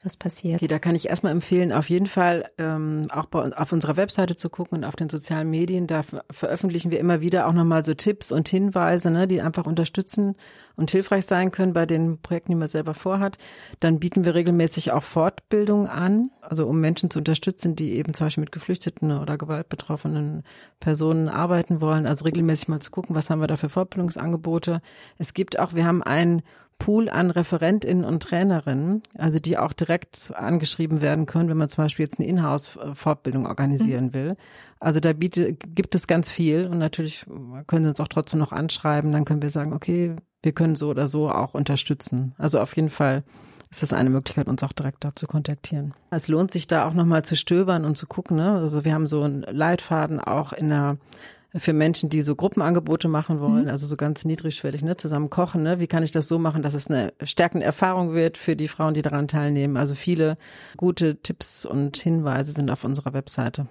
was 0.03 0.15
passiert. 0.15 0.55
Okay, 0.55 0.67
da 0.67 0.79
kann 0.79 0.95
ich 0.95 1.09
erstmal 1.09 1.33
empfehlen, 1.33 1.73
auf 1.73 1.89
jeden 1.89 2.07
Fall 2.07 2.49
ähm, 2.57 3.07
auch 3.11 3.25
bei, 3.25 3.51
auf 3.55 3.71
unserer 3.71 3.97
Webseite 3.97 4.35
zu 4.35 4.49
gucken 4.49 4.77
und 4.77 4.85
auf 4.85 4.95
den 4.95 5.09
sozialen 5.09 5.49
Medien. 5.49 5.87
Da 5.87 6.01
veröffentlichen 6.31 6.91
wir 6.91 6.99
immer 6.99 7.21
wieder 7.21 7.47
auch 7.47 7.53
nochmal 7.53 7.83
so 7.83 7.93
Tipps 7.93 8.31
und 8.31 8.47
Hinweise, 8.47 9.11
ne, 9.11 9.27
die 9.27 9.41
einfach 9.41 9.65
unterstützen 9.65 10.35
und 10.79 10.89
hilfreich 10.91 11.25
sein 11.25 11.51
können 11.51 11.73
bei 11.73 11.85
den 11.85 12.19
Projekten, 12.21 12.53
die 12.53 12.57
man 12.57 12.67
selber 12.67 12.93
vorhat. 12.93 13.37
Dann 13.79 13.99
bieten 13.99 14.23
wir 14.25 14.33
regelmäßig 14.33 14.91
auch 14.91 15.03
Fortbildung 15.03 15.87
an, 15.87 16.31
also 16.41 16.65
um 16.65 16.79
Menschen 16.79 17.11
zu 17.11 17.19
unterstützen, 17.19 17.75
die 17.75 17.93
eben 17.93 18.13
zum 18.13 18.27
Beispiel 18.27 18.43
mit 18.43 18.51
geflüchteten 18.51 19.11
oder 19.11 19.37
gewaltbetroffenen 19.37 20.43
Personen 20.79 21.27
arbeiten 21.27 21.81
wollen. 21.81 22.07
Also 22.07 22.25
regelmäßig 22.25 22.69
mal 22.69 22.79
zu 22.79 22.91
gucken, 22.91 23.15
was 23.15 23.29
haben 23.29 23.41
wir 23.41 23.47
da 23.47 23.57
für 23.57 23.69
Fortbildungsangebote. 23.69 24.81
Es 25.17 25.33
gibt 25.33 25.59
auch, 25.59 25.73
wir 25.73 25.85
haben 25.85 26.01
ein 26.01 26.41
Pool 26.79 27.09
an 27.09 27.29
Referentinnen 27.29 28.05
und 28.05 28.23
Trainerinnen, 28.23 29.03
also 29.17 29.39
die 29.39 29.57
auch 29.57 29.73
direkt 29.73 30.31
angeschrieben 30.33 31.01
werden 31.01 31.25
können, 31.25 31.49
wenn 31.49 31.57
man 31.57 31.67
zum 31.67 31.83
Beispiel 31.83 32.05
jetzt 32.05 32.19
eine 32.19 32.29
Inhouse-Fortbildung 32.29 33.45
organisieren 33.45 34.05
mhm. 34.05 34.13
will. 34.13 34.37
Also 34.79 35.01
da 35.01 35.11
bietet, 35.11 35.75
gibt 35.75 35.93
es 35.93 36.07
ganz 36.07 36.31
viel 36.31 36.65
und 36.65 36.77
natürlich 36.77 37.25
können 37.67 37.83
Sie 37.83 37.89
uns 37.89 37.99
auch 37.99 38.07
trotzdem 38.07 38.39
noch 38.39 38.53
anschreiben, 38.53 39.11
dann 39.11 39.25
können 39.25 39.41
wir 39.41 39.49
sagen, 39.49 39.73
okay, 39.73 40.15
wir 40.43 40.51
können 40.51 40.75
so 40.75 40.89
oder 40.89 41.07
so 41.07 41.29
auch 41.29 41.53
unterstützen. 41.53 42.33
Also 42.37 42.59
auf 42.59 42.75
jeden 42.75 42.89
Fall 42.89 43.23
ist 43.71 43.83
das 43.83 43.93
eine 43.93 44.09
Möglichkeit, 44.09 44.47
uns 44.47 44.63
auch 44.63 44.73
direkt 44.73 45.03
da 45.03 45.15
zu 45.15 45.27
kontaktieren. 45.27 45.93
Es 46.11 46.27
lohnt 46.27 46.51
sich 46.51 46.67
da 46.67 46.87
auch 46.87 46.93
nochmal 46.93 47.23
zu 47.23 47.35
stöbern 47.35 47.85
und 47.85 47.97
zu 47.97 48.07
gucken. 48.07 48.37
Ne? 48.37 48.53
Also 48.53 48.85
wir 48.85 48.93
haben 48.93 49.07
so 49.07 49.21
einen 49.21 49.41
Leitfaden 49.43 50.19
auch 50.19 50.53
in 50.53 50.69
der 50.69 50.97
für 51.55 51.73
Menschen, 51.73 52.09
die 52.09 52.21
so 52.21 52.35
Gruppenangebote 52.35 53.07
machen 53.07 53.39
wollen, 53.39 53.63
mhm. 53.63 53.69
also 53.69 53.87
so 53.87 53.95
ganz 53.95 54.23
niedrigschwellig, 54.23 54.83
ne, 54.83 54.97
zusammen 54.97 55.31
kochen, 55.31 55.63
ne? 55.63 55.79
Wie 55.79 55.87
kann 55.87 56.03
ich 56.03 56.11
das 56.11 56.27
so 56.27 56.37
machen, 56.37 56.61
dass 56.61 56.75
es 56.75 56.89
eine 56.89 57.11
stärkende 57.23 57.65
Erfahrung 57.65 58.13
wird 58.13 58.37
für 58.37 58.55
die 58.55 58.67
Frauen, 58.67 58.93
die 58.93 59.01
daran 59.01 59.27
teilnehmen? 59.27 59.75
Also 59.75 59.95
viele 59.95 60.37
gute 60.77 61.21
Tipps 61.21 61.65
und 61.65 61.97
Hinweise 61.97 62.51
sind 62.51 62.69
auf 62.69 62.83
unserer 62.83 63.13
Webseite. 63.13 63.67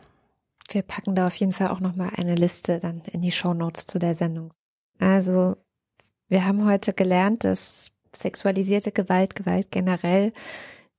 Wir 0.70 0.82
packen 0.82 1.14
da 1.14 1.28
auf 1.28 1.36
jeden 1.36 1.52
Fall 1.52 1.68
auch 1.68 1.80
nochmal 1.80 2.10
eine 2.16 2.34
Liste 2.34 2.80
dann 2.80 3.02
in 3.12 3.22
die 3.22 3.32
Show 3.32 3.54
Notes 3.54 3.86
zu 3.86 3.98
der 4.00 4.14
Sendung. 4.14 4.50
Also, 4.98 5.56
wir 6.28 6.46
haben 6.46 6.64
heute 6.64 6.92
gelernt, 6.92 7.44
dass 7.44 7.90
sexualisierte 8.14 8.92
Gewalt, 8.92 9.34
Gewalt 9.34 9.70
generell 9.70 10.32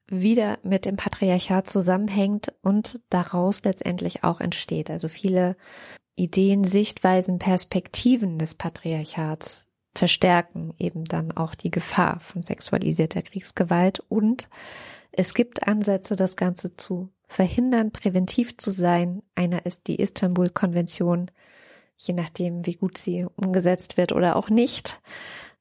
wieder 0.08 0.58
mit 0.64 0.86
dem 0.86 0.96
Patriarchat 0.96 1.70
zusammenhängt 1.70 2.54
und 2.62 3.00
daraus 3.10 3.64
letztendlich 3.64 4.24
auch 4.24 4.42
entsteht. 4.42 4.90
Also 4.90 5.08
viele 5.08 5.56
Ideen, 6.16 6.64
Sichtweisen, 6.64 7.40
Perspektiven 7.40 8.40
des 8.40 8.56
Patriarchats 8.56 9.66
verstärken 9.96 10.74
eben 10.78 11.04
dann 11.04 11.32
auch 11.32 11.56
die 11.56 11.72
Gefahr 11.72 12.20
von 12.20 12.42
sexualisierter 12.42 13.22
Kriegsgewalt 13.22 14.00
und 14.08 14.50
es 15.12 15.34
gibt 15.34 15.68
Ansätze, 15.68 16.16
das 16.16 16.36
Ganze 16.36 16.76
zu 16.76 17.10
verhindern, 17.28 17.92
präventiv 17.92 18.58
zu 18.58 18.70
sein. 18.70 19.22
Einer 19.36 19.66
ist 19.66 19.88
die 19.88 19.96
Istanbul-Konvention. 19.96 21.32
Je 22.02 22.14
nachdem, 22.14 22.66
wie 22.66 22.76
gut 22.76 22.98
sie 22.98 23.28
umgesetzt 23.36 23.98
wird 23.98 24.14
oder 24.14 24.38
auch 24.38 24.50
nicht, 24.50 25.02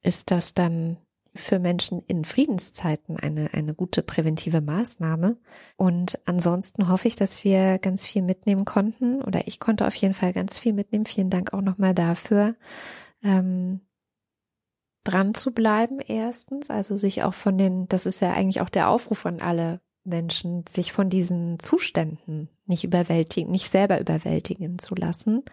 ist 0.01 0.31
das 0.31 0.53
dann 0.53 0.97
für 1.35 1.59
Menschen 1.59 2.01
in 2.07 2.23
Friedenszeiten 2.23 3.17
eine, 3.17 3.53
eine 3.53 3.73
gute 3.73 4.01
präventive 4.01 4.61
Maßnahme. 4.61 5.37
Und 5.75 6.17
ansonsten 6.25 6.87
hoffe 6.87 7.09
ich, 7.09 7.17
dass 7.17 7.43
wir 7.43 7.77
ganz 7.77 8.07
viel 8.07 8.21
mitnehmen 8.21 8.65
konnten 8.65 9.21
oder 9.21 9.47
ich 9.47 9.59
konnte 9.59 9.85
auf 9.85 9.95
jeden 9.95 10.13
Fall 10.13 10.33
ganz 10.33 10.57
viel 10.57 10.73
mitnehmen. 10.73 11.05
Vielen 11.05 11.29
Dank 11.29 11.53
auch 11.53 11.61
nochmal 11.61 11.93
dafür. 11.93 12.55
Ähm, 13.21 13.81
dran 15.03 15.33
zu 15.33 15.51
bleiben 15.51 15.99
erstens, 15.99 16.69
also 16.69 16.95
sich 16.95 17.23
auch 17.23 17.33
von 17.33 17.57
den, 17.57 17.87
das 17.89 18.05
ist 18.05 18.21
ja 18.21 18.31
eigentlich 18.31 18.61
auch 18.61 18.69
der 18.69 18.89
Aufruf 18.89 19.25
an 19.25 19.41
alle 19.41 19.81
Menschen, 20.05 20.63
sich 20.67 20.93
von 20.93 21.09
diesen 21.09 21.59
Zuständen 21.59 22.49
nicht 22.65 22.85
überwältigen, 22.85 23.51
nicht 23.51 23.69
selber 23.69 23.99
überwältigen 23.99 24.79
zu 24.79 24.95
lassen 24.95 25.43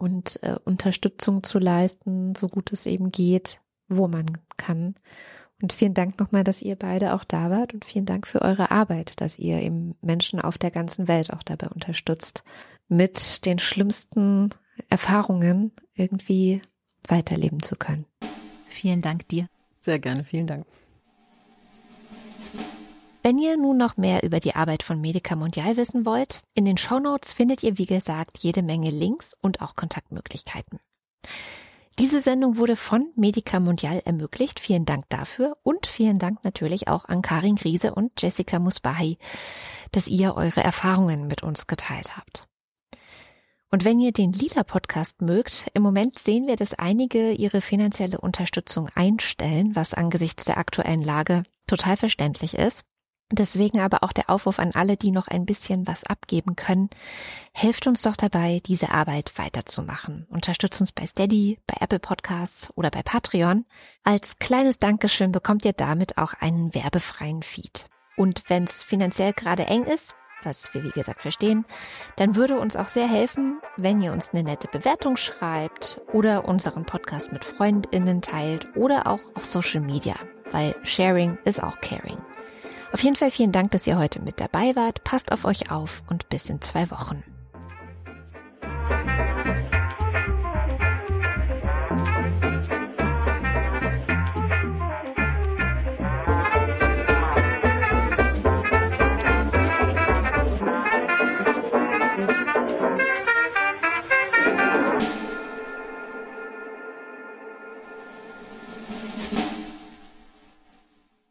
und 0.00 0.42
äh, 0.42 0.56
Unterstützung 0.64 1.42
zu 1.42 1.58
leisten, 1.58 2.34
so 2.34 2.48
gut 2.48 2.72
es 2.72 2.86
eben 2.86 3.10
geht, 3.10 3.60
wo 3.88 4.08
man 4.08 4.26
kann. 4.56 4.94
Und 5.62 5.72
vielen 5.74 5.94
Dank 5.94 6.18
nochmal, 6.18 6.42
dass 6.42 6.62
ihr 6.62 6.74
beide 6.76 7.12
auch 7.12 7.24
da 7.24 7.50
wart 7.50 7.74
und 7.74 7.84
vielen 7.84 8.06
Dank 8.06 8.26
für 8.26 8.40
eure 8.40 8.70
Arbeit, 8.70 9.20
dass 9.20 9.38
ihr 9.38 9.60
eben 9.60 9.94
Menschen 10.00 10.40
auf 10.40 10.56
der 10.56 10.70
ganzen 10.70 11.06
Welt 11.06 11.32
auch 11.32 11.42
dabei 11.42 11.68
unterstützt, 11.68 12.44
mit 12.88 13.44
den 13.44 13.58
schlimmsten 13.58 14.50
Erfahrungen 14.88 15.72
irgendwie 15.94 16.62
weiterleben 17.06 17.62
zu 17.62 17.76
können. 17.76 18.06
Vielen 18.68 19.02
Dank 19.02 19.28
dir. 19.28 19.46
Sehr 19.80 19.98
gerne, 19.98 20.24
vielen 20.24 20.46
Dank. 20.46 20.66
Wenn 23.22 23.38
ihr 23.38 23.58
nun 23.58 23.76
noch 23.76 23.98
mehr 23.98 24.22
über 24.22 24.40
die 24.40 24.54
Arbeit 24.54 24.82
von 24.82 24.98
Medica 24.98 25.36
Mondial 25.36 25.76
wissen 25.76 26.06
wollt, 26.06 26.42
in 26.54 26.64
den 26.64 26.78
Shownotes 26.78 27.34
findet 27.34 27.62
ihr 27.62 27.76
wie 27.76 27.84
gesagt 27.84 28.38
jede 28.38 28.62
Menge 28.62 28.90
Links 28.90 29.36
und 29.42 29.60
auch 29.60 29.76
Kontaktmöglichkeiten. 29.76 30.80
Diese 31.98 32.22
Sendung 32.22 32.56
wurde 32.56 32.76
von 32.76 33.12
Medica 33.16 33.60
Mondial 33.60 34.00
ermöglicht. 34.06 34.58
Vielen 34.58 34.86
Dank 34.86 35.04
dafür 35.10 35.58
und 35.62 35.86
vielen 35.86 36.18
Dank 36.18 36.44
natürlich 36.44 36.88
auch 36.88 37.04
an 37.04 37.20
Karin 37.20 37.56
Griese 37.56 37.94
und 37.94 38.12
Jessica 38.22 38.58
Musbahi, 38.58 39.18
dass 39.92 40.08
ihr 40.08 40.34
eure 40.34 40.62
Erfahrungen 40.62 41.26
mit 41.26 41.42
uns 41.42 41.66
geteilt 41.66 42.16
habt. 42.16 42.48
Und 43.70 43.84
wenn 43.84 44.00
ihr 44.00 44.12
den 44.12 44.32
Lila 44.32 44.64
Podcast 44.64 45.20
mögt, 45.20 45.66
im 45.74 45.82
Moment 45.82 46.18
sehen 46.18 46.46
wir, 46.46 46.56
dass 46.56 46.72
einige 46.72 47.32
ihre 47.32 47.60
finanzielle 47.60 48.18
Unterstützung 48.18 48.88
einstellen, 48.94 49.76
was 49.76 49.92
angesichts 49.92 50.46
der 50.46 50.56
aktuellen 50.56 51.02
Lage 51.02 51.42
total 51.66 51.98
verständlich 51.98 52.54
ist. 52.54 52.84
Deswegen 53.32 53.80
aber 53.80 54.02
auch 54.02 54.12
der 54.12 54.28
Aufruf 54.28 54.58
an 54.58 54.72
alle, 54.74 54.96
die 54.96 55.12
noch 55.12 55.28
ein 55.28 55.46
bisschen 55.46 55.86
was 55.86 56.02
abgeben 56.02 56.56
können. 56.56 56.90
Helft 57.52 57.86
uns 57.86 58.02
doch 58.02 58.16
dabei, 58.16 58.60
diese 58.66 58.90
Arbeit 58.90 59.32
weiterzumachen. 59.36 60.26
Unterstützt 60.30 60.80
uns 60.80 60.90
bei 60.90 61.06
Steady, 61.06 61.58
bei 61.66 61.76
Apple 61.80 62.00
Podcasts 62.00 62.70
oder 62.74 62.90
bei 62.90 63.02
Patreon. 63.02 63.66
Als 64.02 64.38
kleines 64.40 64.80
Dankeschön 64.80 65.30
bekommt 65.30 65.64
ihr 65.64 65.72
damit 65.72 66.18
auch 66.18 66.34
einen 66.34 66.74
werbefreien 66.74 67.42
Feed. 67.44 67.86
Und 68.16 68.42
wenn 68.48 68.64
es 68.64 68.82
finanziell 68.82 69.32
gerade 69.32 69.66
eng 69.66 69.84
ist, 69.84 70.14
was 70.42 70.72
wir 70.74 70.82
wie 70.82 70.90
gesagt 70.90 71.22
verstehen, 71.22 71.64
dann 72.16 72.34
würde 72.34 72.58
uns 72.58 72.74
auch 72.74 72.88
sehr 72.88 73.08
helfen, 73.08 73.60
wenn 73.76 74.02
ihr 74.02 74.12
uns 74.12 74.30
eine 74.30 74.42
nette 74.42 74.68
Bewertung 74.68 75.16
schreibt 75.16 76.00
oder 76.12 76.46
unseren 76.46 76.84
Podcast 76.84 77.32
mit 77.32 77.44
Freundinnen 77.44 78.22
teilt 78.22 78.66
oder 78.76 79.06
auch 79.06 79.20
auf 79.34 79.44
Social 79.44 79.80
Media, 79.80 80.16
weil 80.50 80.74
Sharing 80.82 81.38
ist 81.44 81.62
auch 81.62 81.80
Caring. 81.80 82.18
Auf 82.92 83.02
jeden 83.02 83.16
Fall 83.16 83.30
vielen 83.30 83.52
Dank, 83.52 83.70
dass 83.70 83.86
ihr 83.86 83.98
heute 83.98 84.20
mit 84.20 84.40
dabei 84.40 84.74
wart. 84.74 85.04
Passt 85.04 85.32
auf 85.32 85.44
euch 85.44 85.70
auf 85.70 86.02
und 86.10 86.28
bis 86.28 86.50
in 86.50 86.60
zwei 86.60 86.90
Wochen. 86.90 87.22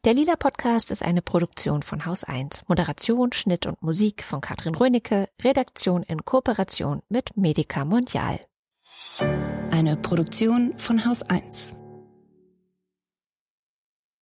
Der 0.05 0.13
Lila 0.13 0.37
Podcast 0.37 0.91
ist 0.91 1.03
eine 1.03 1.21
Produktion 1.21 1.83
von 1.83 2.05
Haus 2.05 2.23
1. 2.23 2.63
Moderation, 2.69 3.33
Schnitt 3.33 3.65
und 3.65 3.83
Musik 3.83 4.23
von 4.23 4.39
Katrin 4.39 4.73
Rönecke. 4.73 5.27
Redaktion 5.43 6.03
in 6.03 6.23
Kooperation 6.23 7.01
mit 7.09 7.35
Medica 7.35 7.83
Mondial. 7.83 8.39
Eine 9.71 9.97
Produktion 9.97 10.73
von 10.77 11.05
Haus 11.05 11.21
1. 11.23 11.75